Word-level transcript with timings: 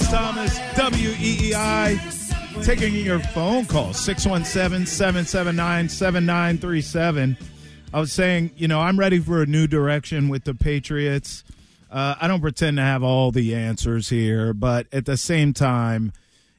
Thomas, 0.00 0.58
WEEI, 0.74 2.64
taking 2.64 2.94
your 2.94 3.18
phone 3.18 3.66
call, 3.66 3.92
617 3.92 4.86
779 4.86 5.88
7937. 5.88 7.36
I 7.92 8.00
was 8.00 8.10
saying, 8.10 8.52
you 8.56 8.68
know, 8.68 8.80
I'm 8.80 8.98
ready 8.98 9.18
for 9.18 9.42
a 9.42 9.46
new 9.46 9.66
direction 9.66 10.30
with 10.30 10.44
the 10.44 10.54
Patriots. 10.54 11.44
Uh, 11.90 12.14
I 12.18 12.26
don't 12.26 12.40
pretend 12.40 12.78
to 12.78 12.82
have 12.82 13.02
all 13.02 13.32
the 13.32 13.54
answers 13.54 14.08
here, 14.08 14.54
but 14.54 14.86
at 14.92 15.04
the 15.04 15.18
same 15.18 15.52
time, 15.52 16.12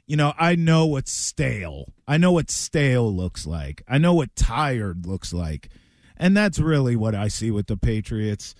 you 0.05 0.15
know, 0.15 0.33
I 0.37 0.55
know 0.55 0.85
what 0.85 1.07
stale. 1.07 1.91
I 2.07 2.17
know 2.17 2.33
what 2.33 2.51
stale 2.51 3.11
looks 3.11 3.47
like. 3.47 3.81
I 3.87 3.97
know 3.97 4.13
what 4.13 4.35
tired 4.35 5.07
looks 5.07 5.33
like. 5.33 5.69
And 6.17 6.37
that's 6.37 6.59
really 6.59 6.95
what 6.95 7.15
I 7.15 7.29
see 7.29 7.49
with 7.49 7.65
the 7.65 7.77
Patriots. 7.77 8.53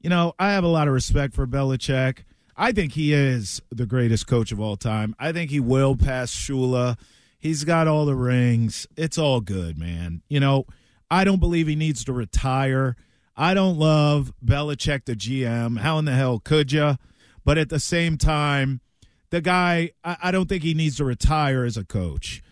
You 0.00 0.08
know, 0.08 0.34
I 0.38 0.52
have 0.52 0.62
a 0.62 0.68
lot 0.68 0.86
of 0.86 0.94
respect 0.94 1.34
for 1.34 1.48
Belichick. 1.48 2.24
I 2.60 2.72
think 2.72 2.92
he 2.92 3.14
is 3.14 3.62
the 3.70 3.86
greatest 3.86 4.26
coach 4.26 4.52
of 4.52 4.60
all 4.60 4.76
time. 4.76 5.16
I 5.18 5.32
think 5.32 5.50
he 5.50 5.60
will 5.60 5.96
pass 5.96 6.30
Shula. 6.30 6.98
He's 7.38 7.64
got 7.64 7.88
all 7.88 8.04
the 8.04 8.14
rings. 8.14 8.86
It's 8.98 9.16
all 9.16 9.40
good, 9.40 9.78
man. 9.78 10.20
You 10.28 10.40
know, 10.40 10.66
I 11.10 11.24
don't 11.24 11.40
believe 11.40 11.68
he 11.68 11.74
needs 11.74 12.04
to 12.04 12.12
retire. 12.12 12.96
I 13.34 13.54
don't 13.54 13.78
love 13.78 14.34
Belichick, 14.44 15.06
the 15.06 15.16
GM. 15.16 15.78
How 15.78 15.96
in 15.98 16.04
the 16.04 16.12
hell 16.12 16.38
could 16.38 16.70
you? 16.70 16.98
But 17.46 17.56
at 17.56 17.70
the 17.70 17.80
same 17.80 18.18
time, 18.18 18.82
the 19.30 19.40
guy, 19.40 19.92
I, 20.04 20.18
I 20.24 20.30
don't 20.30 20.46
think 20.46 20.62
he 20.62 20.74
needs 20.74 20.98
to 20.98 21.04
retire 21.06 21.64
as 21.64 21.78
a 21.78 21.84
coach. 21.84 22.42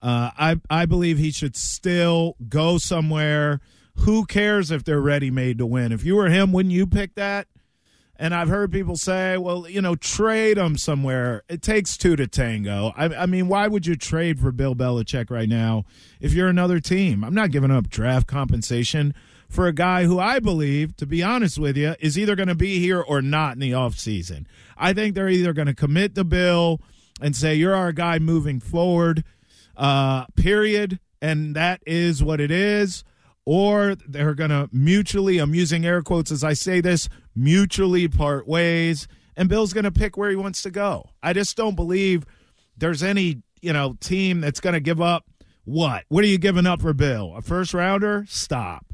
Uh, 0.00 0.30
I 0.38 0.60
I 0.70 0.86
believe 0.86 1.18
he 1.18 1.32
should 1.32 1.56
still 1.56 2.36
go 2.48 2.78
somewhere. 2.78 3.60
Who 3.96 4.26
cares 4.26 4.70
if 4.70 4.84
they're 4.84 5.00
ready 5.00 5.32
made 5.32 5.58
to 5.58 5.66
win? 5.66 5.90
If 5.90 6.04
you 6.04 6.14
were 6.14 6.28
him, 6.28 6.52
wouldn't 6.52 6.72
you 6.72 6.86
pick 6.86 7.16
that? 7.16 7.48
And 8.18 8.34
I've 8.34 8.48
heard 8.48 8.72
people 8.72 8.96
say, 8.96 9.36
well, 9.36 9.68
you 9.68 9.82
know, 9.82 9.94
trade 9.94 10.56
him 10.56 10.78
somewhere. 10.78 11.42
It 11.48 11.60
takes 11.60 11.96
two 11.96 12.16
to 12.16 12.26
tango. 12.26 12.92
I, 12.96 13.14
I, 13.14 13.26
mean, 13.26 13.48
why 13.48 13.68
would 13.68 13.86
you 13.86 13.94
trade 13.94 14.40
for 14.40 14.52
Bill 14.52 14.74
Belichick 14.74 15.30
right 15.30 15.48
now 15.48 15.84
if 16.20 16.32
you're 16.32 16.48
another 16.48 16.80
team? 16.80 17.22
I'm 17.22 17.34
not 17.34 17.50
giving 17.50 17.70
up 17.70 17.88
draft 17.88 18.26
compensation 18.26 19.14
for 19.48 19.66
a 19.66 19.72
guy 19.72 20.04
who 20.04 20.18
I 20.18 20.38
believe, 20.40 20.96
to 20.96 21.06
be 21.06 21.22
honest 21.22 21.58
with 21.58 21.76
you, 21.76 21.94
is 22.00 22.18
either 22.18 22.36
going 22.36 22.48
to 22.48 22.54
be 22.54 22.78
here 22.78 23.00
or 23.00 23.20
not 23.20 23.52
in 23.52 23.60
the 23.60 23.72
offseason. 23.72 24.46
I 24.76 24.92
think 24.92 25.14
they're 25.14 25.28
either 25.28 25.52
going 25.52 25.68
to 25.68 25.74
commit 25.74 26.14
the 26.14 26.24
bill 26.24 26.80
and 27.20 27.36
say, 27.36 27.54
you're 27.54 27.74
our 27.74 27.92
guy 27.92 28.18
moving 28.18 28.60
forward, 28.60 29.24
uh, 29.76 30.24
period. 30.36 31.00
And 31.20 31.54
that 31.54 31.82
is 31.86 32.22
what 32.22 32.40
it 32.40 32.50
is 32.50 33.04
or 33.46 33.94
they're 34.06 34.34
going 34.34 34.50
to 34.50 34.68
mutually, 34.72 35.38
I'm 35.38 35.54
using 35.54 35.86
air 35.86 36.02
quotes 36.02 36.30
as 36.30 36.44
I 36.44 36.52
say 36.52 36.80
this, 36.82 37.08
mutually 37.34 38.08
part 38.08 38.46
ways, 38.46 39.08
and 39.36 39.48
Bill's 39.48 39.72
going 39.72 39.84
to 39.84 39.92
pick 39.92 40.16
where 40.16 40.28
he 40.28 40.36
wants 40.36 40.62
to 40.62 40.70
go. 40.70 41.10
I 41.22 41.32
just 41.32 41.56
don't 41.56 41.76
believe 41.76 42.24
there's 42.76 43.02
any, 43.02 43.42
you 43.62 43.72
know, 43.72 43.96
team 44.00 44.40
that's 44.40 44.60
going 44.60 44.74
to 44.74 44.80
give 44.80 45.00
up 45.00 45.24
what? 45.64 46.04
What 46.08 46.24
are 46.24 46.28
you 46.28 46.38
giving 46.38 46.66
up 46.66 46.82
for 46.82 46.92
Bill? 46.92 47.34
A 47.36 47.42
first 47.42 47.72
rounder? 47.72 48.24
Stop. 48.28 48.86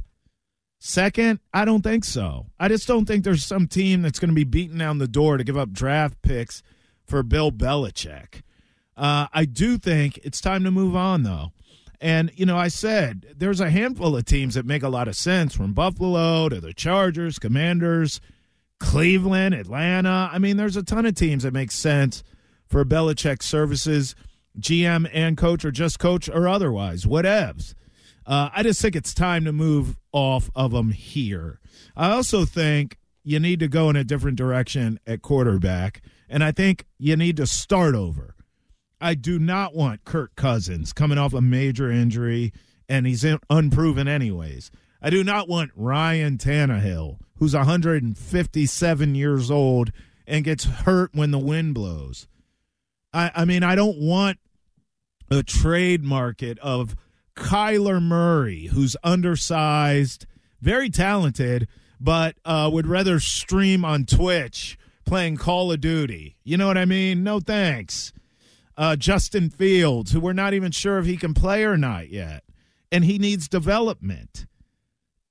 Second, 0.78 1.38
I 1.54 1.64
don't 1.64 1.82
think 1.82 2.04
so. 2.04 2.46
I 2.58 2.68
just 2.68 2.88
don't 2.88 3.04
think 3.06 3.24
there's 3.24 3.44
some 3.44 3.68
team 3.68 4.02
that's 4.02 4.18
going 4.18 4.30
to 4.30 4.34
be 4.34 4.44
beating 4.44 4.78
down 4.78 4.98
the 4.98 5.06
door 5.06 5.36
to 5.36 5.44
give 5.44 5.56
up 5.56 5.70
draft 5.70 6.20
picks 6.22 6.62
for 7.06 7.22
Bill 7.22 7.52
Belichick. 7.52 8.42
Uh, 8.96 9.26
I 9.32 9.44
do 9.44 9.78
think 9.78 10.18
it's 10.24 10.40
time 10.40 10.64
to 10.64 10.70
move 10.70 10.96
on, 10.96 11.22
though. 11.22 11.52
And, 12.02 12.32
you 12.34 12.44
know, 12.44 12.58
I 12.58 12.66
said 12.66 13.26
there's 13.36 13.60
a 13.60 13.70
handful 13.70 14.16
of 14.16 14.24
teams 14.24 14.54
that 14.54 14.66
make 14.66 14.82
a 14.82 14.88
lot 14.88 15.06
of 15.06 15.14
sense 15.14 15.54
from 15.54 15.72
Buffalo 15.72 16.48
to 16.48 16.60
the 16.60 16.74
Chargers, 16.74 17.38
Commanders, 17.38 18.20
Cleveland, 18.80 19.54
Atlanta. 19.54 20.28
I 20.32 20.40
mean, 20.40 20.56
there's 20.56 20.76
a 20.76 20.82
ton 20.82 21.06
of 21.06 21.14
teams 21.14 21.44
that 21.44 21.52
make 21.52 21.70
sense 21.70 22.24
for 22.66 22.84
Belichick 22.84 23.40
services, 23.40 24.16
GM 24.58 25.08
and 25.12 25.36
coach, 25.36 25.64
or 25.64 25.70
just 25.70 26.00
coach 26.00 26.28
or 26.28 26.48
otherwise, 26.48 27.04
whatevs. 27.04 27.74
Uh, 28.26 28.48
I 28.52 28.64
just 28.64 28.82
think 28.82 28.96
it's 28.96 29.14
time 29.14 29.44
to 29.44 29.52
move 29.52 29.96
off 30.10 30.50
of 30.56 30.72
them 30.72 30.90
here. 30.90 31.60
I 31.96 32.10
also 32.10 32.44
think 32.44 32.98
you 33.22 33.38
need 33.38 33.60
to 33.60 33.68
go 33.68 33.88
in 33.88 33.94
a 33.94 34.02
different 34.02 34.36
direction 34.36 34.98
at 35.06 35.22
quarterback, 35.22 36.02
and 36.28 36.42
I 36.42 36.50
think 36.50 36.84
you 36.98 37.14
need 37.14 37.36
to 37.36 37.46
start 37.46 37.94
over. 37.94 38.31
I 39.02 39.14
do 39.14 39.38
not 39.38 39.74
want 39.74 40.04
Kirk 40.04 40.36
Cousins 40.36 40.92
coming 40.92 41.18
off 41.18 41.34
a 41.34 41.40
major 41.40 41.90
injury 41.90 42.52
and 42.88 43.06
he's 43.06 43.24
unproven 43.50 44.06
anyways. 44.06 44.70
I 45.00 45.10
do 45.10 45.24
not 45.24 45.48
want 45.48 45.72
Ryan 45.74 46.38
Tannehill, 46.38 47.18
who's 47.38 47.54
157 47.54 49.14
years 49.14 49.50
old 49.50 49.90
and 50.26 50.44
gets 50.44 50.64
hurt 50.64 51.10
when 51.14 51.32
the 51.32 51.38
wind 51.38 51.74
blows. 51.74 52.28
I, 53.12 53.32
I 53.34 53.44
mean, 53.44 53.64
I 53.64 53.74
don't 53.74 53.98
want 53.98 54.38
a 55.30 55.42
trade 55.42 56.04
market 56.04 56.58
of 56.60 56.94
Kyler 57.34 58.00
Murray, 58.00 58.66
who's 58.66 58.96
undersized, 59.02 60.26
very 60.60 60.90
talented, 60.90 61.66
but 61.98 62.36
uh, 62.44 62.70
would 62.72 62.86
rather 62.86 63.18
stream 63.18 63.84
on 63.84 64.04
Twitch 64.04 64.78
playing 65.04 65.38
Call 65.38 65.72
of 65.72 65.80
Duty. 65.80 66.36
You 66.44 66.56
know 66.56 66.68
what 66.68 66.78
I 66.78 66.84
mean? 66.84 67.24
No 67.24 67.40
thanks 67.40 68.12
uh, 68.82 68.96
Justin 68.96 69.48
Fields, 69.48 70.10
who 70.10 70.18
we're 70.18 70.32
not 70.32 70.54
even 70.54 70.72
sure 70.72 70.98
if 70.98 71.06
he 71.06 71.16
can 71.16 71.34
play 71.34 71.62
or 71.62 71.76
not 71.76 72.08
yet, 72.08 72.42
and 72.90 73.04
he 73.04 73.16
needs 73.16 73.46
development. 73.46 74.44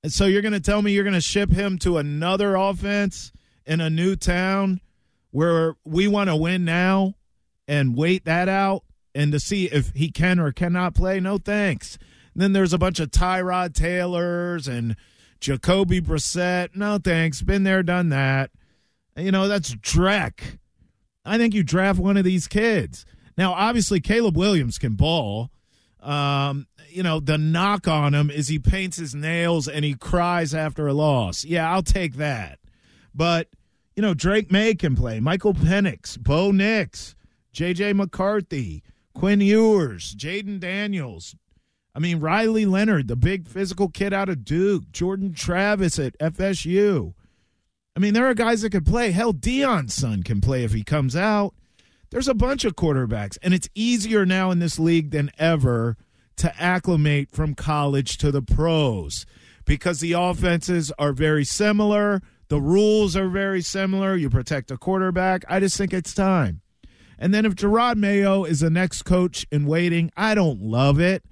And 0.02 0.14
so 0.14 0.26
you're 0.26 0.42
going 0.42 0.54
to 0.54 0.62
tell 0.62 0.82
me 0.82 0.94
you're 0.94 1.04
going 1.04 1.16
to 1.16 1.20
ship 1.20 1.52
him 1.52 1.78
to 1.80 1.98
another 1.98 2.56
offense 2.56 3.34
in 3.66 3.82
a 3.82 3.90
new 3.90 4.16
town 4.16 4.80
where 5.32 5.76
we 5.84 6.08
want 6.08 6.30
to 6.30 6.36
win 6.38 6.64
now 6.64 7.16
and 7.68 7.98
wait 7.98 8.24
that 8.24 8.48
out 8.48 8.86
and 9.14 9.34
to 9.34 9.40
see 9.40 9.66
if 9.66 9.92
he 9.94 10.10
can 10.10 10.40
or 10.40 10.54
cannot 10.54 10.96
play? 10.96 11.20
No 11.20 11.38
thanks. 11.38 11.98
And 12.34 12.42
then 12.42 12.54
there's 12.54 12.72
a 12.72 12.78
bunch 12.78 13.02
of 13.02 13.12
Tyrod 13.12 13.74
Taylors 13.74 14.70
and 14.70 14.96
Jacoby 15.42 16.00
Brissett. 16.00 16.74
No 16.74 17.00
thanks. 17.00 17.42
Been 17.42 17.64
there, 17.64 17.84
done 17.84 18.08
that. 18.10 18.52
You 19.18 19.34
know, 19.34 19.50
that's 19.50 19.76
Drek. 19.76 20.58
I 21.26 21.38
think 21.38 21.54
you 21.54 21.64
draft 21.64 22.00
one 22.00 22.16
of 22.16 22.24
these 22.24 22.48
kids. 22.48 23.06
Now, 23.38 23.54
obviously, 23.54 24.00
Caleb 24.00 24.38
Williams 24.38 24.78
can 24.78 24.94
ball. 24.94 25.52
Um, 26.02 26.68
you 26.90 27.04
know, 27.04 27.20
the 27.20 27.38
knock 27.38 27.88
on 27.88 28.14
him 28.14 28.30
is 28.30 28.48
he 28.48 28.60
paints 28.60 28.98
his 28.98 29.14
nails 29.14 29.68
and 29.68 29.86
he 29.86 29.94
cries 29.94 30.54
after 30.54 30.88
a 30.88 30.94
loss. 30.94 31.46
Yeah, 31.46 31.72
I'll 31.72 31.84
take 31.84 32.16
that. 32.16 32.60
But, 33.14 33.50
you 33.96 34.02
know, 34.02 34.14
Drake 34.14 34.52
Maye 34.52 34.76
can 34.76 34.96
play. 34.96 35.20
Michael 35.20 35.54
Penix, 35.54 36.20
Bo 36.20 36.52
Nix, 36.52 37.16
J.J. 37.52 37.94
McCarthy, 37.94 38.84
Quinn 39.14 39.42
Ewers, 39.42 40.16
Jayden 40.16 40.60
Daniels. 40.60 41.36
I 41.94 42.00
mean, 42.00 42.20
Riley 42.20 42.66
Leonard, 42.66 43.08
the 43.08 43.18
big 43.18 43.48
physical 43.48 43.90
kid 43.90 44.14
out 44.14 44.30
of 44.30 44.46
Duke, 44.46 44.92
Jordan 44.92 45.34
Travis 45.34 46.00
at 46.00 46.18
FSU. 46.20 47.14
I 47.96 48.00
mean, 48.00 48.14
there 48.14 48.28
are 48.28 48.34
guys 48.34 48.62
that 48.62 48.72
can 48.72 48.86
play. 48.86 49.12
Hell, 49.12 49.34
Deion's 49.34 49.94
son 49.94 50.24
can 50.24 50.40
play 50.40 50.64
if 50.64 50.72
he 50.72 50.84
comes 50.84 51.16
out. 51.16 51.54
There's 52.12 52.28
a 52.28 52.34
bunch 52.34 52.66
of 52.66 52.76
quarterbacks, 52.76 53.38
and 53.42 53.54
it's 53.54 53.70
easier 53.74 54.26
now 54.26 54.52
in 54.52 54.60
this 54.60 54.78
league 54.78 55.12
than 55.12 55.32
ever 55.40 55.98
to 56.38 56.62
acclimate 56.62 57.32
from 57.32 57.56
college 57.56 58.18
to 58.18 58.32
the 58.32 58.42
pros 58.42 59.26
because 59.66 60.00
the 60.00 60.14
offenses 60.14 60.92
are 61.00 61.14
very 61.14 61.44
similar. 61.44 62.22
The 62.50 62.62
rules 62.62 63.16
are 63.16 63.30
very 63.30 63.62
similar. 63.62 64.16
You 64.16 64.30
protect 64.30 64.72
a 64.72 64.78
quarterback. 64.78 65.44
I 65.50 65.60
just 65.60 65.78
think 65.78 65.94
it's 65.94 66.14
time. 66.14 66.62
And 67.18 67.34
then 67.34 67.46
if 67.46 67.56
Jerod 67.56 67.98
Mayo 67.98 68.44
is 68.44 68.60
the 68.60 68.70
next 68.70 69.04
coach 69.04 69.46
in 69.52 69.66
waiting, 69.66 70.12
I 70.18 70.36
don't 70.36 70.62
love 70.62 71.00
it. 71.00 71.24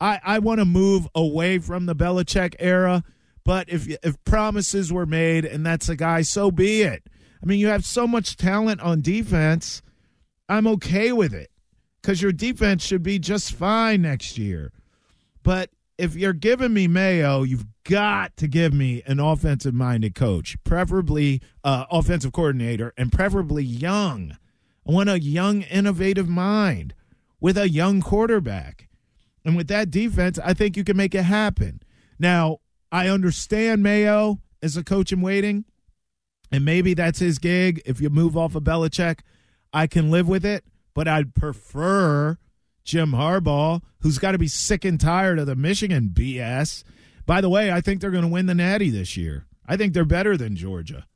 I, 0.00 0.20
I 0.24 0.38
want 0.40 0.60
to 0.60 0.64
move 0.64 1.06
away 1.14 1.58
from 1.58 1.86
the 1.86 1.94
Belichick 1.94 2.54
era 2.58 3.04
but 3.44 3.68
if 3.68 3.86
if 4.02 4.22
promises 4.24 4.92
were 4.92 5.06
made 5.06 5.44
and 5.44 5.64
that's 5.64 5.88
a 5.88 5.96
guy, 5.96 6.22
so 6.22 6.50
be 6.50 6.82
it. 6.82 7.04
I 7.42 7.46
mean, 7.46 7.60
you 7.60 7.68
have 7.68 7.84
so 7.84 8.06
much 8.06 8.36
talent 8.36 8.80
on 8.80 9.02
defense. 9.02 9.82
I'm 10.48 10.66
okay 10.66 11.12
with 11.12 11.34
it 11.34 11.50
because 12.00 12.20
your 12.20 12.32
defense 12.32 12.84
should 12.84 13.02
be 13.02 13.18
just 13.18 13.54
fine 13.54 14.02
next 14.02 14.36
year. 14.36 14.72
But 15.42 15.70
if 15.96 16.16
you're 16.16 16.32
giving 16.32 16.74
me 16.74 16.88
Mayo, 16.88 17.42
you've 17.42 17.66
got 17.84 18.36
to 18.38 18.48
give 18.48 18.72
me 18.72 19.02
an 19.06 19.20
offensive 19.20 19.74
minded 19.74 20.14
coach, 20.14 20.56
preferably 20.64 21.40
uh, 21.62 21.84
offensive 21.90 22.32
coordinator, 22.32 22.92
and 22.96 23.12
preferably 23.12 23.64
young. 23.64 24.36
I 24.86 24.92
want 24.92 25.08
a 25.08 25.20
young, 25.20 25.62
innovative 25.62 26.28
mind 26.28 26.94
with 27.40 27.56
a 27.56 27.68
young 27.68 28.02
quarterback. 28.02 28.88
And 29.44 29.56
with 29.56 29.68
that 29.68 29.90
defense, 29.90 30.38
I 30.42 30.54
think 30.54 30.76
you 30.76 30.84
can 30.84 30.96
make 30.96 31.14
it 31.14 31.24
happen. 31.24 31.80
Now, 32.18 32.58
I 32.90 33.08
understand 33.08 33.82
Mayo 33.82 34.40
as 34.62 34.76
a 34.76 34.84
coach 34.84 35.12
in 35.12 35.20
waiting, 35.20 35.64
and 36.50 36.64
maybe 36.64 36.94
that's 36.94 37.18
his 37.18 37.38
gig. 37.38 37.82
If 37.84 38.00
you 38.00 38.08
move 38.08 38.36
off 38.36 38.54
of 38.54 38.62
Belichick, 38.62 39.20
I 39.74 39.88
can 39.88 40.10
live 40.10 40.28
with 40.28 40.46
it, 40.46 40.64
but 40.94 41.08
I'd 41.08 41.34
prefer 41.34 42.38
Jim 42.84 43.10
Harbaugh, 43.10 43.82
who's 44.00 44.18
got 44.18 44.32
to 44.32 44.38
be 44.38 44.46
sick 44.46 44.84
and 44.84 45.00
tired 45.00 45.40
of 45.40 45.46
the 45.46 45.56
Michigan 45.56 46.12
BS. 46.14 46.84
By 47.26 47.40
the 47.40 47.50
way, 47.50 47.72
I 47.72 47.80
think 47.80 48.00
they're 48.00 48.12
going 48.12 48.22
to 48.22 48.28
win 48.28 48.46
the 48.46 48.54
Natty 48.54 48.88
this 48.88 49.16
year. 49.16 49.46
I 49.66 49.76
think 49.76 49.92
they're 49.92 50.04
better 50.04 50.36
than 50.36 50.54
Georgia. 50.54 51.06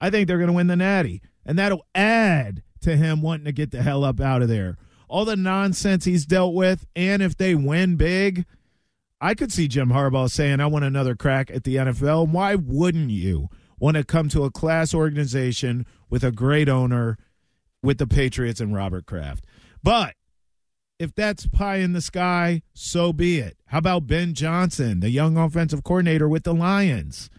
I 0.00 0.10
think 0.10 0.26
they're 0.26 0.38
going 0.38 0.48
to 0.48 0.54
win 0.54 0.66
the 0.66 0.76
Natty, 0.76 1.22
and 1.46 1.56
that'll 1.56 1.86
add 1.94 2.62
to 2.80 2.96
him 2.96 3.22
wanting 3.22 3.44
to 3.44 3.52
get 3.52 3.70
the 3.70 3.82
hell 3.82 4.04
up 4.04 4.20
out 4.20 4.42
of 4.42 4.48
there. 4.48 4.76
All 5.08 5.24
the 5.24 5.36
nonsense 5.36 6.04
he's 6.04 6.26
dealt 6.26 6.54
with, 6.54 6.84
and 6.96 7.22
if 7.22 7.36
they 7.36 7.54
win 7.54 7.96
big, 7.96 8.44
I 9.20 9.34
could 9.34 9.52
see 9.52 9.68
Jim 9.68 9.90
Harbaugh 9.90 10.30
saying, 10.30 10.60
I 10.60 10.66
want 10.66 10.84
another 10.84 11.14
crack 11.14 11.50
at 11.50 11.64
the 11.64 11.76
NFL. 11.76 12.28
Why 12.28 12.54
wouldn't 12.56 13.10
you 13.10 13.48
want 13.78 13.96
to 13.96 14.04
come 14.04 14.28
to 14.30 14.44
a 14.44 14.50
class 14.50 14.92
organization 14.92 15.86
with 16.10 16.24
a 16.24 16.32
great 16.32 16.68
owner 16.68 17.18
with 17.82 17.98
the 17.98 18.06
Patriots 18.06 18.60
and 18.60 18.74
Robert 18.74 19.06
Kraft? 19.06 19.44
But 19.82 20.14
if 20.98 21.14
that's 21.14 21.46
pie 21.46 21.76
in 21.76 21.92
the 21.92 22.00
sky, 22.00 22.62
so 22.74 23.12
be 23.12 23.38
it. 23.38 23.56
How 23.66 23.78
about 23.78 24.06
Ben 24.06 24.34
Johnson, 24.34 25.00
the 25.00 25.10
young 25.10 25.36
offensive 25.36 25.84
coordinator 25.84 26.28
with 26.28 26.42
the 26.42 26.54
Lions? 26.54 27.30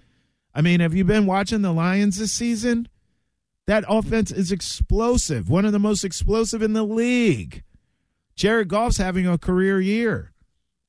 I 0.53 0.62
mean, 0.62 0.80
have 0.80 0.94
you 0.94 1.03
been 1.03 1.25
watching 1.25 1.62
the 1.62 1.74
Lions 1.74 2.18
this 2.18 2.31
season? 2.31 2.88
That 3.68 3.86
offense 3.88 4.31
is 4.31 4.51
explosive, 4.51 5.50
one 5.50 5.65
of 5.65 5.74
the 5.74 5.80
most 5.80 6.03
explosive 6.03 6.62
in 6.62 6.74
the 6.74 6.83
league. 6.83 7.63
Jared 8.36 8.69
Goff's 8.69 8.97
having 8.97 9.27
a 9.27 9.38
career 9.38 9.80
year. 9.80 10.31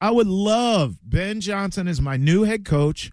I 0.00 0.12
would 0.12 0.28
love 0.28 0.96
Ben 1.02 1.40
Johnson 1.40 1.88
as 1.88 2.00
my 2.00 2.16
new 2.16 2.44
head 2.44 2.64
coach 2.64 3.10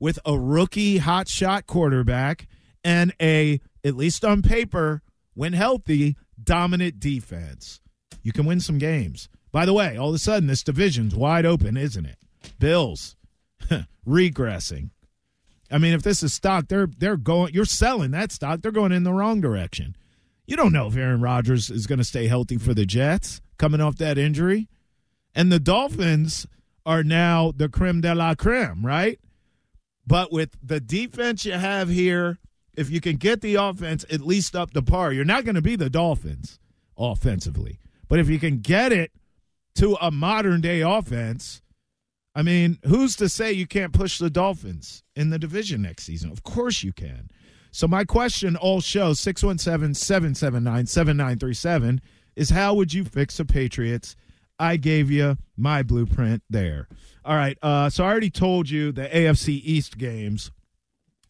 with 0.00 0.18
a 0.26 0.36
rookie 0.36 0.98
hotshot 0.98 1.66
quarterback 1.66 2.48
and 2.82 3.12
a, 3.20 3.60
at 3.84 3.94
least 3.94 4.24
on 4.24 4.42
paper, 4.42 5.02
when 5.34 5.52
healthy, 5.52 6.16
dominant 6.42 7.00
defense. 7.00 7.80
You 8.22 8.32
can 8.32 8.46
win 8.46 8.60
some 8.60 8.78
games. 8.78 9.28
By 9.52 9.66
the 9.66 9.72
way, 9.72 9.96
all 9.96 10.08
of 10.08 10.14
a 10.14 10.18
sudden, 10.18 10.48
this 10.48 10.64
division's 10.64 11.14
wide 11.14 11.46
open, 11.46 11.76
isn't 11.76 12.06
it? 12.06 12.18
Bills 12.58 13.16
regressing. 14.06 14.90
I 15.70 15.78
mean, 15.78 15.94
if 15.94 16.02
this 16.02 16.22
is 16.22 16.34
stock, 16.34 16.68
they're 16.68 16.86
they're 16.86 17.16
going. 17.16 17.54
You're 17.54 17.64
selling 17.64 18.10
that 18.12 18.32
stock. 18.32 18.60
They're 18.60 18.72
going 18.72 18.92
in 18.92 19.04
the 19.04 19.12
wrong 19.12 19.40
direction. 19.40 19.96
You 20.46 20.56
don't 20.56 20.72
know 20.72 20.88
if 20.88 20.96
Aaron 20.96 21.20
Rodgers 21.20 21.70
is 21.70 21.86
going 21.86 21.98
to 21.98 22.04
stay 22.04 22.26
healthy 22.26 22.58
for 22.58 22.74
the 22.74 22.84
Jets 22.84 23.40
coming 23.58 23.80
off 23.80 23.96
that 23.96 24.18
injury. 24.18 24.68
And 25.34 25.50
the 25.50 25.58
Dolphins 25.58 26.46
are 26.84 27.02
now 27.02 27.52
the 27.56 27.68
creme 27.68 28.02
de 28.02 28.14
la 28.14 28.34
creme, 28.34 28.84
right? 28.84 29.18
But 30.06 30.30
with 30.30 30.50
the 30.62 30.80
defense 30.80 31.44
you 31.44 31.52
have 31.52 31.88
here, 31.88 32.38
if 32.76 32.90
you 32.90 33.00
can 33.00 33.16
get 33.16 33.40
the 33.40 33.56
offense 33.56 34.04
at 34.10 34.20
least 34.20 34.56
up 34.56 34.72
to 34.72 34.82
par, 34.82 35.12
you're 35.12 35.24
not 35.24 35.44
going 35.44 35.54
to 35.54 35.62
be 35.62 35.76
the 35.76 35.90
Dolphins 35.90 36.58
offensively. 36.96 37.78
But 38.08 38.18
if 38.18 38.28
you 38.28 38.38
can 38.38 38.58
get 38.58 38.92
it 38.92 39.12
to 39.76 39.96
a 40.00 40.10
modern 40.10 40.60
day 40.60 40.80
offense, 40.80 41.62
I 42.34 42.42
mean, 42.42 42.78
who's 42.86 43.16
to 43.16 43.28
say 43.28 43.52
you 43.52 43.66
can't 43.66 43.92
push 43.92 44.18
the 44.18 44.30
Dolphins 44.30 45.02
in 45.14 45.30
the 45.30 45.38
division 45.38 45.82
next 45.82 46.04
season? 46.04 46.30
Of 46.30 46.42
course 46.42 46.82
you 46.82 46.92
can. 46.92 47.30
So, 47.70 47.88
my 47.88 48.04
question 48.04 48.54
all 48.56 48.80
show 48.80 49.14
617 49.14 49.94
779 49.94 50.86
7937 50.86 52.00
is 52.36 52.50
how 52.50 52.74
would 52.74 52.92
you 52.92 53.04
fix 53.04 53.36
the 53.36 53.44
Patriots 53.44 54.16
I 54.58 54.76
gave 54.76 55.10
you 55.10 55.36
my 55.56 55.82
blueprint 55.82 56.42
there. 56.48 56.88
All 57.24 57.36
right. 57.36 57.58
Uh, 57.62 57.90
so 57.90 58.04
I 58.04 58.08
already 58.08 58.30
told 58.30 58.70
you 58.70 58.92
the 58.92 59.08
AFC 59.08 59.60
East 59.64 59.98
games 59.98 60.50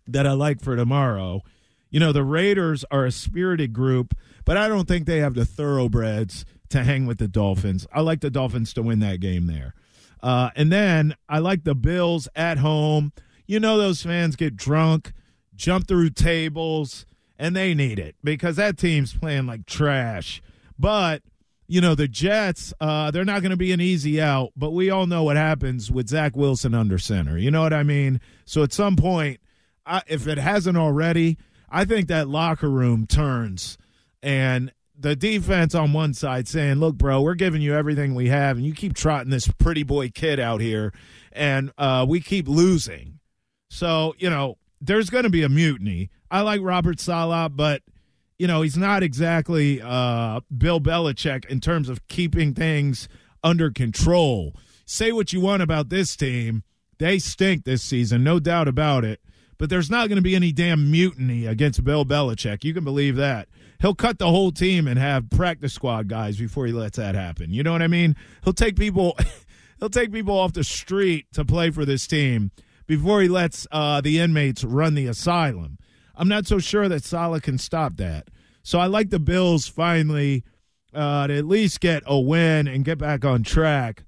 that 0.06 0.27
I 0.27 0.33
like 0.33 0.61
for 0.61 0.77
tomorrow. 0.77 1.43
You 1.91 2.01
know, 2.01 2.12
the 2.12 2.25
Raiders 2.25 2.85
are 2.91 3.05
a 3.05 3.12
spirited 3.12 3.73
group, 3.73 4.15
but 4.44 4.56
I 4.56 4.69
don't 4.69 4.89
think 4.89 5.06
they 5.06 5.19
have 5.19 5.34
the 5.34 5.44
thoroughbreds 5.44 6.44
to 6.70 6.82
hang 6.82 7.06
with 7.06 7.19
the 7.19 7.29
Dolphins. 7.29 7.87
I 7.93 8.01
like 8.01 8.20
the 8.20 8.31
Dolphins 8.31 8.73
to 8.75 8.82
win 8.82 8.99
that 9.01 9.20
game 9.20 9.46
there. 9.46 9.75
Uh, 10.23 10.51
and 10.56 10.73
then 10.73 11.15
I 11.29 11.39
like 11.39 11.65
the 11.65 11.75
Bills 11.75 12.29
at 12.34 12.58
home. 12.58 13.13
You 13.46 13.61
know, 13.61 13.79
those 13.79 14.03
fans 14.03 14.37
get 14.37 14.56
drunk, 14.56 15.13
jump 15.55 15.87
through 15.87 16.11
tables, 16.11 17.06
and 17.39 17.55
they 17.55 17.75
need 17.75 17.99
it 17.99 18.17
because 18.25 18.56
that 18.56 18.79
team's 18.79 19.15
playing 19.15 19.46
like 19.46 19.67
trash. 19.67 20.43
But 20.79 21.23
you 21.67 21.81
know, 21.81 21.94
the 21.94 22.08
Jets, 22.08 22.75
uh, 22.81 23.11
they're 23.11 23.25
not 23.25 23.41
going 23.41 23.51
to 23.51 23.56
be 23.56 23.73
an 23.73 23.81
easy 23.81 24.20
out, 24.20 24.53
but 24.56 24.73
we 24.73 24.91
all 24.91 25.06
know 25.06 25.23
what 25.23 25.37
happens 25.37 25.91
with 25.91 26.08
Zach 26.08 26.37
Wilson 26.37 26.75
under 26.75 26.99
center. 26.99 27.39
You 27.39 27.51
know 27.51 27.63
what 27.63 27.73
I 27.73 27.82
mean? 27.82 28.20
So 28.44 28.63
at 28.63 28.73
some 28.73 28.96
point, 28.96 29.41
If 30.06 30.26
it 30.26 30.38
hasn't 30.38 30.76
already, 30.76 31.38
I 31.69 31.84
think 31.84 32.08
that 32.08 32.29
locker 32.29 32.70
room 32.70 33.06
turns 33.06 33.79
and 34.22 34.72
the 34.98 35.17
defense 35.17 35.74
on 35.74 35.93
one 35.93 36.14
side 36.14 36.48
saying, 36.48 36.76
look, 36.76 36.96
bro, 36.96 37.20
we're 37.20 37.34
giving 37.34 37.62
you 37.62 37.74
everything 37.74 38.14
we 38.14 38.29
have, 38.29 38.56
and 38.56 38.64
you 38.64 38.72
keep 38.72 38.94
trotting 38.94 39.31
this 39.31 39.48
pretty 39.58 39.82
boy 39.82 40.08
kid 40.08 40.38
out 40.38 40.60
here, 40.60 40.93
and 41.32 41.72
uh, 41.76 42.06
we 42.08 42.20
keep 42.20 42.48
losing. 42.48 43.19
So, 43.70 44.14
you 44.19 44.31
know, 44.31 44.56
there's 44.81 45.10
going 45.10 45.24
to 45.24 45.31
be 45.31 45.43
a 45.43 45.48
mutiny. 45.48 46.10
I 46.31 46.43
like 46.43 46.60
Robert 46.62 47.00
Saleh, 47.00 47.50
but– 47.55 47.82
you 48.38 48.48
know, 48.48 48.62
he's 48.62 48.76
not 48.76 49.03
exactly 49.03 49.81
uh, 49.81 50.41
Bill 50.56 50.81
Belichick 50.81 51.46
in 51.46 51.60
terms 51.60 51.88
of 51.88 52.06
keeping 52.08 52.53
things 52.53 53.08
under 53.44 53.70
control. 53.70 54.55
Say 54.86 55.12
what 55.12 55.32
you 55.32 55.41
want 55.41 55.62
about 55.62 55.88
this 55.88 56.17
team. 56.17 56.64
They 56.98 57.20
stink 57.20 57.64
this 57.64 57.82
season, 57.82 58.24
no 58.24 58.41
doubt 58.41 58.67
about 58.67 59.05
it. 59.05 59.20
But 59.58 59.70
there's 59.70 59.91
not 59.91 60.08
going 60.08 60.17
to 60.17 60.23
be 60.23 60.34
any 60.34 60.53
damn 60.53 60.91
mutiny 60.91 61.46
against 61.46 61.84
Bill 61.84 62.05
Belichick. 62.05 62.65
You 62.65 62.75
can 62.75 62.84
believe 62.84 63.17
that. 63.17 63.49
He'll 63.81 63.94
cut 63.94 64.19
the 64.19 64.31
whole 64.31 64.51
team 64.51 64.87
and 64.87 64.99
have 64.99 65.31
practice 65.31 65.75
squad 65.75 66.08
guys 66.08 66.39
before 66.39 66.67
he 66.67 66.73
lets 66.73 66.96
that 66.96 67.15
happen. 67.15 67.51
You 67.51 67.63
know 67.63 67.73
what 67.73 67.82
I 67.82 67.87
mean? 67.87 68.17
He'll 68.43 68.53
take 68.53 68.77
people 68.77 69.17
he'll 69.79 69.91
take 69.91 70.13
people 70.13 70.39
off 70.39 70.53
the 70.53 70.65
street 70.65 71.27
to 71.34 71.44
play 71.44 71.70
for 71.70 71.84
this 71.84 72.06
team 72.06 72.51
before 72.87 73.20
he 73.23 73.29
lets 73.29 73.67
uh, 73.70 74.01
the 74.01 74.20
inmates 74.20 74.65
run 74.65 74.94
the 74.94 75.06
asylum. 75.06 75.79
I'm 76.17 76.29
not 76.29 76.46
so 76.46 76.58
sure 76.58 76.89
that 76.89 77.05
Saleh 77.05 77.43
can 77.43 77.58
stop 77.58 77.96
that. 77.96 78.29
So 78.63 78.79
I 78.79 78.87
like 78.87 79.11
the 79.11 79.19
Bills 79.19 79.67
finally 79.67 80.44
uh, 80.94 81.27
to 81.27 81.37
at 81.37 81.44
least 81.44 81.81
get 81.81 82.03
a 82.06 82.19
win 82.19 82.69
and 82.69 82.84
get 82.84 82.99
back 82.99 83.25
on 83.25 83.43
track. 83.43 84.05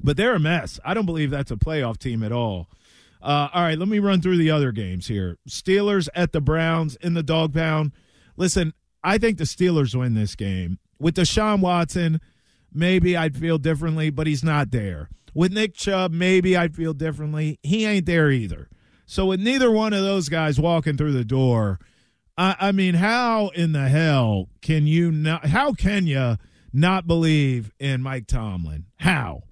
But 0.00 0.16
they're 0.16 0.34
a 0.34 0.40
mess. 0.40 0.78
I 0.84 0.94
don't 0.94 1.06
believe 1.06 1.30
that's 1.30 1.50
a 1.50 1.56
playoff 1.56 1.98
team 1.98 2.22
at 2.22 2.32
all. 2.32 2.68
Uh, 3.22 3.48
all 3.52 3.62
right, 3.62 3.78
let 3.78 3.88
me 3.88 3.98
run 3.98 4.20
through 4.20 4.36
the 4.36 4.50
other 4.50 4.72
games 4.72 5.08
here. 5.08 5.36
Steelers 5.48 6.08
at 6.14 6.32
the 6.32 6.40
Browns 6.40 6.96
in 6.96 7.14
the 7.14 7.22
dog 7.22 7.54
pound. 7.54 7.92
Listen, 8.36 8.72
I 9.02 9.18
think 9.18 9.38
the 9.38 9.44
Steelers 9.44 9.94
win 9.94 10.14
this 10.14 10.34
game. 10.34 10.78
With 10.98 11.16
Deshaun 11.16 11.60
Watson, 11.60 12.20
maybe 12.72 13.16
I'd 13.16 13.36
feel 13.36 13.58
differently, 13.58 14.10
but 14.10 14.26
he's 14.26 14.44
not 14.44 14.70
there. 14.70 15.08
With 15.34 15.52
Nick 15.52 15.74
Chubb, 15.74 16.12
maybe 16.12 16.56
I'd 16.56 16.74
feel 16.74 16.94
differently. 16.94 17.58
He 17.62 17.84
ain't 17.84 18.06
there 18.06 18.30
either. 18.30 18.68
So 19.06 19.26
with 19.26 19.40
neither 19.40 19.70
one 19.70 19.92
of 19.92 20.02
those 20.02 20.28
guys 20.28 20.58
walking 20.58 20.96
through 20.96 21.12
the 21.12 21.24
door, 21.24 21.78
I, 22.36 22.56
I 22.58 22.72
mean, 22.72 22.94
how 22.94 23.48
in 23.48 23.72
the 23.72 23.88
hell 23.88 24.48
can 24.60 24.86
you 24.86 25.12
not? 25.12 25.46
How 25.46 25.72
can 25.72 26.06
you 26.06 26.36
not 26.72 27.06
believe 27.06 27.72
in 27.78 28.02
Mike 28.02 28.26
Tomlin? 28.26 28.86
How? 28.96 29.42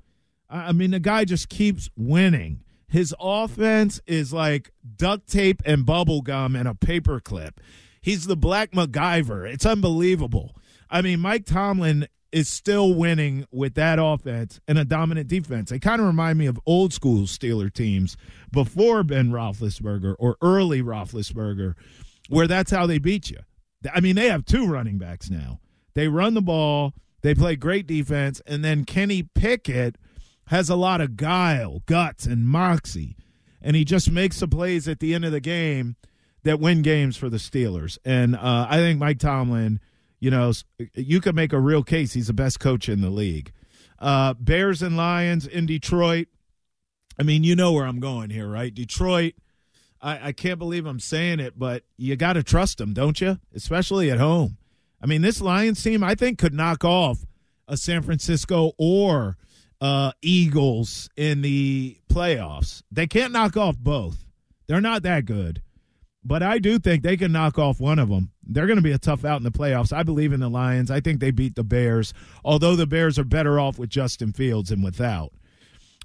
I 0.51 0.73
mean, 0.73 0.91
the 0.91 1.01
guy 1.01 1.25
just 1.25 1.49
keeps 1.49 1.89
winning. 1.97 2.64
His 2.95 3.13
offense 3.19 4.01
is 4.07 4.33
like 4.33 4.71
duct 4.97 5.29
tape 5.29 5.61
and 5.67 5.85
bubble 5.85 6.23
gum 6.23 6.55
and 6.55 6.69
a 6.69 6.75
paperclip. 6.75 7.55
He's 8.01 8.27
the 8.27 8.37
Black 8.37 8.71
MacGyver. 8.71 9.53
It's 9.53 9.67
unbelievable. 9.67 10.55
I 10.89 11.03
mean, 11.03 11.19
Mike 11.19 11.45
Tomlin 11.45 12.07
is 12.31 12.49
still 12.49 12.95
winning 12.95 13.47
with 13.51 13.75
that 13.75 13.99
offense 14.01 14.61
and 14.69 14.79
a 14.79 14.85
dominant 14.85 15.27
defense. 15.27 15.71
They 15.71 15.81
kind 15.81 16.01
of 16.01 16.07
remind 16.07 16.39
me 16.39 16.47
of 16.47 16.61
old 16.67 16.93
school 16.93 17.23
Steeler 17.23 17.75
teams 17.75 18.17
before 18.53 19.03
Ben 19.03 19.33
Roethlisberger 19.33 20.15
or 20.21 20.37
early 20.41 20.81
Roethlisberger, 20.81 21.75
where 22.29 22.47
that's 22.47 22.71
how 22.71 22.87
they 22.87 22.99
beat 22.99 23.29
you. 23.29 23.41
I 23.93 23.99
mean, 23.99 24.15
they 24.15 24.29
have 24.29 24.45
two 24.45 24.69
running 24.69 24.99
backs 24.99 25.29
now. 25.29 25.59
They 25.95 26.07
run 26.07 26.35
the 26.35 26.43
ball, 26.43 26.95
they 27.23 27.35
play 27.35 27.57
great 27.57 27.89
defense, 27.89 28.41
and 28.47 28.65
then 28.65 28.85
Kenny 28.85 29.25
Pickett 29.35 29.99
has 30.49 30.69
a 30.69 30.77
lot 30.77 31.01
of 31.01 31.17
guile, 31.17 31.83
guts, 31.87 32.27
and 32.27 32.47
moxie, 32.47 33.17
and 33.63 33.77
he 33.77 33.85
just 33.85 34.11
makes 34.11 34.41
the 34.41 34.49
plays 34.49 34.87
at 34.89 35.01
the 35.01 35.15
end 35.15 35.25
of 35.25 35.33
the 35.33 35.41
game 35.41 35.97
that 36.43 36.61
win 36.61 36.83
games 36.83 37.17
for 37.17 37.29
the 37.29 37.39
Steelers. 37.39 37.99
And 38.05 38.37
uh, 38.37 38.67
I 38.69 38.77
think 38.77 38.99
Mike 38.99 39.19
Tomlin– 39.19 39.81
you 40.25 40.31
know, 40.31 40.53
you 40.95 41.21
could 41.21 41.35
make 41.35 41.53
a 41.53 41.61
real 41.61 41.83
case 41.83 42.15
he's 42.15 42.29
the 42.29 42.33
best 42.33 42.59
coach 42.59 42.89
in 42.89 43.03
the 43.03 43.11
league. 43.11 43.53
Uh, 43.99 44.33
Bears 44.33 44.81
and 44.81 44.97
Lions 44.97 45.47
in 45.47 45.67
Detroit. 45.67 46.29
I 47.19 47.25
mean, 47.25 47.45
you 47.45 47.55
know 47.55 47.73
where 47.73 47.85
I'm 47.85 48.01
going 48.01 48.31
here, 48.31 48.49
right? 48.49 48.75
Detroit. 48.75 49.35
I, 50.01 50.29
I 50.29 50.33
can't 50.33 50.59
believe 50.59 50.87
I'm 50.87 50.99
saying 50.99 51.41
it, 51.41 51.59
but 51.59 51.83
you 51.99 52.17
got 52.17 52.33
to 52.33 52.43
trust 52.43 52.79
them, 52.79 52.95
don't 52.95 53.21
you? 53.21 53.39
Especially 53.55 54.11
at 54.11 54.19
home. 54.19 54.57
I 54.99 55.05
mean, 55.05 55.21
this 55.21 55.43
Lions 55.43 55.83
team, 55.83 56.03
I 56.03 56.15
think, 56.15 56.39
could 56.39 56.55
knock 56.55 56.87
off 56.87 57.27
a 57.69 57.77
San 57.77 58.01
Francisco 58.01 58.73
or 58.79 59.37
uh, 59.85 60.13
Eagles 60.23 61.11
in 61.15 61.43
the 61.43 61.99
playoffs. 62.09 62.83
They 62.91 63.07
can't 63.07 63.35
knock 63.35 63.55
off 63.59 63.77
both. 63.77 64.25
They're 64.67 64.81
not 64.81 65.03
that 65.03 65.27
good. 65.27 65.61
But 66.25 66.43
I 66.43 66.59
do 66.59 66.79
think 66.79 67.03
they 67.03 67.19
can 67.19 67.33
knock 67.33 67.59
off 67.59 67.81
one 67.81 67.99
of 67.99 68.09
them. 68.09 68.31
They're 68.43 68.65
going 68.67 68.79
to 68.79 68.83
be 68.83 68.93
a 68.93 68.99
tough 68.99 69.27
out 69.27 69.37
in 69.37 69.43
the 69.43 69.51
playoffs. 69.51 69.93
I 69.93 70.03
believe 70.03 70.33
in 70.33 70.41
the 70.41 70.49
Lions. 70.49 70.91
I 70.91 71.01
think 71.01 71.21
they 71.21 71.31
beat 71.31 71.55
the 71.55 71.65
Bears, 71.65 72.15
although 72.43 72.77
the 72.77 72.87
Bears 72.87 73.19
are 73.19 73.25
better 73.25 73.61
off 73.61 73.79
with 73.79 73.91
Justin 73.91 74.33
Fields 74.33 74.71
than 74.71 74.81
without. 74.81 75.35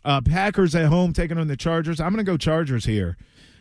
Uh, 0.04 0.20
Packers 0.20 0.76
at 0.76 0.88
home 0.88 1.14
taking 1.14 1.38
on 1.38 1.48
the 1.48 1.56
Chargers. 1.56 2.02
I'm 2.02 2.12
going 2.12 2.26
to 2.26 2.30
go 2.30 2.36
Chargers 2.36 2.84
here. 2.84 3.16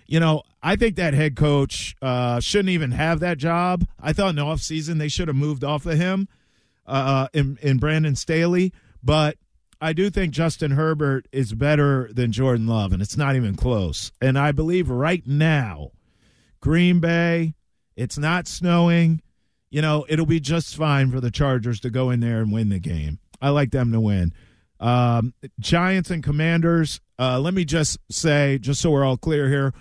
You 0.09 0.19
know, 0.19 0.43
I 0.61 0.75
think 0.75 0.97
that 0.97 1.15
head 1.15 1.37
coach 1.37 1.95
uh, 2.03 2.41
shouldn't 2.41 2.71
even 2.71 2.91
have 2.91 3.21
that 3.21 3.39
job. 3.39 3.87
I 4.01 4.13
thought 4.13 4.31
in 4.31 4.37
the 4.37 4.43
offseason 4.43 4.99
they 4.99 5.07
should 5.07 5.29
have 5.29 5.37
moved 5.37 5.63
off 5.63 5.87
of 5.87 5.97
him 5.97 6.27
uh, 6.89 7.29
in, 7.33 7.57
in 7.63 7.79
Brandon 7.79 8.17
Staley. 8.17 8.73
But 9.01 9.37
I 9.80 9.92
do 9.92 10.11
think 10.11 10.32
Justin 10.32 10.73
Herbert 10.73 11.28
is 11.32 11.52
better 11.52 12.11
than 12.12 12.32
Jordan 12.32 12.66
Love, 12.66 12.92
and 12.92 13.00
it's 13.00 13.16
not 13.16 13.37
even 13.37 13.54
close. 13.54 14.11
And 14.20 14.38
I 14.38 14.52
believe 14.52 14.90
right 14.90 15.25
now 15.26 15.92
Green 16.61 17.00
Bay. 17.00 17.54
It's 17.97 18.18
not 18.18 18.47
snowing. 18.47 19.23
You 19.70 19.82
know, 19.82 20.06
it'll 20.08 20.26
be 20.26 20.40
just 20.40 20.76
fine 20.76 21.11
for 21.11 21.20
the 21.20 21.30
Chargers 21.30 21.80
to 21.80 21.90
go 21.90 22.11
in 22.11 22.20
there 22.20 22.40
and 22.40 22.52
win 22.52 22.68
the 22.68 22.78
game. 22.78 23.18
I 23.40 23.50
like 23.50 23.70
them 23.70 23.92
to 23.92 24.00
win. 24.00 24.32
Um, 24.80 25.35
Giants 25.58 26.11
and 26.11 26.23
Commanders. 26.23 27.00
Uh, 27.18 27.40
let 27.40 27.54
me 27.54 27.64
just 27.64 27.99
say, 28.11 28.58
just 28.58 28.80
so 28.80 28.90
we're 28.90 29.04
all 29.04 29.16
clear 29.16 29.49
here, 29.49 29.75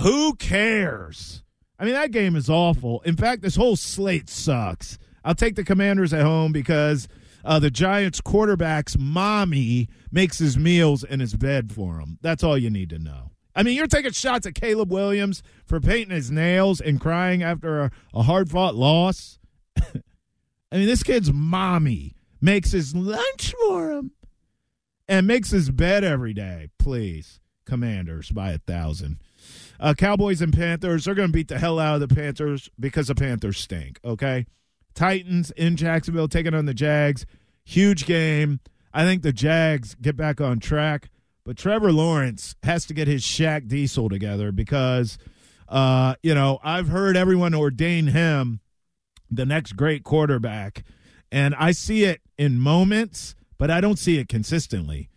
who 0.00 0.34
cares? 0.34 1.42
I 1.78 1.84
mean, 1.84 1.94
that 1.94 2.10
game 2.10 2.36
is 2.36 2.50
awful. 2.50 3.00
In 3.02 3.16
fact, 3.16 3.42
this 3.42 3.56
whole 3.56 3.76
slate 3.76 4.28
sucks. 4.28 4.98
I'll 5.24 5.34
take 5.34 5.56
the 5.56 5.64
Commanders 5.64 6.12
at 6.12 6.22
home 6.22 6.52
because 6.52 7.08
uh, 7.46 7.60
the 7.60 7.70
Giants' 7.70 8.20
quarterback's 8.20 8.98
mommy 8.98 9.88
makes 10.10 10.38
his 10.38 10.58
meals 10.58 11.04
in 11.04 11.20
his 11.20 11.34
bed 11.34 11.72
for 11.72 12.00
him. 12.00 12.18
That's 12.20 12.42
all 12.42 12.58
you 12.58 12.70
need 12.70 12.90
to 12.90 12.98
know. 12.98 13.30
I 13.54 13.62
mean, 13.62 13.76
you're 13.76 13.86
taking 13.86 14.12
shots 14.12 14.46
at 14.46 14.54
Caleb 14.54 14.92
Williams 14.92 15.42
for 15.64 15.80
painting 15.80 16.14
his 16.14 16.30
nails 16.30 16.80
and 16.80 17.00
crying 17.00 17.42
after 17.42 17.80
a, 17.80 17.90
a 18.12 18.22
hard 18.24 18.50
fought 18.50 18.74
loss. 18.74 19.38
I 19.78 20.76
mean, 20.76 20.86
this 20.86 21.04
kid's 21.04 21.32
mommy 21.32 22.16
makes 22.40 22.72
his 22.72 22.94
lunch 22.94 23.54
for 23.62 23.92
him 23.92 24.10
and 25.08 25.26
makes 25.26 25.50
his 25.50 25.70
bed 25.70 26.04
every 26.04 26.34
day. 26.34 26.68
Please, 26.78 27.40
Commanders 27.64 28.30
by 28.30 28.50
a 28.50 28.58
thousand. 28.58 29.18
Uh, 29.78 29.94
Cowboys 29.94 30.42
and 30.42 30.52
Panthers, 30.52 31.04
they're 31.04 31.14
going 31.14 31.28
to 31.28 31.32
beat 31.32 31.48
the 31.48 31.58
hell 31.58 31.78
out 31.78 32.00
of 32.00 32.08
the 32.08 32.14
Panthers 32.14 32.68
because 32.78 33.06
the 33.06 33.14
Panthers 33.14 33.58
stink, 33.58 34.00
okay? 34.04 34.46
Titans 34.96 35.52
in 35.52 35.76
Jacksonville 35.76 36.26
taking 36.26 36.54
on 36.54 36.64
the 36.64 36.74
Jags. 36.74 37.24
Huge 37.64 38.06
game. 38.06 38.58
I 38.92 39.04
think 39.04 39.22
the 39.22 39.32
Jags 39.32 39.94
get 39.94 40.16
back 40.16 40.40
on 40.40 40.58
track. 40.58 41.10
But 41.44 41.56
Trevor 41.56 41.92
Lawrence 41.92 42.56
has 42.64 42.86
to 42.86 42.94
get 42.94 43.06
his 43.06 43.22
Shaq 43.22 43.68
Diesel 43.68 44.08
together 44.08 44.50
because, 44.50 45.16
uh, 45.68 46.16
you 46.20 46.34
know, 46.34 46.58
I've 46.64 46.88
heard 46.88 47.16
everyone 47.16 47.54
ordain 47.54 48.08
him 48.08 48.58
the 49.30 49.46
next 49.46 49.76
great 49.76 50.02
quarterback, 50.02 50.82
and 51.30 51.54
I 51.54 51.70
see 51.70 52.04
it 52.04 52.20
in 52.36 52.58
moments, 52.58 53.36
but 53.58 53.70
I 53.70 53.80
don't 53.80 53.98
see 53.98 54.18
it 54.18 54.28
consistently. 54.28 55.08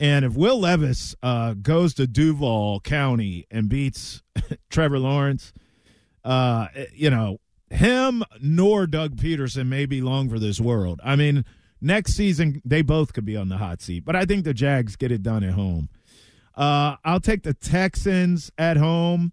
And 0.00 0.24
if 0.24 0.34
Will 0.34 0.60
Levis 0.60 1.14
uh, 1.22 1.54
goes 1.54 1.94
to 1.94 2.06
Duval 2.06 2.80
County 2.80 3.46
and 3.50 3.68
beats 3.68 4.22
Trevor 4.70 4.98
Lawrence, 4.98 5.52
uh, 6.24 6.68
you 6.94 7.10
know, 7.10 7.38
him 7.70 8.22
nor 8.40 8.86
Doug 8.86 9.16
Pederson 9.16 9.66
may 9.66 9.86
be 9.86 10.00
long 10.00 10.28
for 10.28 10.38
this 10.38 10.60
world. 10.60 11.00
I 11.04 11.16
mean, 11.16 11.44
next 11.80 12.14
season 12.14 12.62
they 12.64 12.82
both 12.82 13.12
could 13.12 13.24
be 13.24 13.36
on 13.36 13.48
the 13.48 13.58
hot 13.58 13.82
seat. 13.82 14.04
But 14.04 14.16
I 14.16 14.24
think 14.24 14.44
the 14.44 14.54
Jags 14.54 14.96
get 14.96 15.12
it 15.12 15.22
done 15.22 15.44
at 15.44 15.54
home. 15.54 15.88
Uh, 16.54 16.96
I'll 17.04 17.20
take 17.20 17.42
the 17.42 17.54
Texans 17.54 18.50
at 18.56 18.76
home 18.76 19.32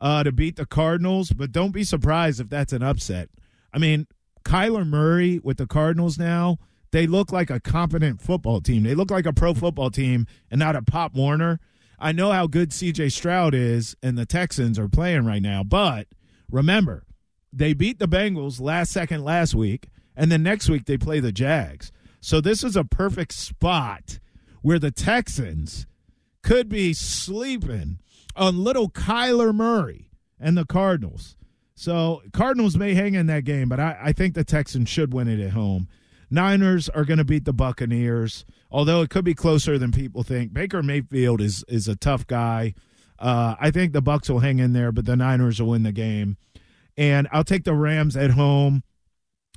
uh, 0.00 0.22
to 0.22 0.32
beat 0.32 0.56
the 0.56 0.66
Cardinals, 0.66 1.30
but 1.30 1.52
don't 1.52 1.72
be 1.72 1.84
surprised 1.84 2.40
if 2.40 2.48
that's 2.48 2.72
an 2.72 2.82
upset. 2.82 3.30
I 3.72 3.78
mean, 3.78 4.06
Kyler 4.44 4.86
Murray 4.86 5.38
with 5.42 5.56
the 5.56 5.66
Cardinals 5.66 6.18
now, 6.18 6.58
they 6.90 7.06
look 7.06 7.32
like 7.32 7.48
a 7.48 7.60
competent 7.60 8.20
football 8.20 8.60
team. 8.60 8.82
They 8.82 8.94
look 8.94 9.10
like 9.10 9.24
a 9.24 9.32
pro 9.32 9.54
football 9.54 9.90
team 9.90 10.26
and 10.50 10.58
not 10.58 10.76
a 10.76 10.82
Pop 10.82 11.14
Warner. 11.14 11.58
I 11.98 12.12
know 12.12 12.32
how 12.32 12.46
good 12.46 12.70
CJ 12.70 13.12
Stroud 13.12 13.54
is 13.54 13.96
and 14.02 14.18
the 14.18 14.26
Texans 14.26 14.78
are 14.78 14.88
playing 14.88 15.24
right 15.24 15.40
now, 15.40 15.62
but 15.62 16.08
remember, 16.50 17.04
they 17.52 17.72
beat 17.72 17.98
the 17.98 18.08
Bengals 18.08 18.60
last 18.60 18.92
second 18.92 19.24
last 19.24 19.54
week 19.54 19.88
and 20.16 20.30
then 20.30 20.42
next 20.42 20.68
week 20.68 20.84
they 20.84 20.98
play 20.98 21.20
the 21.20 21.32
Jags. 21.32 21.92
So 22.20 22.40
this 22.40 22.62
is 22.62 22.76
a 22.76 22.84
perfect 22.84 23.32
spot 23.32 24.18
where 24.62 24.78
the 24.78 24.90
Texans 24.90 25.86
could 26.42 26.68
be 26.68 26.92
sleeping 26.92 27.98
on 28.36 28.64
little 28.64 28.88
Kyler 28.88 29.54
Murray 29.54 30.10
and 30.38 30.56
the 30.56 30.64
Cardinals. 30.64 31.36
So 31.74 32.22
Cardinals 32.32 32.76
may 32.76 32.94
hang 32.94 33.14
in 33.14 33.26
that 33.26 33.44
game, 33.44 33.68
but 33.68 33.80
I, 33.80 33.98
I 34.00 34.12
think 34.12 34.34
the 34.34 34.44
Texans 34.44 34.88
should 34.88 35.12
win 35.12 35.28
it 35.28 35.40
at 35.40 35.52
home. 35.52 35.88
Niners 36.30 36.88
are 36.88 37.04
going 37.04 37.18
to 37.18 37.24
beat 37.24 37.44
the 37.44 37.52
Buccaneers, 37.52 38.46
although 38.70 39.02
it 39.02 39.10
could 39.10 39.24
be 39.24 39.34
closer 39.34 39.76
than 39.78 39.92
people 39.92 40.22
think. 40.22 40.54
Baker 40.54 40.82
Mayfield 40.82 41.40
is 41.42 41.62
is 41.68 41.88
a 41.88 41.96
tough 41.96 42.26
guy. 42.26 42.74
Uh, 43.18 43.54
I 43.60 43.70
think 43.70 43.92
the 43.92 44.02
Bucs 44.02 44.30
will 44.30 44.38
hang 44.38 44.58
in 44.58 44.72
there, 44.72 44.92
but 44.92 45.04
the 45.04 45.14
Niners 45.14 45.60
will 45.60 45.70
win 45.70 45.82
the 45.82 45.92
game. 45.92 46.38
And 46.96 47.28
I'll 47.32 47.44
take 47.44 47.64
the 47.64 47.74
Rams 47.74 48.16
at 48.16 48.30
home 48.30 48.82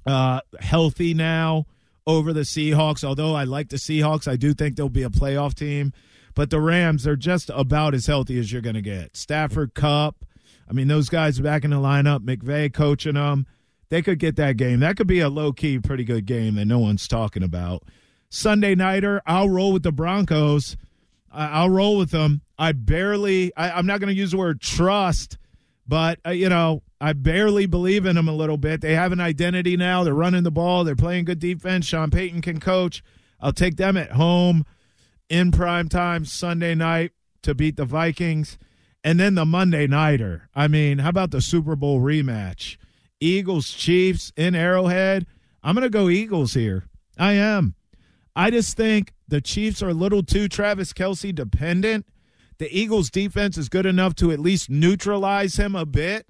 uh, 0.06 0.42
healthy 0.60 1.14
now 1.14 1.66
over 2.08 2.34
the 2.34 2.42
Seahawks. 2.42 3.04
Although 3.04 3.36
I 3.36 3.44
like 3.44 3.70
the 3.70 3.78
Seahawks, 3.78 4.28
I 4.28 4.36
do 4.36 4.54
think 4.54 4.76
they'll 4.76 4.90
be 4.90 5.04
a 5.04 5.10
playoff 5.10 5.54
team. 5.54 5.94
But 6.34 6.50
the 6.50 6.60
Rams 6.60 7.08
are 7.08 7.16
just 7.16 7.50
about 7.54 7.94
as 7.94 8.08
healthy 8.08 8.40
as 8.40 8.52
you're 8.52 8.62
going 8.62 8.76
to 8.76 8.82
get. 8.82 9.16
Stafford 9.16 9.74
Kupp. 9.74 10.26
I 10.70 10.74
mean, 10.74 10.88
those 10.88 11.10
guys 11.10 11.40
back 11.40 11.64
in 11.64 11.72
the 11.72 11.78
lineup, 11.78 12.20
McVay 12.20 12.74
coaching 12.74 13.14
them. 13.14 13.46
They 13.90 14.02
could 14.02 14.20
get 14.20 14.36
that 14.38 14.58
game. 14.58 14.80
That 14.80 14.98
could 14.98 15.08
be 15.08 15.20
a 15.20 15.30
low 15.30 15.54
key, 15.54 15.80
pretty 15.80 16.04
good 16.04 16.26
game 16.26 16.56
that 16.56 16.66
no 16.66 16.80
one's 16.80 17.08
talking 17.08 17.44
about. 17.44 17.84
Sunday 18.30 18.76
Nighter, 18.76 19.22
I'll 19.26 19.48
roll 19.48 19.72
with 19.72 19.84
the 19.84 19.92
Broncos. 19.92 20.76
I'll 21.32 21.70
roll 21.70 21.98
with 21.98 22.12
them. 22.12 22.42
I 22.58 22.72
barely, 22.72 23.56
I, 23.56 23.78
am 23.78 23.86
not 23.86 24.00
going 24.00 24.14
to 24.14 24.20
use 24.20 24.32
the 24.32 24.38
word 24.38 24.62
trust, 24.62 25.38
but, 25.88 26.20
uh, 26.26 26.32
you 26.32 26.50
know, 26.50 26.82
I 27.00 27.14
barely 27.14 27.66
believe 27.66 28.06
in 28.06 28.16
them 28.16 28.28
a 28.28 28.34
little 28.34 28.58
bit. 28.58 28.82
They 28.82 28.96
have 28.96 29.12
an 29.12 29.20
identity 29.20 29.78
now. 29.78 30.04
They're 30.04 30.14
running 30.14 30.44
the 30.44 30.52
ball. 30.52 30.84
They're 30.84 30.96
playing 30.96 31.26
good 31.26 31.40
defense. 31.40 31.86
Sean 31.86 32.10
Payton 32.10 32.42
can 32.42 32.60
coach. 32.60 33.04
I'll 33.40 33.54
take 33.54 33.76
them 33.78 33.98
at 33.98 34.12
home. 34.14 34.66
in 35.30 35.52
prime 35.52 35.90
time 35.90 36.26
Sunday 36.26 36.76
night 36.76 37.12
to 37.42 37.56
beat 37.56 37.76
the 37.78 37.86
Vikings. 37.86 38.58
And 39.04 39.20
then 39.20 39.36
the 39.36 39.46
Monday 39.46 39.86
Nighter. 39.88 40.50
I 40.56 40.68
mean, 40.68 41.00
how 41.00 41.10
about 41.10 41.32
the 41.32 41.42
Super 41.42 41.76
Bowl 41.76 42.00
rematch? 42.00 42.78
Eagles 43.20 43.72
Chiefs 43.72 44.34
in 44.36 44.56
Arrowhead. 44.56 45.28
I'm 45.64 45.76
going 45.76 45.84
to 45.84 45.90
go 45.90 46.10
Eagles 46.10 46.54
here. 46.54 46.86
I 47.18 47.34
am. 47.34 47.76
I 48.36 48.50
just 48.50 48.76
think 48.76 49.14
the 49.28 49.42
Chiefs 49.42 49.82
are 49.84 49.90
a 49.90 49.94
little 49.94 50.24
too 50.24 50.48
Travis 50.48 50.92
Kelce 50.92 51.34
dependent. 51.34 52.06
The 52.58 52.70
Eagles 52.78 53.10
defense 53.10 53.58
is 53.58 53.70
good 53.70 53.86
enough 53.86 54.16
to 54.16 54.32
at 54.32 54.40
least 54.40 54.70
neutralize 54.70 55.58
him 55.58 55.76
a 55.76 55.86
bit. 55.86 56.26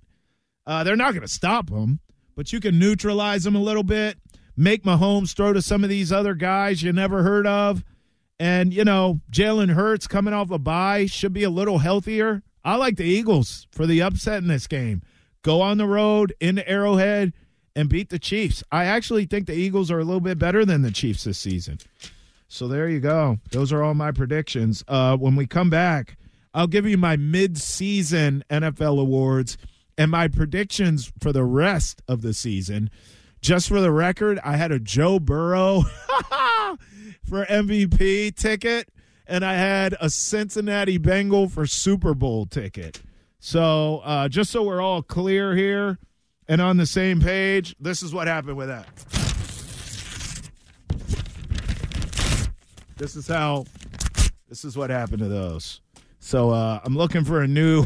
Uh, 0.66 0.84
they're 0.84 0.96
not 0.96 1.12
going 1.12 1.22
to 1.22 1.28
stop 1.28 1.70
him, 1.70 2.00
but 2.36 2.52
you 2.52 2.60
can 2.60 2.80
neutralize 2.80 3.46
him 3.46 3.56
a 3.56 3.62
little 3.62 3.84
bit. 3.84 4.18
Make 4.58 4.84
Mahomes 4.84 5.36
throw 5.36 5.54
to 5.54 5.62
some 5.62 5.84
of 5.84 5.90
these 5.90 6.12
other 6.12 6.34
guys 6.34 6.82
you 6.82 6.92
never 6.94 7.24
heard 7.24 7.46
of. 7.46 7.84
And, 8.40 8.74
you 8.74 8.84
know, 8.84 9.22
Jalen 9.32 9.74
Hurts 9.74 10.08
coming 10.08 10.34
off 10.34 10.52
a 10.52 10.58
bye 10.58 11.06
should 11.06 11.34
be 11.34 11.44
a 11.44 11.50
little 11.50 11.80
healthier. 11.80 12.42
I 12.64 12.76
like 12.78 12.98
the 12.98 13.04
Eagles 13.04 13.68
for 13.72 13.86
the 13.86 14.02
upset 14.02 14.40
in 14.42 14.48
this 14.48 14.68
game. 14.68 15.04
Go 15.44 15.62
on 15.62 15.78
the 15.78 15.86
road 15.86 16.34
into 16.40 16.68
Arrowhead 16.68 17.34
and 17.76 17.88
beat 17.88 18.10
the 18.10 18.18
Chiefs. 18.18 18.64
I 18.72 18.86
actually 18.86 19.26
think 19.26 19.46
the 19.46 19.54
Eagles 19.54 19.92
are 19.92 20.00
a 20.00 20.04
little 20.04 20.22
bit 20.22 20.40
better 20.40 20.66
than 20.66 20.82
the 20.82 20.92
Chiefs 20.92 21.26
this 21.26 21.38
season. 21.38 21.78
So 22.48 22.68
there 22.68 22.88
you 22.88 23.00
go. 23.00 23.40
Those 23.52 23.74
are 23.74 23.84
all 23.84 23.94
my 23.94 24.12
predictions. 24.12 24.84
Uh, 24.88 25.18
when 25.18 25.36
we 25.36 25.48
come 25.48 25.70
back, 25.70 26.18
I'll 26.54 26.68
give 26.68 26.86
you 26.86 26.98
my 26.98 27.18
mid-season 27.18 28.44
NFL 28.50 29.00
awards 29.00 29.58
and 29.98 30.12
my 30.12 30.28
predictions 30.28 31.12
for 31.20 31.32
the 31.32 31.44
rest 31.44 32.02
of 32.08 32.22
the 32.22 32.34
season. 32.34 32.90
Just 33.42 33.68
for 33.68 33.82
the 33.82 33.92
record, 33.92 34.40
I 34.44 34.58
had 34.58 34.72
a 34.72 34.80
Joe 34.80 35.20
Burrow 35.20 35.82
for 37.24 37.46
MVP 37.46 38.36
ticket 38.36 38.90
and 39.28 39.44
I 39.44 39.56
had 39.56 39.96
a 40.00 40.10
Cincinnati 40.10 40.98
Bengal 40.98 41.50
for 41.50 41.66
Super 41.66 42.14
Bowl 42.14 42.46
ticket. 42.46 43.02
So 43.40 44.02
uh, 44.04 44.30
just 44.30 44.52
so 44.52 44.64
we're 44.64 44.82
all 44.82 45.02
clear 45.02 45.56
here 45.56 46.00
and 46.48 46.62
on 46.62 46.78
the 46.78 46.86
same 46.86 47.22
page, 47.22 47.76
this 47.80 48.04
is 48.04 48.14
what 48.14 48.28
happened 48.28 48.58
with 48.58 48.68
that. 48.68 49.25
This 52.98 53.16
is 53.16 53.28
how. 53.28 53.66
This 54.48 54.64
is 54.64 54.78
what 54.78 54.90
happened 54.90 55.20
to 55.20 55.28
those. 55.28 55.82
So 56.20 56.52
uh, 56.52 56.80
I'm 56.84 56.96
looking 56.96 57.24
for 57.24 57.42
a 57.42 57.48
new. 57.48 57.86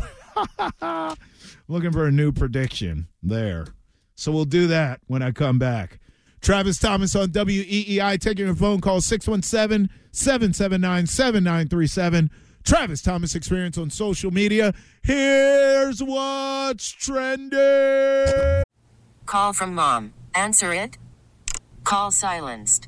looking 1.68 1.92
for 1.92 2.06
a 2.06 2.12
new 2.12 2.32
prediction 2.32 3.08
there. 3.24 3.68
So 4.16 4.32
we'll 4.32 4.46
do 4.46 4.68
that 4.68 5.00
when 5.08 5.22
I 5.22 5.32
come 5.32 5.60
back. 5.60 6.00
Travis 6.42 6.78
Thomas 6.80 7.16
on 7.16 7.30
WEEI 7.30 8.20
taking 8.20 8.48
a 8.48 8.56
phone 8.56 8.82
call 8.82 9.02
617 9.02 9.90
779 10.12 11.08
7937. 11.08 12.30
Travis 12.64 13.02
Thomas 13.02 13.36
Experience 13.36 13.78
on 13.78 13.90
social 13.90 14.32
media. 14.32 14.74
Here's 15.04 16.04
what's 16.04 16.92
trending. 16.92 18.64
Call 19.26 19.54
from 19.54 19.76
mom. 19.76 20.14
Answer 20.36 20.74
it. 20.74 20.98
Call 21.84 22.12
silenced. 22.12 22.88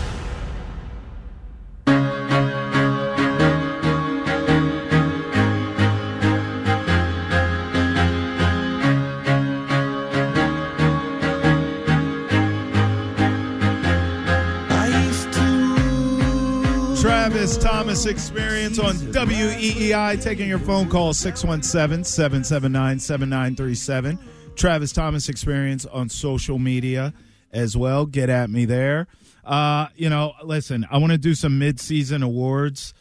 Travis 17.41 17.57
Thomas 17.57 18.05
Experience 18.05 18.77
on 18.77 18.93
WEEI. 18.93 20.21
Taking 20.21 20.47
your 20.47 20.59
phone 20.59 20.87
call 20.87 21.11
617 21.11 22.03
779 22.03 22.99
7937. 22.99 24.19
Travis 24.55 24.91
Thomas 24.91 25.27
Experience 25.27 25.87
on 25.87 26.07
social 26.07 26.59
media 26.59 27.15
as 27.51 27.75
well. 27.75 28.05
Get 28.05 28.29
at 28.29 28.51
me 28.51 28.65
there. 28.65 29.07
Uh, 29.43 29.87
you 29.95 30.07
know, 30.07 30.33
listen, 30.43 30.85
I 30.91 30.99
want 30.99 31.13
to 31.13 31.17
do 31.17 31.33
some 31.33 31.57
mid-season 31.57 32.21
awards 32.21 32.93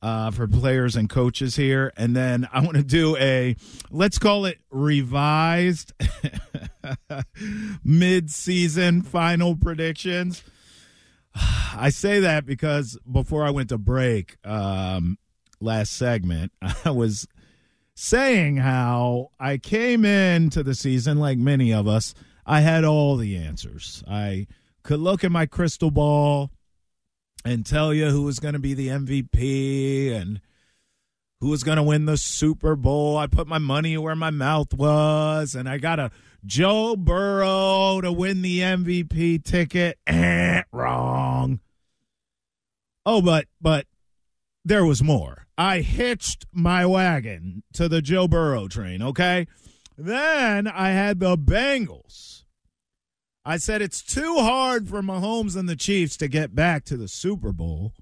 uh, 0.00 0.30
for 0.30 0.48
players 0.48 0.96
and 0.96 1.10
coaches 1.10 1.54
here, 1.54 1.92
and 1.94 2.16
then 2.16 2.48
I 2.50 2.60
want 2.60 2.78
to 2.78 2.82
do 2.82 3.14
a 3.18 3.56
let's 3.90 4.18
call 4.18 4.46
it 4.46 4.56
revised 4.70 5.92
mid-season 7.84 9.02
final 9.02 9.54
predictions. 9.54 10.42
I 11.34 11.90
say 11.90 12.20
that 12.20 12.46
because 12.46 12.98
before 13.10 13.44
I 13.44 13.50
went 13.50 13.70
to 13.70 13.78
break 13.78 14.36
um, 14.44 15.18
last 15.60 15.92
segment, 15.92 16.52
I 16.84 16.90
was 16.90 17.26
saying 17.94 18.58
how 18.58 19.30
I 19.38 19.58
came 19.58 20.04
into 20.04 20.62
the 20.62 20.74
season 20.74 21.18
like 21.18 21.38
many 21.38 21.72
of 21.72 21.86
us. 21.86 22.14
I 22.44 22.60
had 22.60 22.84
all 22.84 23.16
the 23.16 23.36
answers. 23.36 24.02
I 24.08 24.46
could 24.82 25.00
look 25.00 25.22
at 25.22 25.30
my 25.30 25.46
crystal 25.46 25.90
ball 25.90 26.50
and 27.44 27.64
tell 27.64 27.94
you 27.94 28.08
who 28.08 28.22
was 28.22 28.38
going 28.38 28.54
to 28.54 28.60
be 28.60 28.74
the 28.74 28.88
MVP 28.88 30.12
and 30.12 30.40
who 31.40 31.48
was 31.48 31.64
going 31.64 31.76
to 31.76 31.82
win 31.82 32.06
the 32.06 32.16
Super 32.16 32.76
Bowl. 32.76 33.16
I 33.16 33.26
put 33.26 33.46
my 33.46 33.58
money 33.58 33.96
where 33.98 34.14
my 34.14 34.30
mouth 34.30 34.72
was, 34.74 35.54
and 35.54 35.68
I 35.68 35.78
got 35.78 35.98
a 35.98 36.10
Joe 36.44 36.96
Burrow 36.96 38.00
to 38.00 38.12
win 38.12 38.42
the 38.42 38.60
MVP 38.60 39.44
ticket. 39.44 39.98
Eh, 40.06 40.62
wrong. 40.72 41.60
Oh, 43.06 43.22
but 43.22 43.46
but 43.60 43.86
there 44.64 44.84
was 44.84 45.02
more. 45.02 45.46
I 45.56 45.80
hitched 45.80 46.46
my 46.52 46.86
wagon 46.86 47.62
to 47.74 47.88
the 47.88 48.02
Joe 48.02 48.26
Burrow 48.26 48.68
train, 48.68 49.02
okay? 49.02 49.46
Then 49.96 50.66
I 50.66 50.90
had 50.90 51.20
the 51.20 51.36
Bengals. 51.36 52.44
I 53.44 53.56
said 53.56 53.82
it's 53.82 54.02
too 54.02 54.36
hard 54.38 54.88
for 54.88 55.02
Mahomes 55.02 55.56
and 55.56 55.68
the 55.68 55.76
Chiefs 55.76 56.16
to 56.18 56.28
get 56.28 56.54
back 56.54 56.84
to 56.86 56.96
the 56.96 57.08
Super 57.08 57.52
Bowl. 57.52 57.92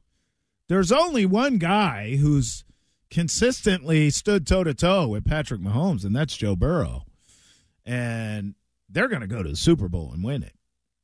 There's 0.68 0.92
only 0.92 1.26
one 1.26 1.58
guy 1.58 2.16
who's 2.16 2.64
consistently 3.10 4.10
stood 4.10 4.46
toe 4.46 4.64
to 4.64 4.74
toe 4.74 5.08
with 5.08 5.24
Patrick 5.24 5.60
Mahomes, 5.60 6.04
and 6.04 6.14
that's 6.14 6.36
Joe 6.36 6.56
Burrow. 6.56 7.04
And 7.90 8.54
they're 8.88 9.08
going 9.08 9.22
to 9.22 9.26
go 9.26 9.42
to 9.42 9.48
the 9.48 9.56
Super 9.56 9.88
Bowl 9.88 10.12
and 10.12 10.22
win 10.22 10.44
it. 10.44 10.54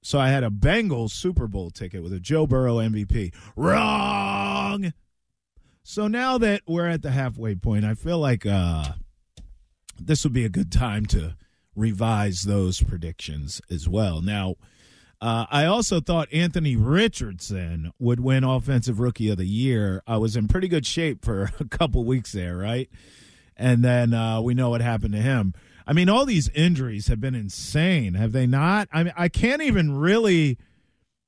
So 0.03 0.20
I 0.20 0.29
had 0.29 0.44
a 0.44 0.51
Bengals 0.51 1.11
Super 1.11 1.49
Bowl 1.49 1.70
ticket 1.70 2.01
with 2.01 2.12
a 2.12 2.20
Joe 2.20 2.46
Burrow 2.46 2.77
MVP. 2.77 3.35
Wrong. 3.57 4.92
So 5.83 6.07
now 6.07 6.38
that 6.38 6.62
we're 6.64 6.87
at 6.87 7.03
the 7.03 7.11
halfway 7.11 7.57
point, 7.57 7.85
I 7.85 7.94
feel 7.94 8.20
like 8.20 8.46
uh, 8.46 8.92
this 10.01 10.22
would 10.22 10.33
be 10.33 10.44
a 10.44 10.49
good 10.49 10.70
time 10.70 11.07
to 11.07 11.35
revise 11.75 12.42
those 12.42 12.81
predictions 12.81 13.61
as 13.68 13.88
well. 13.88 14.22
Now, 14.22 14.55
uh, 15.20 15.46
I 15.51 15.64
also 15.64 16.01
thought 16.01 16.33
Anthony 16.33 16.77
Richardson 16.77 17.90
would 17.99 18.20
win 18.20 18.44
Offensive 18.44 19.01
Rookie 19.01 19.29
of 19.31 19.38
the 19.38 19.46
Year. 19.46 20.05
I 20.07 20.18
was 20.18 20.37
in 20.37 20.46
pretty 20.46 20.68
good 20.68 20.87
shape 20.87 21.25
for 21.25 21.51
a 21.61 21.64
couple 21.64 22.05
weeks 22.05 22.31
there, 22.31 22.57
right? 22.57 22.88
And 23.57 23.83
then 23.83 24.14
uh, 24.14 24.40
we 24.40 24.55
know 24.55 24.70
what 24.70 24.83
happened 24.83 25.14
to 25.14 25.20
him. 25.20 25.53
I 25.87 25.92
mean, 25.92 26.09
all 26.09 26.27
these 26.27 26.49
injuries 26.51 27.07
have 27.09 27.20
been 27.20 27.35
insane, 27.35 28.14
have 28.14 28.33
they 28.33 28.46
not? 28.46 28.88
I 28.92 29.05
mean, 29.05 29.12
I 29.16 29.29
can't 29.29 29.62
even 29.62 29.96
really 29.96 30.59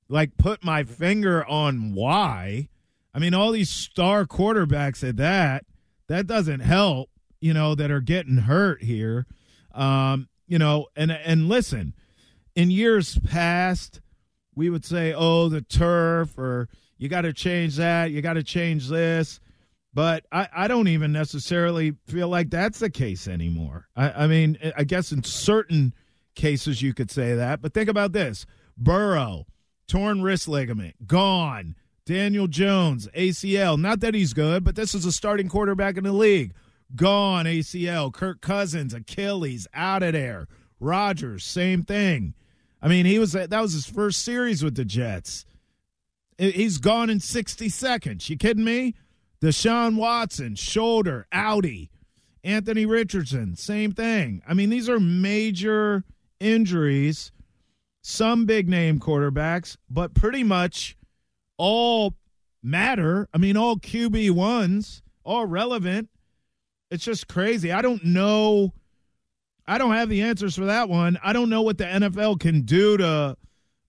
like 0.09 0.37
put 0.37 0.65
my 0.65 0.83
finger 0.85 1.47
on 1.47 1.95
why. 1.95 2.69
I 3.15 3.21
mean, 3.21 3.35
all 3.35 3.53
these 3.53 3.71
star 3.71 4.25
quarterbacks 4.25 5.09
at 5.09 5.17
that, 5.17 5.65
that 6.09 6.27
doesn't 6.27 6.61
help, 6.61 7.11
you 7.41 7.55
know, 7.55 7.75
that 7.75 7.91
are 7.91 8.01
getting 8.01 8.39
hurt 8.39 8.83
here. 8.83 9.27
Um, 9.73 10.29
you 10.49 10.59
know, 10.59 10.87
and 10.97 11.13
and 11.13 11.49
listen, 11.49 11.95
in 12.57 12.71
years 12.71 13.19
past, 13.19 14.01
we 14.55 14.71
would 14.71 14.85
say, 14.85 15.13
"Oh, 15.13 15.49
the 15.49 15.61
turf," 15.61 16.37
or 16.39 16.69
"You 16.97 17.09
got 17.09 17.21
to 17.21 17.33
change 17.33 17.77
that," 17.77 18.11
"You 18.11 18.23
got 18.23 18.35
to 18.35 18.43
change 18.43 18.89
this." 18.89 19.41
But 19.99 20.27
I, 20.31 20.49
I 20.55 20.69
don't 20.69 20.87
even 20.87 21.11
necessarily 21.11 21.95
feel 22.07 22.29
like 22.29 22.51
that's 22.51 22.79
the 22.79 22.89
case 22.89 23.27
anymore. 23.27 23.89
I, 23.97 24.11
I 24.13 24.27
mean, 24.29 24.57
eh, 24.63 24.71
I 24.77 24.85
guess 24.85 25.11
in 25.11 25.25
certain 25.25 25.93
cases 26.37 26.81
you 26.81 26.95
could 26.95 27.11
say 27.11 27.35
that, 27.35 27.61
but 27.61 27.75
think 27.75 27.89
about 27.89 28.13
this: 28.13 28.47
Burrow, 28.77 29.47
torn 29.89 30.23
wrist 30.23 30.47
ligament, 30.47 31.09
gone. 31.09 31.75
Daniel 32.07 32.47
Jones, 32.47 33.09
ACL. 33.13 33.77
Not 33.77 33.99
that 33.99 34.15
he's 34.15 34.35
good, 34.35 34.63
but 34.63 34.77
this 34.77 34.95
is 34.95 35.05
a 35.05 35.11
starting 35.11 35.49
quarterback 35.49 35.97
in 35.97 36.05
the 36.05 36.13
league. 36.13 36.55
Gone, 36.95 37.47
ACL. 37.47 38.13
Kirk 38.13 38.41
Cousins, 38.41 38.95
Achilles, 38.95 39.67
out 39.75 40.05
of 40.05 40.13
there. 40.13 40.47
Rodgers, 40.79 41.43
same 41.43 41.83
thing. 41.83 42.35
I 42.81 42.87
mean, 42.87 43.05
he 43.05 43.19
was 43.19 43.33
that 43.33 43.51
was 43.51 43.73
his 43.73 43.87
first 43.87 44.23
series 44.23 44.63
with 44.63 44.77
the 44.77 44.85
Jets. 44.85 45.45
He's 46.39 46.79
gone 46.79 47.11
in 47.11 47.19
60 47.19 47.69
seconds. 47.69 48.31
You 48.31 48.37
kidding 48.37 48.63
me? 48.63 48.95
Deshaun 49.41 49.97
Watson, 49.97 50.55
shoulder, 50.55 51.27
Audi. 51.33 51.91
Anthony 52.45 52.87
Richardson, 52.87 53.57
same 53.57 53.93
thing. 53.93 54.43
I 54.49 54.55
mean, 54.55 54.71
these 54.71 54.89
are 54.89 55.01
major 55.01 56.05
injuries. 56.41 57.33
Some 58.03 58.47
big 58.47 58.69
name 58.69 59.01
quarterbacks, 59.01 59.77
but 59.91 60.15
pretty 60.15 60.45
much 60.45 60.97
all 61.59 62.15
matter. 62.63 63.29
I 63.35 63.39
mean, 63.39 63.57
all 63.57 63.77
QB 63.77 64.31
ones, 64.31 65.03
all 65.25 65.47
relevant. 65.47 66.09
It's 66.91 67.05
just 67.05 67.29
crazy. 67.29 67.71
I 67.71 67.83
don't 67.83 68.05
know. 68.05 68.73
I 69.67 69.77
don't 69.77 69.93
have 69.93 70.09
the 70.09 70.23
answers 70.23 70.55
for 70.57 70.65
that 70.67 70.89
one. 70.89 71.19
I 71.23 71.35
don't 71.35 71.51
know 71.51 71.63
what 71.63 71.77
the 71.77 71.85
NFL 71.85 72.41
can 72.41 72.63
do 72.63 72.97
to 72.97 73.37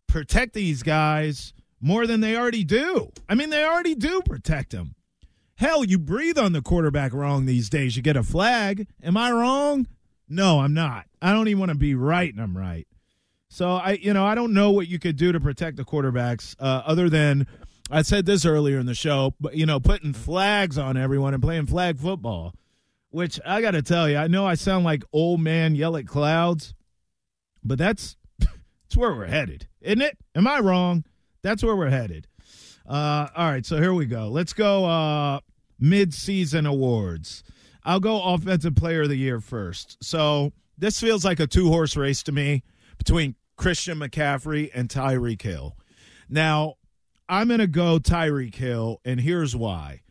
protect 0.08 0.54
these 0.54 0.84
guys 0.84 1.54
more 1.80 2.06
than 2.06 2.20
they 2.20 2.36
already 2.36 2.66
do. 2.66 3.10
I 3.30 3.36
mean, 3.36 3.52
they 3.52 3.64
already 3.64 3.96
do 3.96 4.22
protect 4.26 4.72
them. 4.72 4.96
Hell, 5.60 5.84
you 5.84 6.00
breathe 6.00 6.38
on 6.38 6.54
the 6.54 6.62
quarterback 6.62 7.12
wrong 7.12 7.46
these 7.46 7.70
days. 7.70 7.98
You 7.98 8.02
get 8.02 8.16
a 8.16 8.24
flag. 8.24 8.88
Am 9.04 9.18
I 9.18 9.30
wrong? 9.30 9.88
No, 10.30 10.62
I'm 10.62 10.74
not. 10.74 11.08
I 11.22 11.34
don't 11.34 11.50
even 11.50 11.60
want 11.60 11.70
to 11.74 11.78
be 11.78 11.96
right 11.96 12.32
and 12.32 12.42
I'm 12.42 12.58
right. 12.58 12.88
So 13.50 13.72
I, 13.72 14.00
you 14.02 14.14
know, 14.14 14.26
I 14.26 14.36
don't 14.36 14.54
know 14.54 14.72
what 14.72 14.88
you 14.88 15.00
could 15.00 15.18
do 15.18 15.34
to 15.34 15.40
protect 15.42 15.76
the 15.76 15.84
quarterbacks 15.84 16.56
uh, 16.62 16.84
other 16.86 17.10
than 17.10 17.46
I 17.92 18.04
said 18.04 18.26
this 18.26 18.46
earlier 18.46 18.80
in 18.80 18.86
the 18.86 18.94
show, 18.94 19.34
but 19.42 19.54
you 19.54 19.66
know, 19.66 19.82
putting 19.82 20.14
flags 20.14 20.78
on 20.78 20.96
everyone 20.96 21.34
and 21.34 21.44
playing 21.44 21.66
flag 21.66 22.00
football. 22.00 22.54
Which 23.10 23.38
I 23.46 23.60
got 23.60 23.72
to 23.72 23.82
tell 23.82 24.08
you, 24.08 24.16
I 24.16 24.28
know 24.28 24.46
I 24.48 24.54
sound 24.54 24.86
like 24.86 25.04
old 25.12 25.42
man 25.42 25.76
yell 25.76 25.98
at 25.98 26.08
clouds, 26.08 26.74
but 27.66 27.78
that's 27.78 28.16
that's 28.40 28.96
where 28.96 29.14
we're 29.14 29.26
headed, 29.26 29.68
isn't 29.82 30.04
it? 30.04 30.18
Am 30.36 30.48
I 30.48 30.60
wrong? 30.60 31.04
That's 31.42 31.62
where 31.64 31.76
we're 31.76 31.90
headed. 31.90 32.28
Uh, 32.88 33.28
all 33.36 33.52
right, 33.52 33.66
so 33.66 33.78
here 33.78 33.94
we 33.94 34.06
go. 34.06 34.30
Let's 34.30 34.54
go 34.54 34.86
uh, 34.86 35.40
mid-season 35.80 36.66
awards. 36.66 37.44
I'll 37.84 38.00
go 38.00 38.22
offensive 38.22 38.76
player 38.76 39.04
of 39.04 39.10
the 39.10 39.16
year 39.16 39.40
first. 39.40 39.98
So 40.04 40.52
this 40.78 41.00
feels 41.00 41.26
like 41.26 41.40
a 41.40 41.48
two-horse 41.48 41.96
race 41.96 42.24
to 42.24 42.32
me 42.32 42.64
between 42.98 43.36
Christian 43.58 44.00
McCaffrey 44.00 44.70
and 44.74 44.90
Tyreek 44.90 45.42
Hill. 45.42 45.76
Now, 46.30 46.76
I'm 47.28 47.48
going 47.48 47.60
to 47.60 47.68
go 47.68 48.00
Tyreek 48.00 48.56
Hill, 48.56 49.02
and 49.06 49.20
here's 49.20 49.56
why 49.56 50.02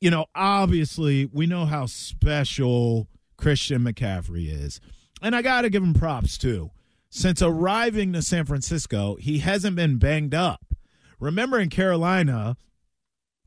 you 0.00 0.10
know, 0.10 0.26
obviously 0.34 1.26
we 1.26 1.46
know 1.46 1.66
how 1.66 1.86
special 1.86 3.08
Christian 3.36 3.82
McCaffrey 3.82 4.48
is. 4.48 4.80
And 5.20 5.34
I 5.34 5.42
got 5.42 5.62
to 5.62 5.70
give 5.70 5.82
him 5.82 5.94
props 5.94 6.38
too. 6.38 6.70
Since 7.10 7.42
arriving 7.42 8.12
to 8.12 8.22
San 8.22 8.44
Francisco, 8.44 9.16
he 9.16 9.38
hasn't 9.38 9.76
been 9.76 9.98
banged 9.98 10.34
up. 10.34 10.60
Remember 11.18 11.58
in 11.58 11.70
Carolina, 11.70 12.56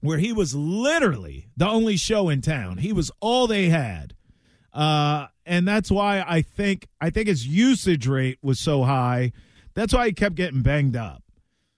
where 0.02 0.18
he 0.18 0.34
was 0.34 0.54
literally 0.56 1.48
the 1.56 1.68
only 1.68 1.96
show 1.96 2.30
in 2.30 2.42
town, 2.42 2.78
he 2.78 2.92
was 2.92 3.12
all 3.20 3.48
they 3.48 3.70
had. 3.70 4.16
Uh, 4.74 5.28
and 5.46 5.68
that's 5.68 5.92
why 5.92 6.24
I 6.28 6.42
think 6.42 6.88
I 7.00 7.10
think 7.10 7.28
his 7.28 7.48
usage 7.48 8.08
rate 8.08 8.40
was 8.42 8.60
so 8.60 8.84
high. 8.84 9.32
That's 9.74 9.94
why 9.94 10.08
he 10.08 10.14
kept 10.14 10.36
getting 10.36 10.62
banged 10.62 10.96
up. 10.96 11.24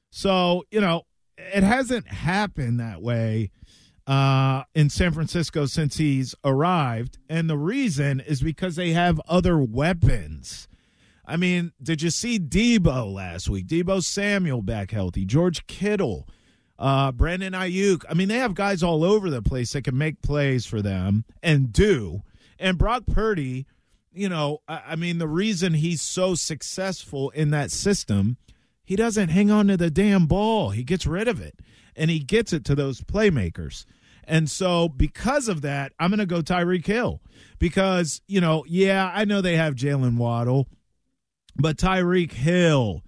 So, 0.09 0.63
you 0.71 0.81
know, 0.81 1.03
it 1.37 1.63
hasn't 1.63 2.07
happened 2.07 2.79
that 2.79 3.01
way 3.01 3.51
uh, 4.05 4.63
in 4.75 4.89
San 4.89 5.11
Francisco 5.11 5.65
since 5.65 5.97
he's 5.97 6.35
arrived. 6.43 7.17
And 7.29 7.49
the 7.49 7.57
reason 7.57 8.19
is 8.19 8.41
because 8.41 8.75
they 8.75 8.91
have 8.91 9.19
other 9.27 9.57
weapons. 9.57 10.67
I 11.25 11.37
mean, 11.37 11.71
did 11.81 12.01
you 12.01 12.09
see 12.09 12.37
Deebo 12.37 13.13
last 13.13 13.49
week? 13.49 13.67
Deebo 13.67 14.03
Samuel 14.03 14.61
back 14.61 14.91
healthy, 14.91 15.25
George 15.25 15.65
Kittle, 15.67 16.27
uh, 16.79 17.11
Brandon 17.11 17.53
Aiyuk. 17.53 18.03
I 18.09 18.13
mean, 18.13 18.27
they 18.27 18.39
have 18.39 18.55
guys 18.55 18.83
all 18.83 19.03
over 19.03 19.29
the 19.29 19.41
place 19.41 19.73
that 19.73 19.83
can 19.83 19.97
make 19.97 20.21
plays 20.21 20.65
for 20.65 20.81
them 20.81 21.25
and 21.41 21.71
do. 21.71 22.23
And 22.59 22.77
Brock 22.77 23.03
Purdy, 23.11 23.65
you 24.11 24.29
know, 24.29 24.59
I, 24.67 24.81
I 24.89 24.95
mean, 24.95 25.17
the 25.17 25.27
reason 25.27 25.73
he's 25.73 26.01
so 26.01 26.35
successful 26.35 27.29
in 27.31 27.51
that 27.51 27.71
system, 27.71 28.37
he 28.83 28.95
doesn't 28.95 29.29
hang 29.29 29.51
on 29.51 29.67
to 29.67 29.77
the 29.77 29.91
damn 29.91 30.25
ball. 30.27 30.71
He 30.71 30.83
gets 30.83 31.05
rid 31.05 31.27
of 31.27 31.41
it 31.41 31.59
and 31.95 32.09
he 32.09 32.19
gets 32.19 32.53
it 32.53 32.65
to 32.65 32.75
those 32.75 33.01
playmakers. 33.01 33.85
And 34.25 34.49
so, 34.49 34.87
because 34.87 35.49
of 35.49 35.61
that, 35.63 35.91
I'm 35.99 36.09
going 36.09 36.19
to 36.19 36.25
go 36.25 36.41
Tyreek 36.41 36.85
Hill 36.85 37.21
because, 37.59 38.21
you 38.27 38.39
know, 38.39 38.63
yeah, 38.67 39.11
I 39.13 39.25
know 39.25 39.41
they 39.41 39.57
have 39.57 39.75
Jalen 39.75 40.15
Waddle, 40.17 40.69
but 41.57 41.77
Tyreek 41.77 42.31
Hill 42.31 43.03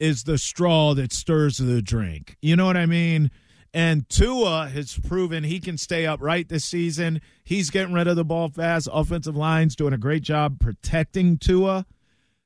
is 0.00 0.24
the 0.24 0.38
straw 0.38 0.94
that 0.94 1.12
stirs 1.12 1.58
the 1.58 1.82
drink. 1.82 2.36
You 2.42 2.56
know 2.56 2.66
what 2.66 2.76
I 2.76 2.86
mean? 2.86 3.30
And 3.72 4.08
Tua 4.08 4.68
has 4.68 4.98
proven 4.98 5.44
he 5.44 5.60
can 5.60 5.78
stay 5.78 6.04
upright 6.06 6.48
this 6.48 6.64
season. 6.64 7.20
He's 7.44 7.70
getting 7.70 7.94
rid 7.94 8.08
of 8.08 8.16
the 8.16 8.24
ball 8.24 8.48
fast. 8.48 8.88
Offensive 8.92 9.36
line's 9.36 9.76
doing 9.76 9.92
a 9.92 9.98
great 9.98 10.22
job 10.22 10.58
protecting 10.58 11.38
Tua. 11.38 11.86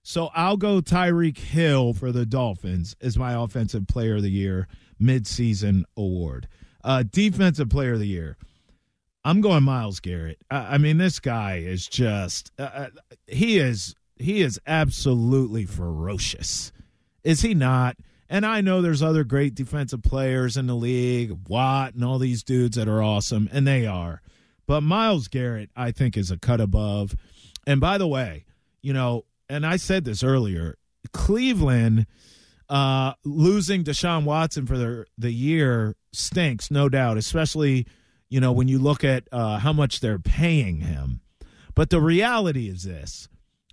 So 0.02 0.28
I'll 0.34 0.58
go 0.58 0.82
Tyreek 0.82 1.38
Hill 1.38 1.94
for 1.94 2.12
the 2.12 2.26
Dolphins 2.26 2.94
as 3.00 3.16
my 3.16 3.32
offensive 3.32 3.86
player 3.86 4.16
of 4.16 4.22
the 4.22 4.30
year 4.30 4.68
midseason 5.00 5.84
award. 5.96 6.46
Uh, 6.82 7.04
defensive 7.10 7.70
player 7.70 7.94
of 7.94 8.00
the 8.00 8.06
year. 8.06 8.36
I'm 9.24 9.40
going 9.40 9.62
Myles 9.62 10.00
Garrett. 10.00 10.38
I, 10.50 10.74
I 10.74 10.78
mean, 10.78 10.98
this 10.98 11.20
guy 11.20 11.56
is 11.56 11.88
just 11.88 12.52
uh, 12.58 12.62
uh, 12.62 12.88
he 13.26 13.56
is 13.58 13.94
he 14.16 14.42
is 14.42 14.60
absolutely 14.66 15.64
ferocious. 15.64 16.70
Is 17.24 17.40
he 17.40 17.54
not? 17.54 17.96
And 18.28 18.46
I 18.46 18.60
know 18.60 18.80
there's 18.80 19.02
other 19.02 19.24
great 19.24 19.54
defensive 19.54 20.02
players 20.02 20.56
in 20.56 20.66
the 20.66 20.76
league, 20.76 21.36
Watt 21.48 21.94
and 21.94 22.04
all 22.04 22.18
these 22.18 22.42
dudes 22.42 22.76
that 22.76 22.88
are 22.88 23.02
awesome, 23.02 23.48
and 23.52 23.66
they 23.66 23.86
are. 23.86 24.22
But 24.66 24.82
Myles 24.82 25.28
Garrett, 25.28 25.70
I 25.74 25.90
think, 25.90 26.16
is 26.16 26.30
a 26.30 26.38
cut 26.38 26.60
above. 26.60 27.14
And 27.66 27.80
by 27.80 27.98
the 27.98 28.06
way, 28.06 28.44
you 28.82 28.92
know, 28.92 29.24
and 29.48 29.66
I 29.66 29.76
said 29.76 30.04
this 30.04 30.22
earlier, 30.22 30.76
Cleveland 31.12 32.06
Uh, 32.66 33.12
losing 33.26 33.84
Deshaun 33.84 34.24
Watson 34.24 34.66
for 34.66 34.78
the 34.78 35.04
the 35.18 35.30
year 35.30 35.94
stinks, 36.14 36.70
no 36.70 36.88
doubt. 36.88 37.18
Especially, 37.18 37.86
you 38.30 38.40
know, 38.40 38.52
when 38.52 38.68
you 38.68 38.78
look 38.78 39.04
at 39.04 39.28
uh, 39.30 39.58
how 39.58 39.72
much 39.74 40.00
they're 40.00 40.18
paying 40.18 40.80
him. 40.80 41.20
But 41.74 41.90
the 41.90 42.00
reality 42.00 42.70
is 42.70 42.84
this: 42.84 43.28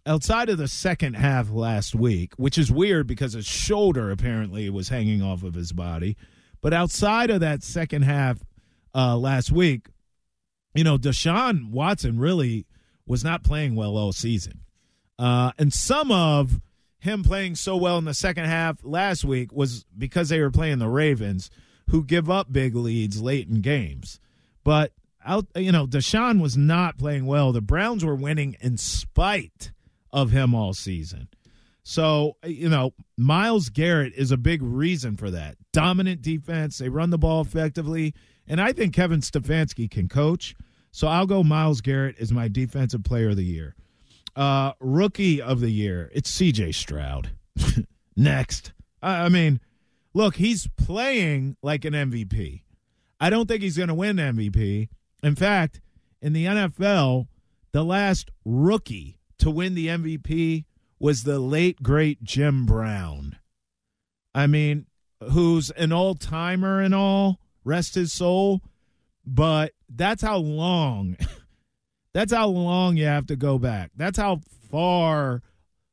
outside 0.06 0.50
of 0.50 0.58
the 0.58 0.68
second 0.68 1.16
half 1.16 1.50
last 1.52 1.96
week, 1.96 2.34
which 2.38 2.58
is 2.58 2.72
weird 2.72 3.08
because 3.08 3.34
his 3.34 3.46
shoulder 3.46 4.12
apparently 4.12 4.70
was 4.70 4.90
hanging 4.90 5.22
off 5.22 5.44
of 5.44 5.54
his 5.54 5.72
body, 5.72 6.18
but 6.62 6.74
outside 6.74 7.30
of 7.30 7.40
that 7.42 7.64
second 7.64 8.04
half 8.04 8.40
uh, 8.96 9.18
last 9.18 9.52
week, 9.52 9.88
you 10.74 10.84
know, 10.84 10.98
Deshaun 10.98 11.72
Watson 11.72 12.20
really 12.20 12.66
was 13.06 13.24
not 13.24 13.44
playing 13.44 13.76
well 13.76 13.98
all 13.98 14.14
season. 14.14 14.62
Uh, 15.20 15.52
and 15.58 15.74
some 15.74 16.12
of 16.12 16.60
him 17.00 17.24
playing 17.24 17.56
so 17.56 17.76
well 17.76 17.98
in 17.98 18.06
the 18.06 18.14
second 18.14 18.46
half 18.46 18.78
last 18.84 19.24
week 19.24 19.52
was 19.52 19.86
because 19.98 20.30
they 20.30 20.40
were 20.40 20.52
playing 20.52 20.80
the 20.80 20.88
Ravens, 20.88 21.50
who 21.90 22.04
give 22.04 22.30
up 22.30 22.52
big 22.52 22.76
leads 22.76 23.22
late 23.22 23.50
in 23.50 23.62
games. 23.62 24.20
But 24.64 24.94
out, 25.26 25.48
you 25.56 25.72
know, 25.72 25.86
Deshaun 25.88 26.42
was 26.42 26.56
not 26.56 26.98
playing 26.98 27.26
well. 27.26 27.52
The 27.52 27.62
Browns 27.62 28.06
were 28.06 28.16
winning 28.16 28.56
in 28.62 28.78
spite 28.78 29.72
of 30.14 30.32
him 30.32 30.54
all 30.54 30.74
season. 30.74 31.28
So, 31.84 32.38
you 32.46 32.70
know, 32.70 32.94
Myles 33.18 33.70
Garrett 33.70 34.14
is 34.14 34.32
a 34.32 34.38
big 34.38 34.62
reason 34.62 35.18
for 35.18 35.32
that. 35.32 35.58
Dominant 35.74 36.22
defense. 36.22 36.78
They 36.78 36.90
run 36.90 37.10
the 37.10 37.18
ball 37.18 37.42
effectively. 37.42 38.14
And 38.48 38.62
I 38.62 38.72
think 38.72 38.94
Kevin 38.94 39.22
Stefanski 39.22 39.90
can 39.90 40.08
coach. 40.08 40.56
So 40.92 41.08
I'll 41.08 41.26
go 41.26 41.44
Myles 41.44 41.82
Garrett 41.82 42.18
as 42.20 42.32
my 42.32 42.48
defensive 42.48 43.04
player 43.04 43.30
of 43.30 43.38
the 43.38 43.46
year. 43.46 43.76
Uh, 44.36 44.74
rookie 44.80 45.42
of 45.42 45.60
the 45.60 45.72
year, 45.72 46.10
it's 46.14 46.32
CJ 46.32 46.76
Stroud. 46.76 47.32
Next. 48.16 48.74
I, 49.02 49.26
I 49.26 49.30
mean, 49.30 49.60
look, 50.14 50.36
he's 50.36 50.68
playing 50.78 51.58
like 51.62 51.86
an 51.86 51.94
MVP. 51.94 52.62
I 53.20 53.30
don't 53.30 53.48
think 53.48 53.62
he's 53.62 53.78
going 53.78 53.90
to 53.90 53.96
win 53.96 54.18
MVP. 54.18 54.90
In 55.24 55.36
fact, 55.36 55.82
in 56.22 56.34
the 56.34 56.46
NFL, 56.46 57.28
the 57.72 57.84
last 57.84 58.32
rookie 58.46 59.18
to 59.42 59.52
win 59.52 59.76
the 59.76 59.88
MVP 59.88 60.66
was 61.00 61.24
the 61.24 61.40
late, 61.40 61.84
great 61.84 62.24
Jim 62.24 62.66
Brown. 62.66 63.38
I 64.34 64.48
mean, 64.48 64.88
who's 65.32 65.70
an 65.72 65.92
old 65.92 66.20
timer 66.20 66.80
and 66.80 66.96
all, 66.96 67.40
rest 67.64 67.96
his 67.96 68.14
soul. 68.14 68.62
But 69.26 69.74
that's 69.88 70.24
how 70.24 70.38
long 70.38 71.18
That's 72.14 72.34
how 72.34 72.48
long 72.48 72.98
you 72.98 73.06
have 73.06 73.28
to 73.28 73.36
go 73.36 73.58
back. 73.58 73.92
That's 73.96 74.18
how 74.18 74.42
far 74.70 75.42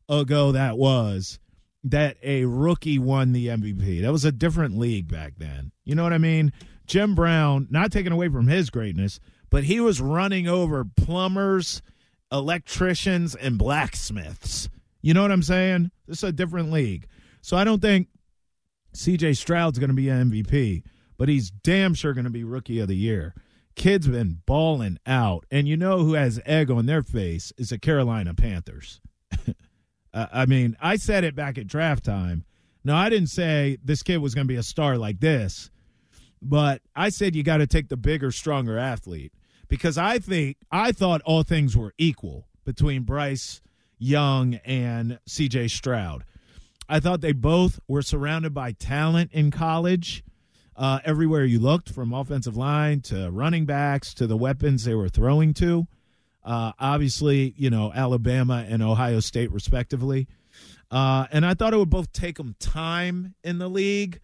ago 0.08 0.52
that 0.52 0.76
was 0.76 1.38
that 1.84 2.16
a 2.22 2.44
rookie 2.44 2.98
won 2.98 3.32
the 3.32 3.46
MVP. 3.48 4.02
That 4.02 4.12
was 4.12 4.24
a 4.24 4.32
different 4.32 4.76
league 4.78 5.08
back 5.08 5.34
then. 5.38 5.70
You 5.84 5.94
know 5.94 6.02
what 6.02 6.12
I 6.12 6.18
mean? 6.18 6.52
Jim 6.86 7.14
Brown, 7.14 7.68
not 7.70 7.92
taken 7.92 8.12
away 8.12 8.28
from 8.28 8.48
his 8.48 8.70
greatness, 8.70 9.20
but 9.50 9.64
he 9.64 9.80
was 9.80 10.00
running 10.00 10.48
over 10.48 10.84
plumbers, 10.84 11.82
electricians, 12.32 13.34
and 13.34 13.58
blacksmiths. 13.58 14.68
You 15.02 15.14
know 15.14 15.22
what 15.22 15.32
I'm 15.32 15.42
saying? 15.42 15.90
This 16.06 16.18
is 16.18 16.24
a 16.24 16.32
different 16.32 16.70
league. 16.70 17.06
So 17.40 17.56
I 17.56 17.64
don't 17.64 17.80
think 17.80 18.08
CJ 18.94 19.36
Stroud's 19.36 19.78
going 19.78 19.90
to 19.90 19.94
be 19.94 20.08
an 20.08 20.30
MVP, 20.30 20.82
but 21.16 21.28
he's 21.28 21.50
damn 21.50 21.94
sure 21.94 22.14
going 22.14 22.24
to 22.24 22.30
be 22.30 22.44
rookie 22.44 22.80
of 22.80 22.88
the 22.88 22.96
year 22.96 23.34
kids 23.78 24.08
been 24.08 24.42
balling 24.44 24.98
out, 25.06 25.46
and 25.50 25.66
you 25.66 25.76
know 25.76 25.98
who 25.98 26.12
has 26.14 26.40
egg 26.44 26.70
on 26.70 26.84
their 26.84 27.02
face 27.02 27.52
is 27.56 27.70
the 27.70 27.78
Carolina 27.78 28.34
Panthers. 28.34 29.00
I 30.12 30.44
mean, 30.46 30.76
I 30.80 30.96
said 30.96 31.24
it 31.24 31.34
back 31.34 31.56
at 31.56 31.66
draft 31.66 32.04
time. 32.04 32.44
Now, 32.84 32.96
I 32.96 33.08
didn't 33.08 33.28
say 33.28 33.78
this 33.82 34.02
kid 34.02 34.18
was 34.18 34.34
going 34.34 34.46
to 34.46 34.52
be 34.52 34.58
a 34.58 34.62
star 34.62 34.98
like 34.98 35.20
this, 35.20 35.70
but 36.42 36.82
I 36.94 37.08
said 37.08 37.34
you 37.34 37.42
got 37.42 37.58
to 37.58 37.66
take 37.66 37.88
the 37.88 37.96
bigger, 37.96 38.30
stronger 38.30 38.78
athlete 38.78 39.32
because 39.68 39.98
I 39.98 40.18
think 40.18 40.56
I 40.70 40.92
thought 40.92 41.22
all 41.22 41.42
things 41.42 41.76
were 41.76 41.94
equal 41.98 42.48
between 42.64 43.02
Bryce 43.02 43.60
Young 43.98 44.54
and 44.64 45.18
CJ 45.28 45.70
Stroud. 45.70 46.24
I 46.88 47.00
thought 47.00 47.20
they 47.20 47.32
both 47.32 47.80
were 47.86 48.02
surrounded 48.02 48.54
by 48.54 48.72
talent 48.72 49.30
in 49.32 49.50
college 49.50 50.24
uh, 50.74 51.00
everywhere 51.04 51.44
you 51.44 51.58
looked, 51.58 51.90
from 51.90 52.14
offensive 52.14 52.56
line 52.56 53.00
to 53.02 53.30
running 53.30 53.66
backs 53.66 54.14
to 54.14 54.26
the 54.26 54.36
weapons 54.36 54.84
they 54.84 54.94
were 54.94 55.08
throwing 55.08 55.52
to. 55.54 55.86
Uh, 56.44 56.72
obviously, 56.78 57.52
you 57.56 57.68
know, 57.68 57.92
Alabama 57.92 58.64
and 58.66 58.82
Ohio 58.82 59.20
State, 59.20 59.50
respectively. 59.52 60.28
Uh, 60.90 61.26
and 61.30 61.44
I 61.44 61.54
thought 61.54 61.74
it 61.74 61.76
would 61.76 61.90
both 61.90 62.12
take 62.12 62.38
them 62.38 62.54
time 62.58 63.34
in 63.44 63.58
the 63.58 63.68
league 63.68 64.20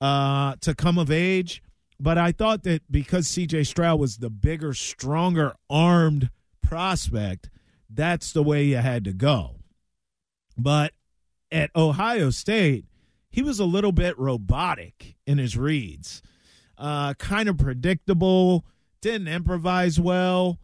uh, 0.00 0.56
to 0.60 0.74
come 0.74 0.98
of 0.98 1.10
age. 1.10 1.62
But 2.00 2.16
I 2.18 2.32
thought 2.32 2.62
that 2.62 2.82
because 2.90 3.26
CJ 3.26 3.66
Stroud 3.66 3.98
was 3.98 4.18
the 4.18 4.30
bigger, 4.30 4.72
stronger 4.72 5.54
armed 5.68 6.30
prospect, 6.62 7.50
that's 7.90 8.32
the 8.32 8.42
way 8.42 8.64
you 8.64 8.76
had 8.76 9.04
to 9.04 9.12
go. 9.12 9.56
But 10.56 10.92
at 11.50 11.70
Ohio 11.74 12.30
State, 12.30 12.84
he 13.30 13.42
was 13.42 13.58
a 13.58 13.64
little 13.64 13.92
bit 13.92 14.18
robotic 14.18 15.16
in 15.26 15.38
his 15.38 15.56
reads, 15.56 16.22
uh, 16.76 17.14
kind 17.14 17.48
of 17.48 17.58
predictable, 17.58 18.64
didn't 19.00 19.28
improvise 19.28 19.98
well. 19.98 20.58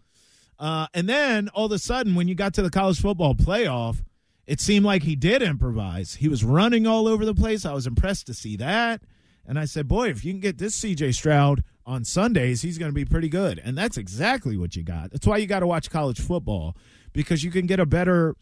Uh, 0.59 0.87
and 0.95 1.09
then 1.09 1.49
all 1.49 1.67
of 1.67 1.73
a 1.73 1.79
sudden, 1.79 2.15
when 2.15 2.29
you 2.29 2.35
got 2.35 2.55
to 2.55 2.63
the 2.63 2.71
college 2.71 3.01
football 3.01 3.35
playoff, 3.35 4.03
it 4.47 4.61
seemed 4.61 4.85
like 4.85 5.03
he 5.03 5.17
did 5.17 5.43
improvise. 5.43 6.15
He 6.15 6.29
was 6.29 6.45
running 6.45 6.87
all 6.87 7.09
over 7.09 7.25
the 7.25 7.35
place. 7.35 7.65
I 7.65 7.73
was 7.73 7.87
impressed 7.87 8.27
to 8.27 8.35
see 8.35 8.57
that. 8.57 9.03
And 9.47 9.59
I 9.59 9.65
said, 9.65 9.89
boy, 9.89 10.09
if 10.09 10.25
you 10.25 10.33
can 10.33 10.41
get 10.41 10.59
this 10.59 10.79
CJ 10.81 11.15
Stroud 11.15 11.65
on 11.87 12.05
Sundays, 12.05 12.63
he's 12.63 12.79
going 12.79 12.91
to 12.91 12.95
be 12.95 13.05
pretty 13.05 13.29
good. 13.29 13.61
And 13.63 13.77
that's 13.77 13.97
exactly 13.97 14.57
what 14.57 14.75
you 14.75 14.83
got. 14.83 15.11
That's 15.11 15.27
why 15.27 15.37
you 15.37 15.47
got 15.47 15.61
to 15.61 15.67
watch 15.67 15.91
college 15.91 16.21
football 16.21 16.77
because 17.13 17.45
you 17.45 17.51
can 17.51 17.67
get 17.67 17.79
a 17.79 17.87
better, 17.87 18.37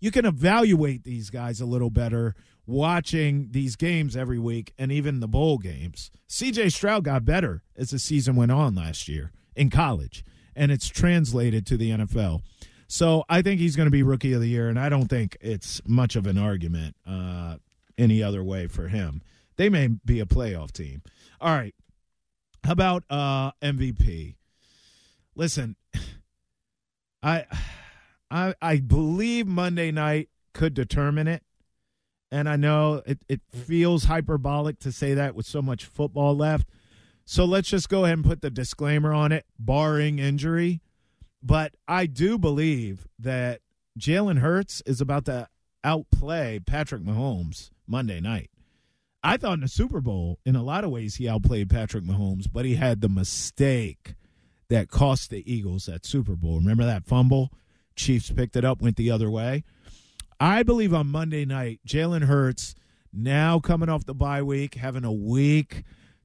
you 0.00 0.10
can 0.10 0.26
evaluate 0.26 1.04
these 1.04 1.30
guys 1.30 1.60
a 1.60 1.66
little 1.66 1.90
better 1.90 2.34
watching 2.66 3.48
these 3.50 3.76
games 3.76 4.16
every 4.16 4.38
week 4.38 4.72
and 4.78 4.92
even 4.92 5.20
the 5.20 5.28
bowl 5.28 5.58
games. 5.58 6.10
CJ 6.28 6.72
Stroud 6.72 7.04
got 7.04 7.24
better 7.24 7.62
as 7.76 7.90
the 7.90 7.98
season 7.98 8.36
went 8.36 8.52
on 8.52 8.74
last 8.74 9.08
year 9.08 9.32
in 9.56 9.70
college, 9.70 10.24
and 10.54 10.70
it's 10.70 10.88
translated 10.88 11.66
to 11.66 11.76
the 11.76 11.90
NFL. 11.90 12.42
So 12.86 13.24
I 13.28 13.42
think 13.42 13.60
he's 13.60 13.76
going 13.76 13.86
to 13.86 13.90
be 13.90 14.02
rookie 14.02 14.32
of 14.32 14.40
the 14.40 14.48
year, 14.48 14.68
and 14.68 14.78
I 14.78 14.88
don't 14.88 15.06
think 15.06 15.36
it's 15.40 15.80
much 15.86 16.16
of 16.16 16.26
an 16.26 16.38
argument 16.38 16.96
uh, 17.06 17.56
any 17.96 18.22
other 18.22 18.42
way 18.42 18.66
for 18.66 18.88
him. 18.88 19.22
They 19.56 19.68
may 19.68 19.88
be 20.04 20.20
a 20.20 20.26
playoff 20.26 20.72
team. 20.72 21.02
All 21.40 21.54
right. 21.54 21.74
How 22.64 22.72
about 22.72 23.04
uh, 23.08 23.52
MVP? 23.62 24.36
Listen, 25.34 25.76
I, 27.22 27.44
I 28.30 28.54
I 28.60 28.76
believe 28.78 29.46
Monday 29.46 29.90
night 29.90 30.28
could 30.52 30.74
determine 30.74 31.28
it 31.28 31.42
and 32.32 32.48
I 32.48 32.56
know 32.56 33.02
it, 33.06 33.18
it 33.28 33.40
feels 33.52 34.04
hyperbolic 34.04 34.78
to 34.80 34.92
say 34.92 35.14
that 35.14 35.34
with 35.34 35.46
so 35.46 35.60
much 35.60 35.84
football 35.84 36.36
left. 36.36 36.68
So 37.24 37.44
let's 37.44 37.68
just 37.68 37.88
go 37.88 38.04
ahead 38.04 38.18
and 38.18 38.24
put 38.24 38.40
the 38.40 38.50
disclaimer 38.50 39.12
on 39.12 39.32
it, 39.32 39.46
barring 39.58 40.18
injury. 40.18 40.80
But 41.42 41.74
I 41.88 42.06
do 42.06 42.38
believe 42.38 43.08
that 43.18 43.60
Jalen 43.98 44.38
Hurts 44.38 44.82
is 44.86 45.00
about 45.00 45.24
to 45.26 45.48
outplay 45.82 46.60
Patrick 46.60 47.02
Mahomes 47.02 47.70
Monday 47.86 48.20
night. 48.20 48.49
I 49.22 49.36
thought 49.36 49.54
in 49.54 49.60
the 49.60 49.68
Super 49.68 50.00
Bowl, 50.00 50.38
in 50.44 50.56
a 50.56 50.62
lot 50.62 50.84
of 50.84 50.90
ways, 50.90 51.16
he 51.16 51.28
outplayed 51.28 51.68
Patrick 51.68 52.04
Mahomes, 52.04 52.46
but 52.50 52.64
he 52.64 52.76
had 52.76 53.00
the 53.00 53.08
mistake 53.08 54.14
that 54.68 54.88
cost 54.88 55.30
the 55.30 55.52
Eagles 55.52 55.86
that 55.86 56.06
Super 56.06 56.36
Bowl. 56.36 56.58
Remember 56.58 56.84
that 56.86 57.04
fumble? 57.04 57.50
Chiefs 57.96 58.30
picked 58.30 58.56
it 58.56 58.64
up, 58.64 58.80
went 58.80 58.96
the 58.96 59.10
other 59.10 59.30
way. 59.30 59.64
I 60.38 60.62
believe 60.62 60.94
on 60.94 61.08
Monday 61.08 61.44
night, 61.44 61.80
Jalen 61.86 62.24
Hurts, 62.24 62.74
now 63.12 63.58
coming 63.60 63.90
off 63.90 64.06
the 64.06 64.14
bye 64.14 64.42
week, 64.42 64.74
having 64.76 65.04
a 65.04 65.12
week 65.12 65.82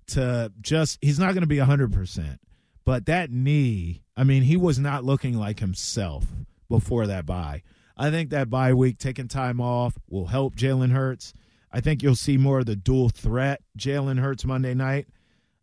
to 0.08 0.53
just, 0.62 0.99
he's 1.01 1.19
not 1.19 1.34
going 1.34 1.41
to 1.41 1.47
be 1.47 1.58
100%. 1.58 2.38
But 2.86 3.08
that 3.08 3.31
knee, 3.31 4.03
I 4.15 4.23
mean, 4.23 4.43
he 4.43 4.55
was 4.55 4.79
not 4.79 5.03
looking 5.03 5.38
like 5.38 5.60
himself 5.60 6.25
before 6.69 7.08
that 7.08 7.25
bye. 7.25 7.63
I 7.97 8.12
think 8.12 8.29
that 8.29 8.49
bye 8.49 8.73
week, 8.73 8.99
taking 8.99 9.27
time 9.27 9.60
off, 9.60 9.97
will 10.08 10.27
help 10.27 10.55
Jalen 10.55 10.91
Hurts. 10.91 11.34
I 11.71 11.82
think 11.82 12.01
you'll 12.01 12.15
see 12.15 12.38
more 12.38 12.60
of 12.60 12.65
the 12.65 12.75
dual 12.75 13.10
threat 13.10 13.62
Jalen 13.78 14.19
Hurts 14.19 14.45
Monday 14.45 14.73
night. 14.73 15.08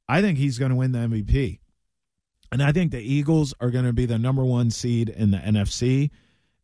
I 0.08 0.20
think 0.20 0.38
he's 0.38 0.58
going 0.58 0.70
to 0.70 0.76
win 0.76 0.92
the 0.92 0.98
MVP. 0.98 1.60
And 2.50 2.62
I 2.62 2.72
think 2.72 2.92
the 2.92 3.00
Eagles 3.00 3.54
are 3.60 3.70
going 3.70 3.86
to 3.86 3.94
be 3.94 4.04
the 4.04 4.18
number 4.18 4.44
one 4.44 4.70
seed 4.70 5.08
in 5.08 5.30
the 5.30 5.38
NFC. 5.38 6.10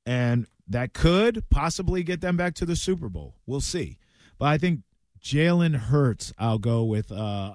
And 0.05 0.47
that 0.69 0.93
could 0.93 1.49
possibly 1.49 2.03
get 2.03 2.21
them 2.21 2.37
back 2.37 2.55
to 2.57 2.67
the 2.67 2.77
Super 2.77 3.09
Bowl. 3.09 3.37
We'll 3.47 3.63
see. 3.63 3.99
But 4.39 4.47
I 4.47 4.59
think 4.59 4.81
Jalen 5.23 5.77
Hurts, 5.77 6.33
I'll 6.39 6.59
go 6.59 6.85
with 6.85 7.11
uh, 7.11 7.55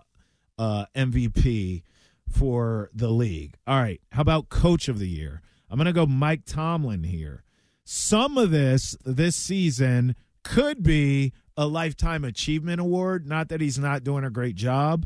uh, 0.58 0.86
MVP 0.96 1.84
for 2.28 2.90
the 2.94 3.10
league. 3.10 3.56
All 3.68 3.80
right. 3.80 4.02
How 4.12 4.22
about 4.22 4.50
coach 4.50 4.88
of 4.88 5.00
the 5.00 5.08
year? 5.08 5.42
I'm 5.70 5.78
going 5.78 5.86
to 5.86 5.94
go 5.94 6.06
Mike 6.06 6.46
Tomlin 6.46 7.04
here. 7.04 7.44
Some 7.86 8.38
of 8.38 8.52
this 8.52 8.96
this 9.06 9.36
season 9.36 10.16
could 10.44 10.84
be 10.84 11.34
a 11.58 11.68
lifetime 11.68 12.24
achievement 12.24 12.80
award. 12.80 13.28
Not 13.28 13.50
that 13.50 13.62
he's 13.62 13.80
not 13.80 14.04
doing 14.04 14.24
a 14.24 14.30
great 14.30 14.56
job, 14.56 15.06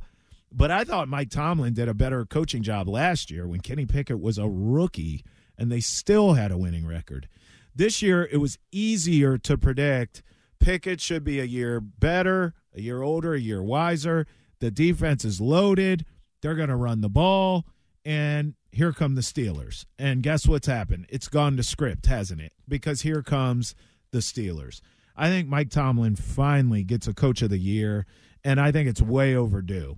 but 0.51 0.71
I 0.71 0.83
thought 0.83 1.07
Mike 1.07 1.29
Tomlin 1.29 1.73
did 1.73 1.89
a 1.89 1.93
better 1.93 2.25
coaching 2.25 2.63
job 2.63 2.87
last 2.87 3.29
year 3.29 3.47
when 3.47 3.61
Kenny 3.61 3.85
Pickett 3.85 4.19
was 4.19 4.37
a 4.37 4.47
rookie 4.47 5.23
and 5.57 5.71
they 5.71 5.79
still 5.79 6.33
had 6.33 6.51
a 6.51 6.57
winning 6.57 6.85
record. 6.85 7.27
This 7.75 8.01
year, 8.01 8.27
it 8.31 8.37
was 8.37 8.57
easier 8.71 9.37
to 9.39 9.57
predict 9.57 10.23
Pickett 10.59 11.01
should 11.01 11.23
be 11.23 11.39
a 11.39 11.45
year 11.45 11.79
better, 11.79 12.53
a 12.73 12.81
year 12.81 13.01
older, 13.01 13.33
a 13.33 13.39
year 13.39 13.61
wiser. 13.61 14.25
The 14.59 14.71
defense 14.71 15.23
is 15.23 15.39
loaded. 15.39 16.05
They're 16.41 16.55
going 16.55 16.69
to 16.69 16.75
run 16.75 17.01
the 17.01 17.09
ball. 17.09 17.65
And 18.03 18.55
here 18.71 18.93
come 18.93 19.15
the 19.15 19.21
Steelers. 19.21 19.85
And 19.99 20.23
guess 20.23 20.47
what's 20.47 20.67
happened? 20.67 21.05
It's 21.09 21.27
gone 21.27 21.57
to 21.57 21.63
script, 21.63 22.05
hasn't 22.05 22.41
it? 22.41 22.53
Because 22.67 23.01
here 23.01 23.21
comes 23.21 23.75
the 24.11 24.19
Steelers. 24.19 24.81
I 25.17 25.29
think 25.29 25.47
Mike 25.47 25.69
Tomlin 25.69 26.15
finally 26.15 26.83
gets 26.83 27.07
a 27.07 27.13
coach 27.13 27.41
of 27.41 27.49
the 27.49 27.57
year, 27.57 28.05
and 28.43 28.59
I 28.59 28.71
think 28.71 28.87
it's 28.87 29.01
way 29.01 29.35
overdue. 29.35 29.97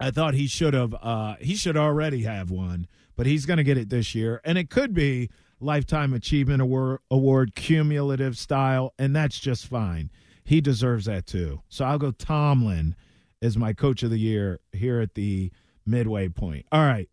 I 0.00 0.10
thought 0.10 0.34
he 0.34 0.46
should 0.46 0.74
have 0.74 0.94
uh, 1.00 1.36
he 1.40 1.54
should 1.54 1.76
already 1.76 2.22
have 2.22 2.50
one, 2.50 2.88
but 3.14 3.26
he's 3.26 3.46
going 3.46 3.58
to 3.58 3.64
get 3.64 3.78
it 3.78 3.90
this 3.90 4.14
year, 4.14 4.40
and 4.44 4.58
it 4.58 4.70
could 4.70 4.94
be 4.94 5.30
lifetime 5.60 6.12
achievement 6.12 6.60
award, 6.60 7.00
award 7.10 7.54
cumulative 7.54 8.36
style, 8.36 8.94
and 8.98 9.14
that's 9.14 9.38
just 9.38 9.66
fine. 9.66 10.10
He 10.44 10.60
deserves 10.60 11.04
that 11.04 11.26
too. 11.26 11.62
So 11.68 11.84
I'll 11.84 11.98
go 11.98 12.10
Tomlin 12.10 12.96
as 13.40 13.56
my 13.56 13.72
coach 13.72 14.02
of 14.02 14.10
the 14.10 14.18
year 14.18 14.60
here 14.72 15.00
at 15.00 15.14
the 15.14 15.52
midway 15.86 16.28
point. 16.28 16.66
All 16.72 16.84
right. 16.84 17.08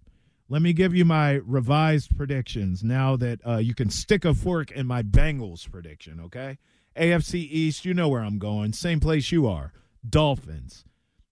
Let 0.51 0.63
me 0.63 0.73
give 0.73 0.95
you 0.95 1.05
my 1.05 1.34
revised 1.45 2.17
predictions 2.17 2.84
now 2.84 3.15
that 3.17 3.39
uh, 3.45 3.58
you 3.58 3.75
can 3.75 3.91
stick 3.91 4.25
a 4.25 4.34
fork 4.34 4.71
in 4.71 4.88
my 4.88 5.03
Bengals 5.03 5.69
prediction, 5.69 6.19
okay? 6.21 6.58
AFC 6.95 7.36
East, 7.36 7.86
you 7.86 7.93
know 7.93 8.10
where 8.10 8.21
I'm 8.21 8.39
going. 8.39 8.73
Same 8.73 8.99
place 8.99 9.32
you 9.32 9.47
are. 9.47 9.73
Dolphins. 10.08 10.86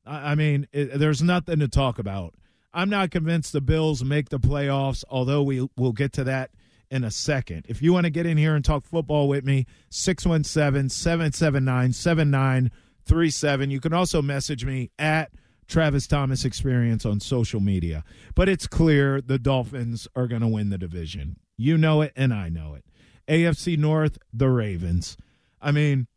I, 0.06 0.32
I 0.32 0.36
mean, 0.36 0.67
it, 0.72 0.98
there's 0.98 1.22
nothing 1.22 1.60
to 1.60 1.67
talk 1.67 2.00
about. 2.00 2.36
I'm 2.74 2.89
not 2.89 3.12
convinced 3.12 3.54
the 3.54 3.62
Bills 3.62 4.04
make 4.04 4.30
the 4.30 4.39
playoffs, 4.39 5.04
although 5.10 5.41
we 5.41 5.67
will 5.76 5.93
get 5.93 6.13
to 6.13 6.24
that 6.26 6.52
in 6.89 7.04
a 7.04 7.12
second. 7.12 7.65
If 7.67 7.82
you 7.82 7.91
want 7.93 8.06
to 8.06 8.10
get 8.10 8.26
in 8.26 8.38
here 8.38 8.56
and 8.56 8.63
talk 8.63 8.86
football 8.86 9.28
with 9.28 9.43
me, 9.43 9.65
617 9.89 10.89
779 10.89 11.93
7937. 11.93 13.72
You 13.72 13.80
can 13.80 13.93
also 13.93 14.22
message 14.22 14.63
me 14.65 14.91
at 15.00 15.32
Travis 15.67 16.08
Thomas 16.08 16.46
Experience 16.46 17.06
on 17.06 17.20
social 17.20 17.60
media. 17.60 18.04
But 18.36 18.50
it's 18.50 18.67
clear 18.67 19.22
the 19.22 19.39
Dolphins 19.39 20.08
are 20.15 20.28
going 20.28 20.41
to 20.41 20.48
win 20.48 20.70
the 20.70 20.78
division. 20.78 21.38
You 21.58 21.78
know 21.78 22.02
it, 22.02 22.13
and 22.15 22.34
I 22.34 22.50
know 22.50 22.76
it. 22.76 22.86
AFC 23.28 23.78
North, 23.78 24.17
the 24.32 24.50
Ravens. 24.50 25.17
I 25.62 25.72
mean, 25.72 26.08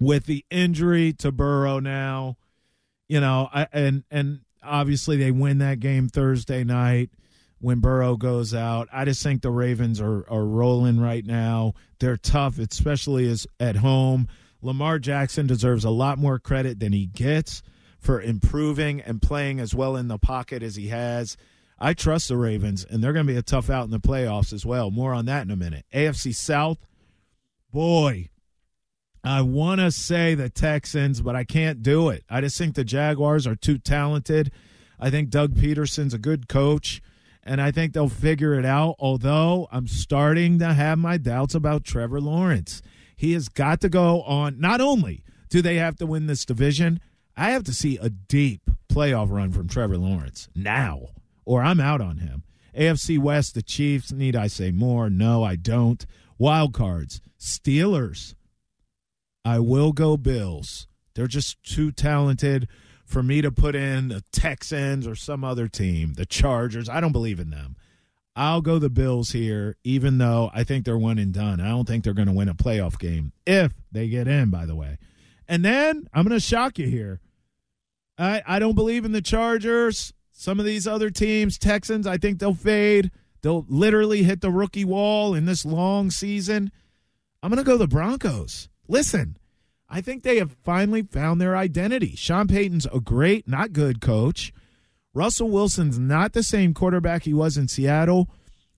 with 0.00 0.26
the 0.26 0.44
injury 0.50 1.12
to 1.14 1.32
Burrow 1.32 1.80
now, 1.80 2.36
you 3.08 3.20
know, 3.20 3.48
I, 3.52 3.66
and 3.72 4.04
and 4.10 4.40
obviously 4.62 5.16
they 5.16 5.30
win 5.30 5.58
that 5.58 5.80
game 5.80 6.08
Thursday 6.08 6.64
night 6.64 7.10
when 7.60 7.80
Burrow 7.80 8.16
goes 8.16 8.54
out. 8.54 8.88
I 8.92 9.04
just 9.04 9.22
think 9.22 9.42
the 9.42 9.50
Ravens 9.50 10.00
are 10.00 10.28
are 10.30 10.44
rolling 10.44 11.00
right 11.00 11.24
now. 11.24 11.74
They're 11.98 12.16
tough, 12.16 12.58
especially 12.58 13.28
as 13.28 13.46
at 13.58 13.76
home. 13.76 14.28
Lamar 14.60 14.98
Jackson 14.98 15.46
deserves 15.46 15.84
a 15.84 15.90
lot 15.90 16.18
more 16.18 16.38
credit 16.38 16.80
than 16.80 16.92
he 16.92 17.06
gets 17.06 17.62
for 18.00 18.20
improving 18.20 19.00
and 19.00 19.22
playing 19.22 19.60
as 19.60 19.74
well 19.74 19.96
in 19.96 20.08
the 20.08 20.18
pocket 20.18 20.62
as 20.62 20.76
he 20.76 20.88
has. 20.88 21.36
I 21.78 21.94
trust 21.94 22.28
the 22.28 22.36
Ravens, 22.36 22.84
and 22.84 23.02
they're 23.02 23.12
going 23.12 23.26
to 23.26 23.32
be 23.32 23.38
a 23.38 23.42
tough 23.42 23.70
out 23.70 23.84
in 23.84 23.92
the 23.92 24.00
playoffs 24.00 24.52
as 24.52 24.66
well. 24.66 24.90
More 24.90 25.14
on 25.14 25.26
that 25.26 25.42
in 25.42 25.50
a 25.52 25.56
minute. 25.56 25.84
AFC 25.94 26.34
South, 26.34 26.78
boy, 27.72 28.30
I 29.28 29.42
want 29.42 29.82
to 29.82 29.90
say 29.90 30.34
the 30.34 30.48
Texans, 30.48 31.20
but 31.20 31.36
I 31.36 31.44
can't 31.44 31.82
do 31.82 32.08
it. 32.08 32.24
I 32.30 32.40
just 32.40 32.56
think 32.56 32.74
the 32.74 32.82
Jaguars 32.82 33.46
are 33.46 33.54
too 33.54 33.76
talented. 33.76 34.50
I 34.98 35.10
think 35.10 35.28
Doug 35.28 35.54
Pederson's 35.54 36.14
a 36.14 36.18
good 36.18 36.48
coach, 36.48 37.02
and 37.44 37.60
I 37.60 37.70
think 37.70 37.92
they'll 37.92 38.08
figure 38.08 38.58
it 38.58 38.64
out. 38.64 38.96
Although 38.98 39.68
I'm 39.70 39.86
starting 39.86 40.58
to 40.60 40.72
have 40.72 40.98
my 40.98 41.18
doubts 41.18 41.54
about 41.54 41.84
Trevor 41.84 42.22
Lawrence. 42.22 42.80
He 43.14 43.34
has 43.34 43.50
got 43.50 43.82
to 43.82 43.90
go 43.90 44.22
on. 44.22 44.58
Not 44.58 44.80
only 44.80 45.24
do 45.50 45.60
they 45.60 45.76
have 45.76 45.96
to 45.96 46.06
win 46.06 46.26
this 46.26 46.46
division, 46.46 46.98
I 47.36 47.50
have 47.50 47.64
to 47.64 47.74
see 47.74 47.98
a 47.98 48.08
deep 48.08 48.70
playoff 48.88 49.30
run 49.30 49.52
from 49.52 49.68
Trevor 49.68 49.98
Lawrence 49.98 50.48
now, 50.54 51.08
or 51.44 51.62
I'm 51.62 51.80
out 51.80 52.00
on 52.00 52.16
him. 52.16 52.44
AFC 52.74 53.18
West, 53.18 53.54
the 53.54 53.62
Chiefs. 53.62 54.10
Need 54.10 54.36
I 54.36 54.46
say 54.46 54.70
more? 54.70 55.10
No, 55.10 55.44
I 55.44 55.56
don't. 55.56 56.06
Wild 56.38 56.72
cards, 56.72 57.20
Steelers. 57.38 58.34
I 59.48 59.60
will 59.60 59.92
go 59.92 60.18
Bills. 60.18 60.86
They're 61.14 61.26
just 61.26 61.62
too 61.62 61.90
talented 61.90 62.68
for 63.06 63.22
me 63.22 63.40
to 63.40 63.50
put 63.50 63.74
in 63.74 64.08
the 64.08 64.22
Texans 64.30 65.06
or 65.06 65.14
some 65.14 65.42
other 65.42 65.68
team, 65.68 66.12
the 66.18 66.26
Chargers. 66.26 66.86
I 66.86 67.00
don't 67.00 67.12
believe 67.12 67.40
in 67.40 67.48
them. 67.48 67.74
I'll 68.36 68.60
go 68.60 68.78
the 68.78 68.90
Bills 68.90 69.30
here, 69.30 69.76
even 69.84 70.18
though 70.18 70.50
I 70.52 70.64
think 70.64 70.84
they're 70.84 70.98
one 70.98 71.18
and 71.18 71.32
done. 71.32 71.62
I 71.62 71.68
don't 71.70 71.88
think 71.88 72.04
they're 72.04 72.12
going 72.12 72.28
to 72.28 72.34
win 72.34 72.50
a 72.50 72.54
playoff 72.54 72.98
game 72.98 73.32
if 73.46 73.72
they 73.90 74.10
get 74.10 74.28
in, 74.28 74.50
by 74.50 74.66
the 74.66 74.76
way. 74.76 74.98
And 75.48 75.64
then 75.64 76.06
I'm 76.12 76.28
going 76.28 76.38
to 76.38 76.46
shock 76.46 76.78
you 76.78 76.86
here. 76.86 77.18
I, 78.18 78.42
I 78.46 78.58
don't 78.58 78.74
believe 78.74 79.06
in 79.06 79.12
the 79.12 79.22
Chargers. 79.22 80.12
Some 80.30 80.60
of 80.60 80.66
these 80.66 80.86
other 80.86 81.08
teams, 81.08 81.56
Texans, 81.56 82.06
I 82.06 82.18
think 82.18 82.38
they'll 82.38 82.52
fade. 82.52 83.10
They'll 83.40 83.64
literally 83.66 84.24
hit 84.24 84.42
the 84.42 84.50
rookie 84.50 84.84
wall 84.84 85.34
in 85.34 85.46
this 85.46 85.64
long 85.64 86.10
season. 86.10 86.70
I'm 87.42 87.48
going 87.48 87.64
to 87.64 87.64
go 87.64 87.78
the 87.78 87.88
Broncos. 87.88 88.68
Listen, 88.90 89.37
I 89.88 90.00
think 90.00 90.22
they 90.22 90.36
have 90.36 90.56
finally 90.62 91.02
found 91.02 91.40
their 91.40 91.56
identity. 91.56 92.14
Sean 92.14 92.46
Payton's 92.46 92.86
a 92.92 93.00
great, 93.00 93.48
not 93.48 93.72
good 93.72 94.00
coach. 94.00 94.52
Russell 95.14 95.50
Wilson's 95.50 95.98
not 95.98 96.32
the 96.32 96.42
same 96.42 96.74
quarterback 96.74 97.24
he 97.24 97.32
was 97.32 97.56
in 97.56 97.68
Seattle, 97.68 98.28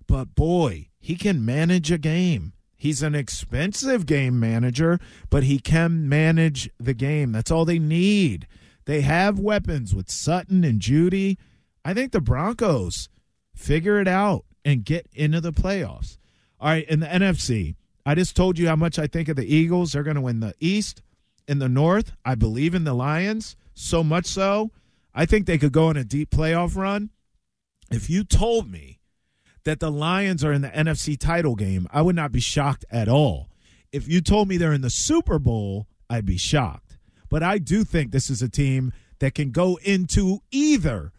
but 0.07 0.35
boy, 0.35 0.89
he 1.01 1.17
can 1.17 1.45
manage 1.45 1.91
a 1.91 1.99
game. 1.99 2.53
He's 2.77 3.03
an 3.03 3.15
expensive 3.15 4.07
game 4.07 4.41
manager, 4.41 4.99
but 5.29 5.43
he 5.43 5.59
can 5.59 6.09
manage 6.09 6.71
the 6.79 6.95
game. 6.95 7.33
That's 7.33 7.51
all 7.51 7.65
they 7.65 7.79
need. 7.79 8.47
They 8.87 9.03
have 9.03 9.39
weapons 9.39 9.95
with 9.95 10.11
Sutton 10.11 10.65
and 10.65 10.81
Jeudy. 10.81 11.37
I 11.85 11.93
think 11.93 12.13
the 12.13 12.21
Broncos 12.21 13.09
figure 13.55 14.01
it 14.01 14.09
out 14.09 14.45
and 14.65 14.85
get 14.85 15.09
into 15.13 15.41
the 15.41 15.53
playoffs. 15.53 16.17
All 16.59 16.69
right, 16.69 16.89
in 16.89 17.01
the 17.01 17.07
NFC, 17.07 17.75
I 18.05 18.15
just 18.15 18.37
told 18.37 18.59
you 18.59 18.67
how 18.69 18.77
much 18.77 18.99
I 18.99 19.07
think 19.07 19.29
of 19.29 19.37
the 19.37 19.55
Eagles. 19.55 19.93
They're 19.93 20.03
going 20.03 20.17
to 20.17 20.23
win 20.23 20.41
the 20.41 20.55
East. 20.61 21.03
In 21.47 21.59
the 21.59 21.69
North, 21.69 22.13
I 22.25 22.35
believe 22.37 22.75
in 22.75 22.85
the 22.85 22.95
Lions 22.95 23.57
so 23.75 24.05
much 24.05 24.27
so, 24.27 24.71
I 25.15 25.27
think 25.27 25.47
they 25.47 25.59
could 25.59 25.73
go 25.73 25.89
on 25.89 25.97
a 25.97 26.05
deep 26.05 26.31
playoff 26.31 26.77
run. 26.77 27.11
If 27.91 28.09
you 28.09 28.23
told 28.25 28.71
me 28.71 29.01
that 29.65 29.81
the 29.81 29.91
Lions 29.91 30.45
are 30.45 30.53
in 30.53 30.63
the 30.63 30.69
NFC 30.69 31.19
title 31.19 31.57
game, 31.57 31.89
I 31.91 32.03
would 32.03 32.15
not 32.15 32.31
be 32.31 32.41
shocked 32.41 32.85
at 32.91 33.09
all. 33.09 33.49
If 33.93 34.07
you 34.07 34.21
told 34.21 34.49
me 34.49 34.57
they're 34.57 34.73
in 34.73 34.83
the 34.83 34.91
Super 34.91 35.39
Bowl, 35.39 35.89
I'd 36.09 36.27
be 36.27 36.39
shocked. 36.39 36.99
But 37.29 37.43
I 37.43 37.59
do 37.59 37.85
think 37.85 38.13
this 38.13 38.31
is 38.31 38.43
a 38.43 38.49
team 38.49 38.93
that 39.19 39.35
can 39.35 39.51
go 39.51 39.79
into 39.83 40.41
either 40.51 41.13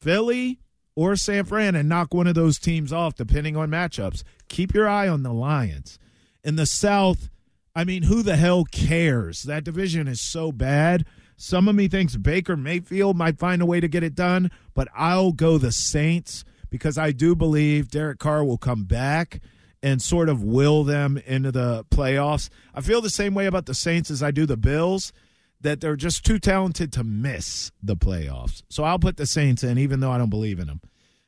Philly 0.00 0.60
or 0.96 1.16
San 1.16 1.44
Fran 1.44 1.74
and 1.74 1.88
knock 1.88 2.14
one 2.14 2.26
of 2.26 2.34
those 2.34 2.58
teams 2.58 2.92
off, 2.92 3.14
depending 3.14 3.56
on 3.56 3.70
matchups. 3.70 4.22
Keep 4.48 4.74
your 4.74 4.88
eye 4.88 5.08
on 5.08 5.22
the 5.22 5.32
Lions. 5.32 5.98
In 6.44 6.56
the 6.56 6.66
South, 6.66 7.30
I 7.74 7.84
mean, 7.84 8.04
who 8.04 8.22
the 8.22 8.36
hell 8.36 8.64
cares? 8.64 9.42
That 9.44 9.64
division 9.64 10.06
is 10.06 10.20
so 10.20 10.52
bad. 10.52 11.06
Some 11.36 11.66
of 11.66 11.74
me 11.74 11.88
thinks 11.88 12.16
Baker 12.16 12.56
Mayfield 12.56 13.16
might 13.16 13.38
find 13.38 13.60
a 13.62 13.66
way 13.66 13.80
to 13.80 13.88
get 13.88 14.04
it 14.04 14.14
done, 14.14 14.50
but 14.74 14.86
I'll 14.94 15.32
go 15.32 15.58
the 15.58 15.72
Saints 15.72 16.44
because 16.70 16.98
I 16.98 17.10
do 17.12 17.34
believe 17.34 17.90
Derek 17.90 18.18
Carr 18.18 18.44
will 18.44 18.58
come 18.58 18.84
back 18.84 19.40
and 19.82 20.00
sort 20.00 20.28
of 20.28 20.42
will 20.42 20.84
them 20.84 21.18
into 21.26 21.50
the 21.50 21.84
playoffs. 21.90 22.50
I 22.74 22.80
feel 22.80 23.00
the 23.00 23.10
same 23.10 23.34
way 23.34 23.46
about 23.46 23.66
the 23.66 23.74
Saints 23.74 24.10
as 24.10 24.22
I 24.22 24.30
do 24.30 24.46
the 24.46 24.56
Bills 24.56 25.12
that 25.60 25.80
they're 25.80 25.96
just 25.96 26.24
too 26.24 26.38
talented 26.38 26.92
to 26.92 27.02
miss 27.04 27.72
the 27.82 27.96
playoffs. 27.96 28.62
So 28.68 28.84
I'll 28.84 28.98
put 28.98 29.16
the 29.16 29.26
Saints 29.26 29.64
in, 29.64 29.78
even 29.78 30.00
though 30.00 30.10
I 30.10 30.18
don't 30.18 30.30
believe 30.30 30.58
in 30.58 30.66
them. 30.66 30.80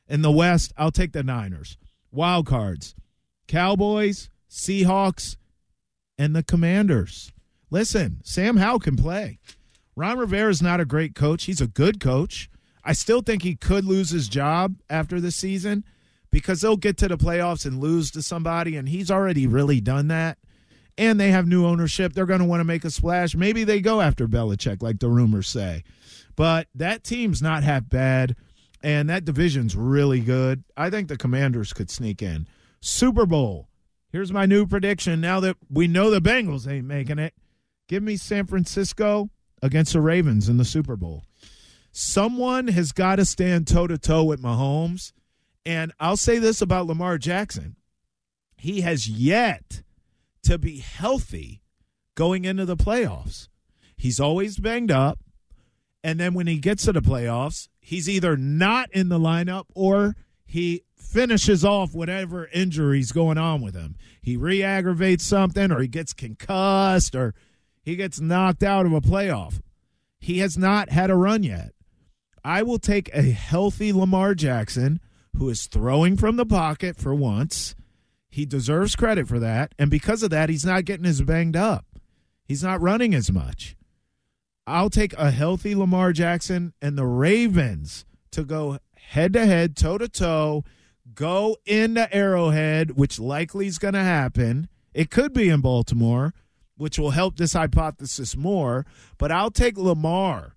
In 0.07 0.21
the 0.21 0.31
West, 0.31 0.73
I'll 0.77 0.91
take 0.91 1.11
the 1.11 1.23
Niners. 1.23 1.77
Wild 2.11 2.45
cards 2.45 2.95
Cowboys, 3.47 4.29
Seahawks, 4.49 5.37
and 6.17 6.35
the 6.35 6.43
Commanders. 6.43 7.31
Listen, 7.69 8.21
Sam 8.23 8.57
Howell 8.57 8.79
can 8.79 8.95
play. 8.95 9.39
Ron 9.95 10.17
Rivera 10.17 10.49
is 10.49 10.61
not 10.61 10.79
a 10.79 10.85
great 10.85 11.15
coach. 11.15 11.45
He's 11.45 11.61
a 11.61 11.67
good 11.67 11.99
coach. 11.99 12.49
I 12.83 12.93
still 12.93 13.21
think 13.21 13.43
he 13.43 13.55
could 13.55 13.83
lose 13.85 14.11
his 14.11 14.27
job 14.29 14.75
after 14.89 15.19
the 15.19 15.31
season 15.31 15.83
because 16.31 16.61
they'll 16.61 16.77
get 16.77 16.97
to 16.97 17.07
the 17.07 17.17
playoffs 17.17 17.65
and 17.65 17.79
lose 17.79 18.11
to 18.11 18.21
somebody, 18.21 18.77
and 18.77 18.87
he's 18.87 19.11
already 19.11 19.47
really 19.47 19.81
done 19.81 20.07
that 20.07 20.37
and 20.97 21.19
they 21.19 21.31
have 21.31 21.47
new 21.47 21.65
ownership. 21.65 22.13
They're 22.13 22.25
going 22.25 22.39
to 22.39 22.45
want 22.45 22.59
to 22.61 22.65
make 22.65 22.83
a 22.83 22.89
splash. 22.89 23.35
Maybe 23.35 23.63
they 23.63 23.81
go 23.81 24.01
after 24.01 24.27
Belichick, 24.27 24.81
like 24.81 24.99
the 24.99 25.09
rumors 25.09 25.47
say. 25.47 25.83
But 26.35 26.67
that 26.75 27.03
team's 27.03 27.41
not 27.41 27.63
half 27.63 27.87
bad, 27.87 28.35
and 28.81 29.09
that 29.09 29.25
division's 29.25 29.75
really 29.75 30.19
good. 30.19 30.63
I 30.75 30.89
think 30.89 31.07
the 31.07 31.17
Commanders 31.17 31.73
could 31.73 31.89
sneak 31.89 32.21
in. 32.21 32.47
Super 32.79 33.25
Bowl, 33.25 33.66
Here's 34.09 34.31
my 34.31 34.45
new 34.45 34.65
prediction. 34.65 35.19
Now 35.21 35.39
that 35.41 35.57
we 35.69 35.87
know 35.87 36.09
the 36.09 36.21
Bengals 36.21 36.69
ain't 36.69 36.87
making 36.87 37.19
it, 37.19 37.33
give 37.87 38.01
me 38.01 38.17
San 38.17 38.45
Francisco 38.45 39.29
against 39.61 39.93
the 39.93 40.01
Ravens 40.01 40.49
in 40.49 40.57
the 40.57 40.65
Super 40.65 40.95
Bowl. 40.95 41.23
Someone 41.91 42.67
has 42.69 42.91
got 42.91 43.17
to 43.17 43.25
stand 43.25 43.67
toe 43.67 43.87
to 43.87 43.97
toe 43.97 44.23
with 44.23 44.41
Mahomes. 44.41 45.11
And 45.65 45.91
I'll 45.99 46.17
say 46.17 46.39
this 46.39 46.61
about 46.61 46.87
Lamar 46.87 47.17
Jackson 47.17 47.75
he 48.57 48.81
has 48.81 49.07
yet 49.07 49.83
to 50.43 50.57
be 50.57 50.79
healthy 50.79 51.61
going 52.15 52.45
into 52.45 52.65
the 52.65 52.75
playoffs. 52.75 53.47
He's 53.95 54.19
always 54.19 54.57
banged 54.57 54.91
up. 54.91 55.19
And 56.03 56.19
then 56.19 56.33
when 56.33 56.47
he 56.47 56.57
gets 56.57 56.85
to 56.85 56.93
the 56.93 57.01
playoffs, 57.01 57.67
he's 57.79 58.09
either 58.09 58.35
not 58.37 58.89
in 58.91 59.09
the 59.09 59.19
lineup 59.19 59.65
or 59.75 60.15
he 60.45 60.83
finishes 60.97 61.63
off 61.63 61.93
whatever 61.93 62.47
injuries 62.53 63.11
going 63.11 63.37
on 63.37 63.61
with 63.61 63.75
him. 63.75 63.95
He 64.21 64.35
re 64.35 64.61
aggravates 64.61 65.25
something 65.25 65.71
or 65.71 65.79
he 65.79 65.87
gets 65.87 66.13
concussed 66.13 67.15
or 67.15 67.33
he 67.81 67.95
gets 67.95 68.19
knocked 68.19 68.63
out 68.63 68.85
of 68.85 68.93
a 68.93 69.01
playoff. 69.01 69.61
He 70.19 70.39
has 70.39 70.57
not 70.57 70.89
had 70.89 71.09
a 71.09 71.15
run 71.15 71.43
yet. 71.43 71.71
I 72.43 72.63
will 72.63 72.79
take 72.79 73.09
a 73.13 73.21
healthy 73.21 73.93
Lamar 73.93 74.35
Jackson 74.35 74.99
who 75.37 75.49
is 75.49 75.67
throwing 75.67 76.17
from 76.17 76.35
the 76.35 76.45
pocket 76.45 76.97
for 76.97 77.13
once. 77.13 77.75
He 78.29 78.45
deserves 78.45 78.95
credit 78.95 79.27
for 79.27 79.39
that. 79.39 79.73
And 79.79 79.89
because 79.89 80.23
of 80.23 80.29
that, 80.31 80.49
he's 80.49 80.65
not 80.65 80.85
getting 80.85 81.05
as 81.05 81.21
banged 81.21 81.55
up. 81.55 81.85
He's 82.43 82.63
not 82.63 82.81
running 82.81 83.13
as 83.13 83.31
much. 83.31 83.75
I'll 84.65 84.89
take 84.89 85.13
a 85.13 85.31
healthy 85.31 85.75
Lamar 85.75 86.11
Jackson 86.11 86.73
and 86.81 86.97
the 86.97 87.05
Ravens 87.05 88.05
to 88.31 88.43
go 88.43 88.79
head 88.95 89.33
to 89.33 89.45
head, 89.45 89.75
toe 89.75 89.97
to 89.97 90.09
toe, 90.09 90.63
go 91.17 91.57
into 91.65 92.13
Arrowhead, 92.15 92.91
which 92.91 93.19
likely 93.19 93.67
is 93.67 93.79
going 93.79 93.95
to 93.95 93.99
happen. 93.99 94.69
It 94.93 95.09
could 95.09 95.33
be 95.33 95.49
in 95.49 95.61
Baltimore, 95.61 96.33
which 96.77 96.97
will 96.97 97.09
help 97.09 97.37
this 97.37 97.53
hypothesis 97.53 98.37
more. 98.37 98.85
But 99.17 99.31
I'll 99.31 99.51
take 99.51 99.77
Lamar 99.77 100.53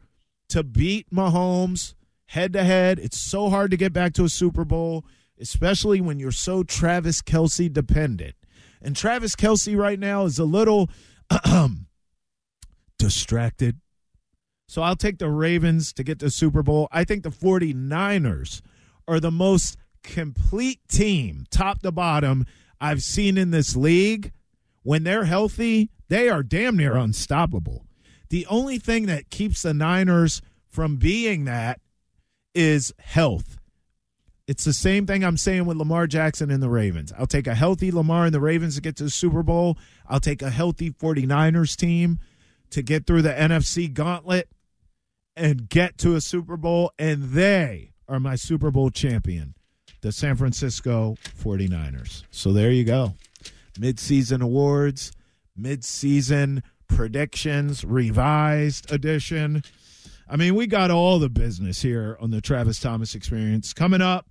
to 0.51 0.63
beat 0.63 1.11
Mahomes 1.11 1.95
head 2.27 2.53
to 2.53 2.63
head. 2.63 2.99
It's 2.99 3.19
so 3.19 3.49
hard 3.49 3.71
to 3.71 3.77
get 3.77 3.93
back 3.93 4.13
to 4.15 4.25
a 4.25 4.29
Super 4.29 4.65
Bowl, 4.65 5.05
especially 5.41 6.01
when 6.01 6.21
you're 6.21 6.31
so 6.31 6.63
Travis 6.63 7.23
Kelce 7.23 7.73
dependent. 7.73 8.35
And 8.83 8.95
Travis 8.95 9.35
Kelce 9.35 9.77
right 9.77 9.99
now 9.99 10.27
is 10.27 10.39
a 10.39 10.45
little 10.45 10.91
distracted. 12.99 13.81
So 14.69 14.83
I'll 14.83 14.95
take 14.95 15.19
the 15.19 15.31
Ravens 15.31 15.93
to 15.95 16.05
get 16.05 16.19
the 16.19 16.31
Super 16.31 16.63
Bowl. 16.63 16.87
I 16.93 17.05
think 17.05 17.23
the 17.23 17.31
49ers 17.31 18.61
are 19.09 19.21
the 19.21 19.33
most 19.33 19.77
complete 20.03 20.81
team, 20.89 21.47
top 21.51 21.83
to 21.83 21.93
bottom, 21.93 22.47
I've 22.81 23.03
seen 23.03 23.37
in 23.37 23.51
this 23.51 23.77
league. 23.77 24.33
When 24.83 25.05
they're 25.05 25.25
healthy, 25.25 25.91
they 26.09 26.29
are 26.29 26.43
damn 26.43 26.77
near 26.77 26.97
unstoppable. 26.97 27.87
The 28.31 28.47
only 28.47 28.79
thing 28.79 29.07
that 29.07 29.31
keeps 29.31 29.63
the 29.63 29.75
Niners 29.75 30.41
from 30.69 30.97
being 30.97 31.45
that 31.45 31.81
is 32.55 32.93
health. 32.99 33.59
It's 34.47 34.65
the 34.65 34.73
same 34.73 35.07
thing 35.07 35.25
I'm 35.25 35.37
saying 35.37 35.67
with 35.67 35.77
Lamar 35.77 36.09
Jackson 36.09 36.51
and 36.51 36.63
the 36.63 36.69
Ravens. 36.69 37.13
I'll 37.17 37.27
take 37.27 37.47
a 37.47 37.55
healthy 37.55 37.93
Lamar 37.93 38.25
and 38.25 38.35
the 38.35 38.41
Ravens 38.41 38.75
to 38.75 38.81
get 38.81 38.97
to 38.97 39.05
the 39.05 39.11
Super 39.11 39.45
Bowl. 39.45 39.79
I'll 40.09 40.19
take 40.19 40.43
a 40.43 40.51
healthy 40.51 40.91
49ers 40.91 41.77
team 41.77 42.19
to 42.71 42.83
get 42.83 43.07
through 43.07 43.23
the 43.23 43.33
NFC 43.33 43.93
gauntlet 43.93 44.49
and 45.37 45.69
get 45.69 45.99
to 45.99 46.17
a 46.17 46.21
Super 46.21 46.57
Bowl. 46.57 46.91
And 46.99 47.31
they 47.31 47.93
are 48.09 48.19
my 48.19 48.35
Super 48.35 48.73
Bowl 48.73 48.91
champion, 48.91 49.55
the 50.01 50.13
San 50.13 50.37
Francisco 50.37 51.17
49ers. 51.43 52.25
So 52.31 52.53
there 52.53 52.71
you 52.71 52.85
go. 52.85 53.15
Midseason 53.79 54.43
awards, 54.43 55.13
midseason 55.59 56.63
predictions, 56.89 57.85
revised 57.85 58.91
edition. 58.93 59.63
I 60.29 60.37
mean, 60.37 60.55
we 60.55 60.67
got 60.67 60.91
all 60.91 61.19
the 61.19 61.29
business 61.29 61.83
here 61.83 62.17
on 62.21 62.31
the 62.31 62.41
Travis 62.41 62.81
Thomas 62.81 63.15
experience. 63.15 63.73
Coming 63.73 64.03
up, 64.03 64.27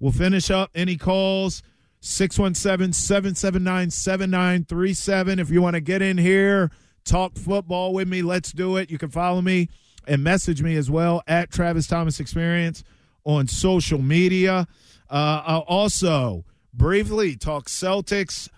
we'll 0.00 0.12
finish 0.12 0.50
up 0.50 0.70
any 0.74 0.96
calls 0.96 1.62
617 2.00 2.92
779 2.92 3.90
7937. 3.90 5.38
If 5.38 5.50
you 5.50 5.62
want 5.62 5.74
to 5.74 5.80
get 5.80 6.02
in 6.02 6.18
here, 6.18 6.70
talk 7.04 7.36
football 7.36 7.92
with 7.92 8.08
me, 8.08 8.22
let's 8.22 8.52
do 8.52 8.76
it. 8.76 8.90
You 8.90 8.98
can 8.98 9.10
follow 9.10 9.40
me 9.40 9.68
and 10.06 10.22
message 10.22 10.62
me 10.62 10.76
as 10.76 10.90
well 10.90 11.22
at 11.26 11.50
Travis 11.50 11.86
Thomas 11.86 12.20
Experience 12.20 12.84
on 13.24 13.48
social 13.48 14.00
media. 14.00 14.66
Uh, 15.10 15.42
I'll 15.44 15.60
also 15.60 16.44
briefly 16.72 17.36
talk 17.36 17.68
Celtics 17.68 18.48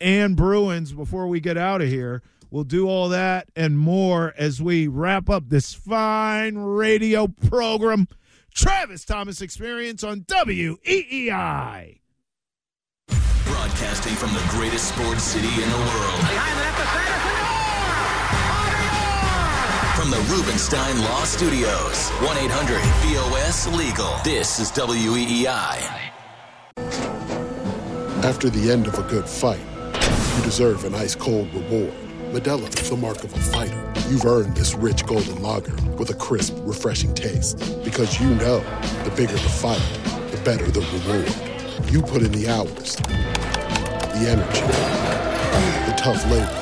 and 0.00 0.36
Bruins 0.36 0.92
before 0.92 1.26
we 1.26 1.40
get 1.40 1.56
out 1.56 1.80
of 1.80 1.88
here. 1.88 2.22
We'll 2.50 2.64
do 2.64 2.86
all 2.86 3.08
that 3.08 3.48
and 3.56 3.78
more 3.78 4.34
as 4.36 4.60
we 4.60 4.86
wrap 4.86 5.30
up 5.30 5.48
this 5.48 5.72
fine 5.72 6.58
radio 6.58 7.26
program. 7.26 8.08
Travis 8.54 9.06
Thomas 9.06 9.40
Experience 9.40 10.04
on 10.04 10.20
WEEI. 10.22 12.00
Broadcasting 13.46 14.14
from 14.14 14.34
the 14.34 14.44
greatest 14.50 14.88
sports 14.88 15.22
city 15.22 15.48
in 15.48 15.70
the 15.70 15.76
world. 15.78 17.11
From 20.02 20.10
the 20.10 20.34
Rubenstein 20.34 21.00
Law 21.02 21.22
Studios, 21.22 22.10
1 22.10 22.36
800 22.36 22.82
BOS 23.04 23.68
Legal. 23.68 24.12
This 24.24 24.58
is 24.58 24.72
WEEI. 24.72 25.78
After 28.24 28.50
the 28.50 28.72
end 28.72 28.88
of 28.88 28.98
a 28.98 29.02
good 29.04 29.28
fight, 29.28 29.60
you 30.36 30.42
deserve 30.42 30.84
an 30.86 30.96
ice 30.96 31.14
cold 31.14 31.54
reward. 31.54 31.94
Modelo 32.32 32.66
is 32.80 32.90
the 32.90 32.96
mark 32.96 33.22
of 33.22 33.32
a 33.32 33.38
fighter. 33.38 33.92
You've 34.08 34.24
earned 34.24 34.56
this 34.56 34.74
rich 34.74 35.06
golden 35.06 35.40
lager 35.40 35.76
with 35.92 36.10
a 36.10 36.14
crisp, 36.14 36.56
refreshing 36.62 37.14
taste. 37.14 37.58
Because 37.84 38.20
you 38.20 38.30
know 38.30 38.58
the 39.04 39.12
bigger 39.16 39.34
the 39.34 39.38
fight, 39.38 39.80
the 40.32 40.38
better 40.38 40.68
the 40.68 40.80
reward. 40.80 41.92
You 41.92 42.02
put 42.02 42.22
in 42.22 42.32
the 42.32 42.48
hours, 42.48 42.96
the 42.96 44.26
energy, 44.28 44.66
the 45.86 45.94
tough 45.96 46.28
labor. 46.28 46.61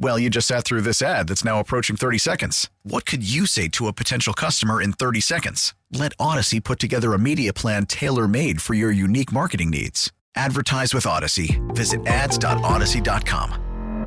Well, 0.00 0.18
you 0.18 0.30
just 0.30 0.48
sat 0.48 0.64
through 0.64 0.80
this 0.80 1.02
ad 1.02 1.28
that's 1.28 1.44
now 1.44 1.60
approaching 1.60 1.94
30 1.94 2.16
seconds. 2.16 2.70
What 2.84 3.04
could 3.04 3.22
you 3.22 3.44
say 3.44 3.68
to 3.68 3.86
a 3.86 3.92
potential 3.92 4.32
customer 4.32 4.80
in 4.80 4.94
30 4.94 5.20
seconds? 5.20 5.74
Let 5.92 6.16
Audacy 6.16 6.64
put 6.64 6.78
together 6.78 7.12
a 7.12 7.18
media 7.18 7.52
plan 7.52 7.84
tailor 7.84 8.26
made 8.26 8.62
for 8.62 8.72
your 8.72 8.90
unique 8.90 9.30
marketing 9.30 9.68
needs. 9.68 10.10
Advertise 10.34 10.94
with 10.94 11.04
Audacy. 11.04 11.60
Visit 11.74 12.06
ads.audacy.com. 12.06 14.06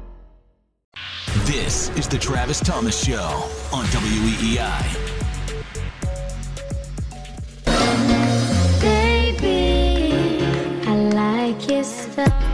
This 1.45 1.89
is 1.89 2.07
the 2.07 2.17
Travis 2.17 2.59
Thomas 2.59 3.03
Show 3.03 3.47
on 3.71 3.85
WEEI. 3.85 4.97
Baby, 8.81 10.43
I 10.87 10.95
like 11.13 11.69
your 11.69 11.83
stuff. 11.83 12.52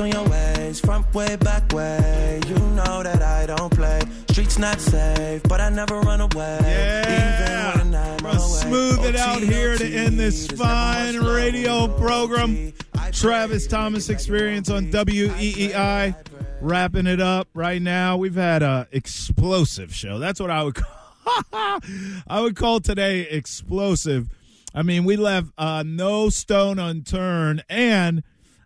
On 0.00 0.10
your 0.10 0.28
ways, 0.28 0.80
front 0.80 1.14
way, 1.14 1.36
back 1.36 1.72
way. 1.72 2.40
You 2.48 2.56
know 2.58 3.04
that 3.04 3.22
I 3.22 3.46
don't 3.46 3.72
play. 3.72 4.00
Streets 4.28 4.58
not 4.58 4.80
safe, 4.80 5.40
but 5.44 5.60
I 5.60 5.68
never 5.68 6.00
run 6.00 6.20
away. 6.20 6.58
Yeah. 6.62 7.74
Even 7.78 7.92
when 7.92 8.26
I'm 8.26 8.38
smooth 8.40 9.04
it 9.04 9.14
out 9.14 9.40
here 9.40 9.78
to 9.78 9.86
end 9.86 10.18
this 10.18 10.48
fine 10.48 11.18
radio 11.20 11.86
program. 11.96 12.72
Travis 13.12 13.68
Thomas 13.68 14.08
Experience 14.08 14.68
on 14.68 14.90
WEEI. 14.90 16.16
Wrapping 16.60 17.06
it 17.06 17.20
up 17.20 17.46
right 17.54 17.80
now. 17.80 18.16
We've 18.16 18.34
had 18.34 18.64
a 18.64 18.88
explosive 18.90 19.94
show. 19.94 20.18
That's 20.18 20.40
what 20.40 20.50
I 20.50 20.64
would 20.64 20.74
call, 20.74 21.80
I 22.26 22.40
would 22.40 22.56
call 22.56 22.80
today 22.80 23.20
explosive. 23.20 24.28
I 24.74 24.82
mean, 24.82 25.04
we 25.04 25.14
left 25.16 25.52
uh, 25.56 25.84
no 25.86 26.30
stone 26.30 26.80
unturned, 26.80 27.62
and 27.68 28.24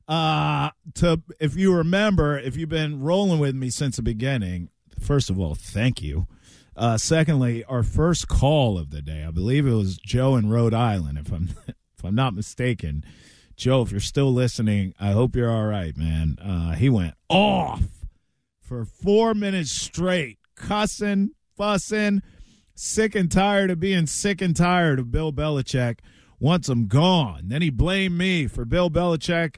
uh, 0.09 0.71
to 0.95 1.23
if 1.39 1.55
you 1.57 1.75
remember, 1.75 2.39
if 2.39 2.57
you've 2.57 2.69
been 2.69 3.01
rolling 3.01 3.39
with 3.39 3.55
me 3.55 3.71
since 3.71 3.97
the 3.97 4.03
beginning, 4.03 4.71
first 4.99 5.29
of 5.31 5.39
all, 5.39 5.55
thank 5.55 6.03
you. 6.03 6.27
Uh, 6.75 6.97
secondly, 6.97 7.65
our 7.65 7.83
first 7.83 8.29
call 8.29 8.79
of 8.79 8.91
the 8.91 9.03
day, 9.03 9.25
I 9.27 9.31
believe 9.33 9.67
it 9.67 9.73
was 9.73 9.99
Joe 9.99 10.37
in 10.37 10.49
Rhode 10.49 10.75
Island, 10.75 11.19
if 11.19 11.33
I'm 11.33 11.51
if 11.69 12.05
I'm 12.05 12.15
not 12.15 12.35
mistaken. 12.35 13.05
Joe, 13.57 13.83
if 13.83 13.91
you're 13.91 14.01
still 14.01 14.33
listening, 14.33 14.95
I 15.01 15.11
hope 15.11 15.35
you're 15.35 15.51
all 15.51 15.67
right, 15.67 15.97
man. 15.97 16.39
Uh, 16.41 16.75
he 16.75 16.89
went 16.89 17.15
off 17.29 17.83
for 18.61 18.85
four 18.85 19.35
minutes 19.35 19.73
straight, 19.73 20.39
cussing, 20.55 21.33
fussing, 21.57 22.23
sick 22.77 23.17
and 23.17 23.31
tired 23.31 23.73
of 23.73 23.81
being 23.81 24.07
sick 24.07 24.41
and 24.41 24.55
tired 24.55 25.01
of 25.01 25.11
Bill 25.11 25.33
Belichick. 25.33 25.99
Wants 26.39 26.69
him 26.69 26.87
gone. 26.87 27.49
Then 27.49 27.63
he 27.63 27.71
blamed 27.71 28.17
me 28.17 28.47
for 28.47 28.65
Bill 28.65 28.91
Belichick, 28.91 29.57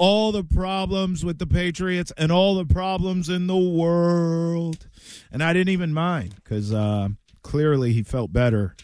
all 0.00 0.32
the 0.32 0.42
problems 0.42 1.26
with 1.26 1.38
the 1.38 1.46
Patriots, 1.46 2.10
and 2.16 2.32
all 2.32 2.54
the 2.54 2.64
problems 2.64 3.28
in 3.28 3.46
the 3.46 3.56
world. 3.56 4.88
And 5.30 5.42
I 5.42 5.52
didn't 5.52 5.74
even 5.74 5.92
mind 5.92 6.36
because 6.36 6.72
uh, 6.72 7.08
clearly 7.42 7.92
he 7.92 8.02
felt 8.02 8.32
better 8.32 8.74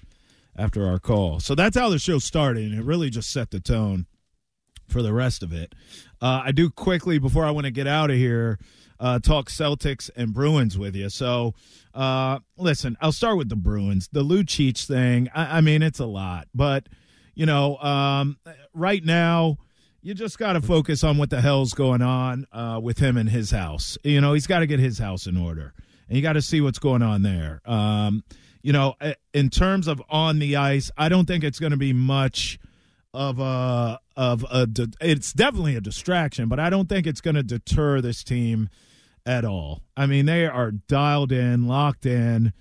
after 0.54 0.86
our 0.86 0.98
call. 0.98 1.40
So 1.40 1.54
that's 1.54 1.74
how 1.74 1.88
the 1.88 1.98
show 1.98 2.18
started, 2.18 2.70
and 2.70 2.78
it 2.78 2.84
really 2.84 3.08
just 3.08 3.30
set 3.30 3.50
the 3.50 3.60
tone 3.60 4.04
for 4.88 5.00
the 5.00 5.14
rest 5.14 5.42
of 5.42 5.54
it. 5.54 5.74
Uh, 6.20 6.42
I 6.44 6.52
do 6.52 6.68
quickly 6.68 7.18
before 7.18 7.46
I 7.46 7.50
want 7.50 7.64
to 7.64 7.70
get 7.70 7.86
out 7.86 8.10
of 8.10 8.16
here 8.16 8.58
uh, 9.00 9.18
talk 9.18 9.48
Celtics 9.48 10.10
and 10.16 10.34
Bruins 10.34 10.76
with 10.76 10.94
you. 10.94 11.08
So 11.08 11.54
uh, 11.94 12.40
listen, 12.58 12.98
I'll 13.00 13.10
start 13.10 13.38
with 13.38 13.48
the 13.48 13.56
Bruins. 13.56 14.10
The 14.12 14.22
Lucic 14.22 14.86
thing. 14.86 15.30
I, 15.34 15.58
I 15.58 15.60
mean, 15.62 15.82
it's 15.82 15.98
a 15.98 16.06
lot, 16.06 16.46
but 16.54 16.90
you 17.34 17.46
know, 17.46 17.78
um, 17.78 18.36
right 18.74 19.02
now. 19.02 19.56
You 20.06 20.14
just 20.14 20.38
got 20.38 20.52
to 20.52 20.60
focus 20.60 21.02
on 21.02 21.18
what 21.18 21.30
the 21.30 21.40
hell's 21.40 21.74
going 21.74 22.00
on 22.00 22.46
uh, 22.52 22.78
with 22.80 23.00
him 23.00 23.16
and 23.16 23.28
his 23.28 23.50
house. 23.50 23.98
You 24.04 24.20
know, 24.20 24.34
he's 24.34 24.46
got 24.46 24.60
to 24.60 24.66
get 24.68 24.78
his 24.78 25.00
house 25.00 25.26
in 25.26 25.36
order, 25.36 25.74
and 26.08 26.14
you 26.14 26.22
got 26.22 26.34
to 26.34 26.42
see 26.42 26.60
what's 26.60 26.78
going 26.78 27.02
on 27.02 27.22
there. 27.22 27.60
Um, 27.64 28.22
you 28.62 28.72
know, 28.72 28.94
in 29.34 29.50
terms 29.50 29.88
of 29.88 30.00
on 30.08 30.38
the 30.38 30.54
ice, 30.54 30.92
I 30.96 31.08
don't 31.08 31.26
think 31.26 31.42
it's 31.42 31.58
going 31.58 31.72
to 31.72 31.76
be 31.76 31.92
much 31.92 32.60
of 33.12 33.40
a 33.40 33.98
of 34.16 34.44
a. 34.48 34.68
It's 35.00 35.32
definitely 35.32 35.74
a 35.74 35.80
distraction, 35.80 36.48
but 36.48 36.60
I 36.60 36.70
don't 36.70 36.88
think 36.88 37.08
it's 37.08 37.20
going 37.20 37.34
to 37.34 37.42
deter 37.42 38.00
this 38.00 38.22
team 38.22 38.68
at 39.26 39.44
all. 39.44 39.82
I 39.96 40.06
mean, 40.06 40.26
they 40.26 40.46
are 40.46 40.70
dialed 40.70 41.32
in, 41.32 41.66
locked 41.66 42.06
in. 42.06 42.52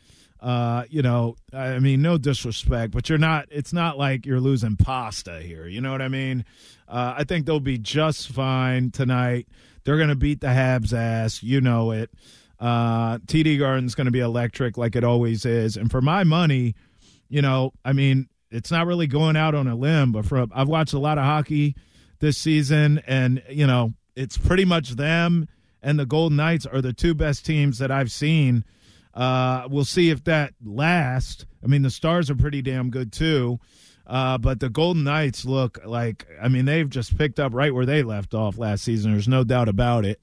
Uh, 0.45 0.83
you 0.91 1.01
know, 1.01 1.35
I 1.51 1.79
mean, 1.79 2.03
no 2.03 2.19
disrespect, 2.19 2.93
but 2.93 3.09
you're 3.09 3.17
not. 3.17 3.47
It's 3.49 3.73
not 3.73 3.97
like 3.97 4.27
you're 4.27 4.39
losing 4.39 4.75
pasta 4.75 5.41
here. 5.41 5.65
You 5.65 5.81
know 5.81 5.91
what 5.91 6.03
I 6.03 6.07
mean? 6.07 6.45
Uh, 6.87 7.15
I 7.17 7.23
think 7.23 7.47
they'll 7.47 7.59
be 7.59 7.79
just 7.79 8.29
fine 8.29 8.91
tonight. 8.91 9.47
They're 9.83 9.97
going 9.97 10.09
to 10.09 10.15
beat 10.15 10.41
the 10.41 10.47
Habs' 10.47 10.93
ass. 10.93 11.41
You 11.41 11.61
know 11.61 11.89
it. 11.89 12.11
Uh, 12.59 13.17
TD 13.17 13.57
Garden's 13.57 13.95
going 13.95 14.05
to 14.05 14.11
be 14.11 14.19
electric 14.19 14.77
like 14.77 14.95
it 14.95 15.03
always 15.03 15.45
is. 15.45 15.77
And 15.77 15.89
for 15.89 15.99
my 15.99 16.23
money, 16.23 16.75
you 17.27 17.41
know, 17.41 17.73
I 17.83 17.93
mean, 17.93 18.29
it's 18.51 18.69
not 18.69 18.85
really 18.85 19.07
going 19.07 19.35
out 19.35 19.55
on 19.55 19.67
a 19.67 19.75
limb, 19.75 20.11
but 20.11 20.25
for 20.25 20.45
I've 20.53 20.67
watched 20.67 20.93
a 20.93 20.99
lot 20.99 21.17
of 21.17 21.23
hockey 21.23 21.75
this 22.19 22.37
season, 22.37 23.01
and 23.07 23.41
you 23.49 23.65
know, 23.65 23.93
it's 24.15 24.37
pretty 24.37 24.65
much 24.65 24.91
them 24.91 25.47
and 25.85 25.99
the 25.99 26.05
Golden 26.05 26.35
Knights 26.35 26.65
are 26.65 26.81
the 26.81 26.93
two 26.93 27.13
best 27.13 27.45
teams 27.45 27.77
that 27.77 27.91
I've 27.91 28.11
seen. 28.11 28.65
Uh, 29.15 29.67
we'll 29.69 29.85
see 29.85 30.09
if 30.09 30.23
that 30.25 30.53
lasts. 30.63 31.45
I 31.63 31.67
mean, 31.67 31.81
the 31.81 31.89
Stars 31.89 32.29
are 32.29 32.35
pretty 32.35 32.61
damn 32.61 32.89
good 32.89 33.11
too. 33.11 33.59
Uh, 34.05 34.37
but 34.37 34.59
the 34.59 34.69
Golden 34.69 35.03
Knights 35.03 35.45
look 35.45 35.79
like, 35.83 36.27
I 36.39 36.47
mean, 36.47 36.65
they've 36.65 36.89
just 36.89 37.17
picked 37.17 37.39
up 37.39 37.53
right 37.53 37.73
where 37.73 37.85
they 37.85 38.03
left 38.03 38.33
off 38.33 38.57
last 38.57 38.83
season. 38.83 39.11
There's 39.13 39.27
no 39.27 39.43
doubt 39.43 39.67
about 39.67 40.05
it. 40.05 40.21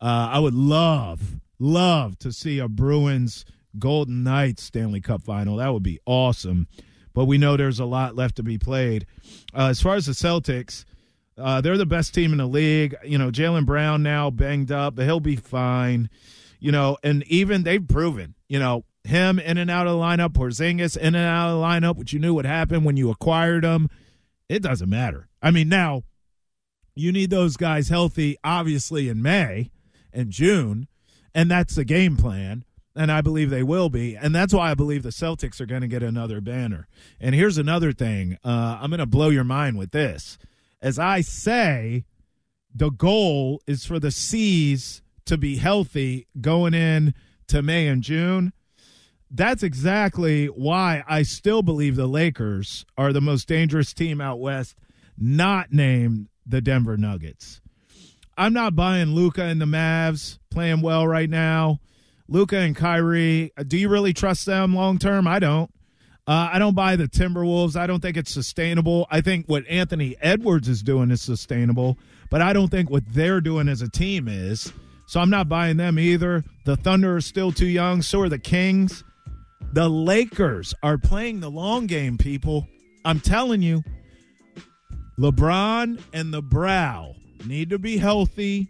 Uh, 0.00 0.28
I 0.32 0.38
would 0.40 0.54
love, 0.54 1.40
love 1.58 2.18
to 2.18 2.32
see 2.32 2.58
a 2.58 2.68
Bruins 2.68 3.46
Golden 3.78 4.24
Knights 4.24 4.64
Stanley 4.64 5.00
Cup 5.00 5.22
final. 5.22 5.56
That 5.56 5.72
would 5.72 5.82
be 5.82 6.00
awesome. 6.04 6.68
But 7.14 7.24
we 7.26 7.38
know 7.38 7.56
there's 7.56 7.80
a 7.80 7.86
lot 7.86 8.16
left 8.16 8.36
to 8.36 8.42
be 8.42 8.58
played. 8.58 9.06
Uh, 9.56 9.68
as 9.68 9.80
far 9.80 9.94
as 9.94 10.06
the 10.06 10.12
Celtics, 10.12 10.84
uh, 11.38 11.60
they're 11.60 11.78
the 11.78 11.86
best 11.86 12.12
team 12.12 12.32
in 12.32 12.38
the 12.38 12.46
league. 12.46 12.94
You 13.04 13.18
know, 13.18 13.30
Jaylen 13.30 13.64
Brown 13.64 14.02
now 14.02 14.30
banged 14.30 14.72
up, 14.72 14.96
but 14.96 15.04
he'll 15.04 15.20
be 15.20 15.36
fine. 15.36 16.10
You 16.64 16.72
know, 16.72 16.96
and 17.04 17.24
even 17.26 17.64
they've 17.64 17.86
proven, 17.86 18.36
you 18.48 18.58
know, 18.58 18.86
him 19.04 19.38
in 19.38 19.58
and 19.58 19.70
out 19.70 19.86
of 19.86 19.98
the 19.98 20.02
lineup, 20.02 20.30
Porzingis 20.30 20.96
in 20.96 21.14
and 21.14 21.16
out 21.16 21.50
of 21.50 21.58
the 21.58 21.62
lineup, 21.62 21.96
which 21.96 22.14
you 22.14 22.18
knew 22.18 22.32
would 22.32 22.46
happen 22.46 22.84
when 22.84 22.96
you 22.96 23.10
acquired 23.10 23.64
him. 23.64 23.90
It 24.48 24.62
doesn't 24.62 24.88
matter. 24.88 25.28
I 25.42 25.50
mean, 25.50 25.68
now 25.68 26.04
you 26.94 27.12
need 27.12 27.28
those 27.28 27.58
guys 27.58 27.90
healthy, 27.90 28.38
obviously, 28.42 29.10
in 29.10 29.20
May 29.20 29.72
and 30.10 30.30
June, 30.30 30.88
and 31.34 31.50
that's 31.50 31.74
the 31.74 31.84
game 31.84 32.16
plan. 32.16 32.64
And 32.96 33.12
I 33.12 33.20
believe 33.20 33.50
they 33.50 33.62
will 33.62 33.90
be. 33.90 34.16
And 34.16 34.34
that's 34.34 34.54
why 34.54 34.70
I 34.70 34.74
believe 34.74 35.02
the 35.02 35.10
Celtics 35.10 35.60
are 35.60 35.66
going 35.66 35.82
to 35.82 35.86
get 35.86 36.02
another 36.02 36.40
banner. 36.40 36.88
And 37.20 37.34
here's 37.34 37.58
another 37.58 37.92
thing 37.92 38.38
uh, 38.42 38.78
I'm 38.80 38.88
going 38.88 39.00
to 39.00 39.06
blow 39.06 39.28
your 39.28 39.44
mind 39.44 39.76
with 39.76 39.90
this. 39.90 40.38
As 40.80 40.98
I 40.98 41.20
say, 41.20 42.06
the 42.74 42.88
goal 42.88 43.60
is 43.66 43.84
for 43.84 43.98
the 43.98 44.10
C's 44.10 45.02
to 45.26 45.38
be 45.38 45.56
healthy 45.56 46.26
going 46.40 46.74
in 46.74 47.14
to 47.48 47.62
May 47.62 47.86
and 47.88 48.02
June. 48.02 48.52
That's 49.30 49.62
exactly 49.62 50.46
why 50.46 51.02
I 51.08 51.22
still 51.22 51.62
believe 51.62 51.96
the 51.96 52.06
Lakers 52.06 52.84
are 52.96 53.12
the 53.12 53.20
most 53.20 53.48
dangerous 53.48 53.92
team 53.92 54.20
out 54.20 54.38
west, 54.38 54.76
not 55.18 55.72
named 55.72 56.28
the 56.46 56.60
Denver 56.60 56.96
Nuggets. 56.96 57.60
I'm 58.36 58.52
not 58.52 58.76
buying 58.76 59.14
Luka 59.14 59.42
and 59.42 59.60
the 59.60 59.66
Mavs 59.66 60.38
playing 60.50 60.82
well 60.82 61.06
right 61.06 61.30
now. 61.30 61.80
Luka 62.28 62.58
and 62.58 62.74
Kyrie, 62.74 63.52
do 63.66 63.76
you 63.76 63.88
really 63.88 64.12
trust 64.12 64.46
them 64.46 64.74
long 64.74 64.98
term? 64.98 65.26
I 65.26 65.38
don't. 65.38 65.70
Uh, 66.26 66.48
I 66.52 66.58
don't 66.58 66.74
buy 66.74 66.96
the 66.96 67.06
Timberwolves. 67.06 67.76
I 67.76 67.86
don't 67.86 68.00
think 68.00 68.16
it's 68.16 68.32
sustainable. 68.32 69.06
I 69.10 69.20
think 69.20 69.46
what 69.46 69.66
Anthony 69.68 70.16
Edwards 70.20 70.68
is 70.68 70.82
doing 70.82 71.10
is 71.10 71.20
sustainable, 71.20 71.98
but 72.30 72.40
I 72.40 72.54
don't 72.54 72.70
think 72.70 72.88
what 72.88 73.02
they're 73.12 73.42
doing 73.42 73.68
as 73.68 73.82
a 73.82 73.90
team 73.90 74.26
is. 74.26 74.72
So 75.06 75.20
I'm 75.20 75.30
not 75.30 75.48
buying 75.48 75.76
them 75.76 75.98
either. 75.98 76.44
The 76.64 76.76
Thunder 76.76 77.16
are 77.16 77.20
still 77.20 77.52
too 77.52 77.66
young. 77.66 78.02
So 78.02 78.20
are 78.20 78.28
the 78.28 78.38
Kings. 78.38 79.04
The 79.72 79.88
Lakers 79.88 80.74
are 80.82 80.98
playing 80.98 81.40
the 81.40 81.50
long 81.50 81.86
game, 81.86 82.16
people. 82.16 82.66
I'm 83.04 83.20
telling 83.20 83.62
you. 83.62 83.82
LeBron 85.18 86.00
and 86.12 86.34
the 86.34 86.42
Brow 86.42 87.14
need 87.46 87.70
to 87.70 87.78
be 87.78 87.98
healthy 87.98 88.68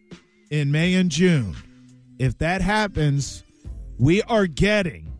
in 0.50 0.70
May 0.70 0.94
and 0.94 1.10
June. 1.10 1.56
If 2.18 2.38
that 2.38 2.60
happens, 2.60 3.42
we 3.98 4.22
are 4.22 4.46
getting, 4.46 5.12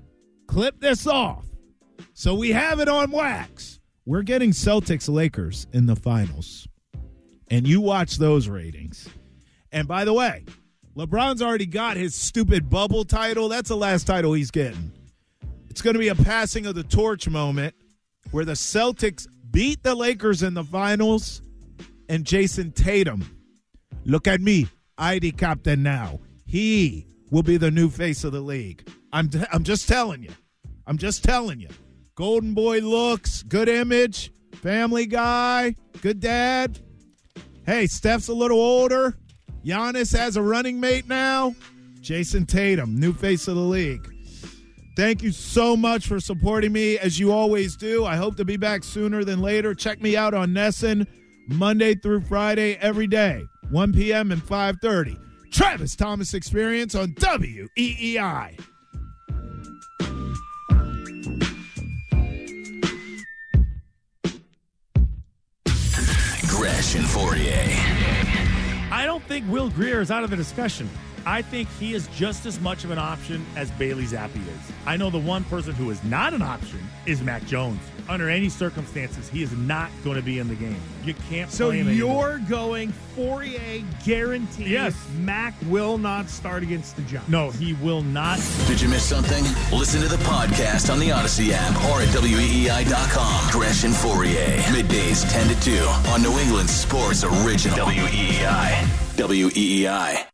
clip 0.47 0.81
this 0.81 1.07
off 1.07 1.45
so 2.17 2.35
we 2.35 2.51
have 2.51 2.79
it 2.79 2.89
on 2.89 3.11
wax. 3.11 3.81
We're 4.07 4.23
getting 4.23 4.53
Celtics 4.53 5.09
Lakers 5.09 5.67
in 5.73 5.87
the 5.87 5.97
finals. 5.97 6.69
And 7.51 7.67
you 7.67 7.81
watch 7.81 8.19
those 8.19 8.49
ratings. 8.49 9.09
And 9.73 9.89
by 9.89 10.05
the 10.05 10.13
way, 10.13 10.45
LeBron's 10.97 11.43
already 11.43 11.67
got 11.67 11.97
his 11.97 12.15
stupid 12.15 12.71
bubble 12.71 13.05
title. 13.05 13.49
That's 13.49 13.69
the 13.69 13.77
last 13.77 14.07
title 14.07 14.33
he's 14.33 14.53
getting. 14.53 14.93
It's 15.69 15.83
going 15.83 15.95
to 15.95 16.01
be 16.01 16.09
a 16.09 16.15
passing 16.15 16.67
of 16.67 16.77
the 16.77 16.85
torch 16.85 17.29
moment 17.29 17.75
where 18.31 18.45
the 18.45 18.53
Celtics 18.53 19.27
beat 19.51 19.83
the 19.83 19.95
Lakers 19.95 20.43
in 20.43 20.55
the 20.55 20.63
finals 20.63 21.43
and 22.09 22.25
Jayson 22.25 22.73
Tatum. 22.73 23.25
Look 24.05 24.29
at 24.29 24.41
me, 24.41 24.69
ID 24.97 25.33
captain 25.33 25.83
now. 25.83 26.21
He 26.47 27.07
will 27.31 27.43
be 27.43 27.57
the 27.57 27.73
new 27.73 27.91
face 27.91 28.23
of 28.23 28.33
the 28.33 28.41
league. 28.41 28.89
I'm, 29.13 29.29
t- 29.29 29.43
I'm 29.53 29.65
just 29.65 29.89
telling 29.89 30.23
you. 30.23 30.31
I'm 30.87 30.99
just 30.99 31.25
telling 31.25 31.59
you. 31.59 31.69
Golden 32.15 32.55
boy 32.55 32.79
looks, 32.79 33.43
good 33.43 33.69
image, 33.69 34.31
family 34.53 35.07
guy, 35.07 35.75
good 36.03 36.21
dad. 36.21 36.79
Hey, 37.67 37.89
Steph's 37.89 38.29
a 38.29 38.35
little 38.35 38.61
older. 38.61 39.17
Giannis 39.65 40.17
has 40.17 40.37
a 40.37 40.43
running 40.43 40.79
mate 40.79 41.09
now. 41.09 41.55
Jayson 42.01 42.47
Tatum, 42.47 43.01
new 43.01 43.15
face 43.15 43.49
of 43.49 43.57
the 43.57 43.63
league. 43.63 44.07
Thank 44.97 45.23
you 45.23 45.33
so 45.33 45.77
much 45.77 46.07
for 46.07 46.21
supporting 46.21 46.73
me 46.73 46.99
as 46.99 47.19
you 47.19 47.33
always 47.33 47.75
do. 47.75 48.05
I 48.05 48.17
hope 48.17 48.37
to 48.37 48.45
be 48.45 48.57
back 48.57 48.85
sooner 48.85 49.25
than 49.25 49.41
later. 49.41 49.75
Check 49.75 50.01
me 50.01 50.17
out 50.17 50.35
on 50.35 50.51
NESN 50.51 51.07
Monday 51.49 51.95
through 51.95 52.21
Friday 52.23 52.77
every 52.77 53.07
day, 53.07 53.43
1 53.71 53.93
p.m. 53.93 54.31
and 54.31 54.43
5:30. 54.43 55.19
Travis 55.51 55.97
Thomas 55.97 56.35
Experience 56.35 56.95
on 56.95 57.15
WEEI. 57.15 58.59
Gresh 66.49 66.95
and 66.95 67.05
Fauria. 67.05 67.94
I 68.95 69.07
don't 69.07 69.25
think 69.25 69.45
Will 69.51 69.71
Grier 69.71 70.01
is 70.01 70.13
out 70.13 70.23
of 70.23 70.31
the 70.31 70.37
discussion. 70.37 70.89
I 71.27 71.43
think 71.43 71.69
he 71.79 71.95
is 71.95 72.07
just 72.09 72.47
as 72.47 72.61
much 72.61 72.85
of 72.85 72.91
an 72.91 72.99
option 72.99 73.45
as 73.57 73.71
Bailey 73.73 74.05
Zappe 74.05 74.37
is. 74.37 74.73
I 74.87 74.97
know 74.97 75.11
the 75.11 75.19
one 75.19 75.45
person 75.45 75.73
who 75.75 75.91
is 75.91 76.03
not 76.05 76.35
an 76.35 76.43
option 76.43 76.81
is 77.07 77.23
Mac 77.23 77.45
Jones. 77.47 77.81
Under 78.09 78.29
any 78.29 78.51
circumstances, 78.51 79.29
he 79.31 79.43
is 79.43 79.51
not 79.53 79.91
going 80.03 80.17
to 80.17 80.23
be 80.23 80.39
in 80.39 80.49
the 80.49 80.55
game. 80.55 80.81
You 81.05 81.15
can't. 81.31 81.51
So 81.51 81.69
play 81.69 81.79
him 81.79 81.89
anymore. 81.89 82.29
you're 82.31 82.49
going 82.49 82.93
Fourier 83.17 83.83
guaranteed. 84.05 84.67
Yes. 84.67 84.95
Mac 85.21 85.55
will 85.67 85.97
not 85.97 86.29
start 86.29 86.63
against 86.63 86.97
the 86.97 87.03
Giants. 87.03 87.31
No, 87.31 87.51
he 87.51 87.73
will 87.75 88.03
not. 88.03 88.39
Did 88.67 88.81
you 88.81 88.89
miss 88.89 89.05
something? 89.05 89.43
Listen 89.77 90.03
to 90.03 90.09
the 90.09 90.23
podcast 90.25 90.93
on 90.93 90.99
the 90.99 91.09
Audacy 91.09 91.51
app 91.53 91.75
or 91.91 92.03
at 92.03 92.09
WEEI.com. 92.09 93.51
Gresh 93.51 93.85
and 93.85 93.95
Fauria. 93.95 94.57
Middays 94.75 95.31
10 95.33 95.49
to 95.49 95.61
2 95.63 95.87
on 96.11 96.23
New 96.23 96.39
England 96.39 96.69
Sports 96.69 97.25
Original. 97.25 97.87
WEEI. 97.87 98.85
WEEI. 99.17 100.34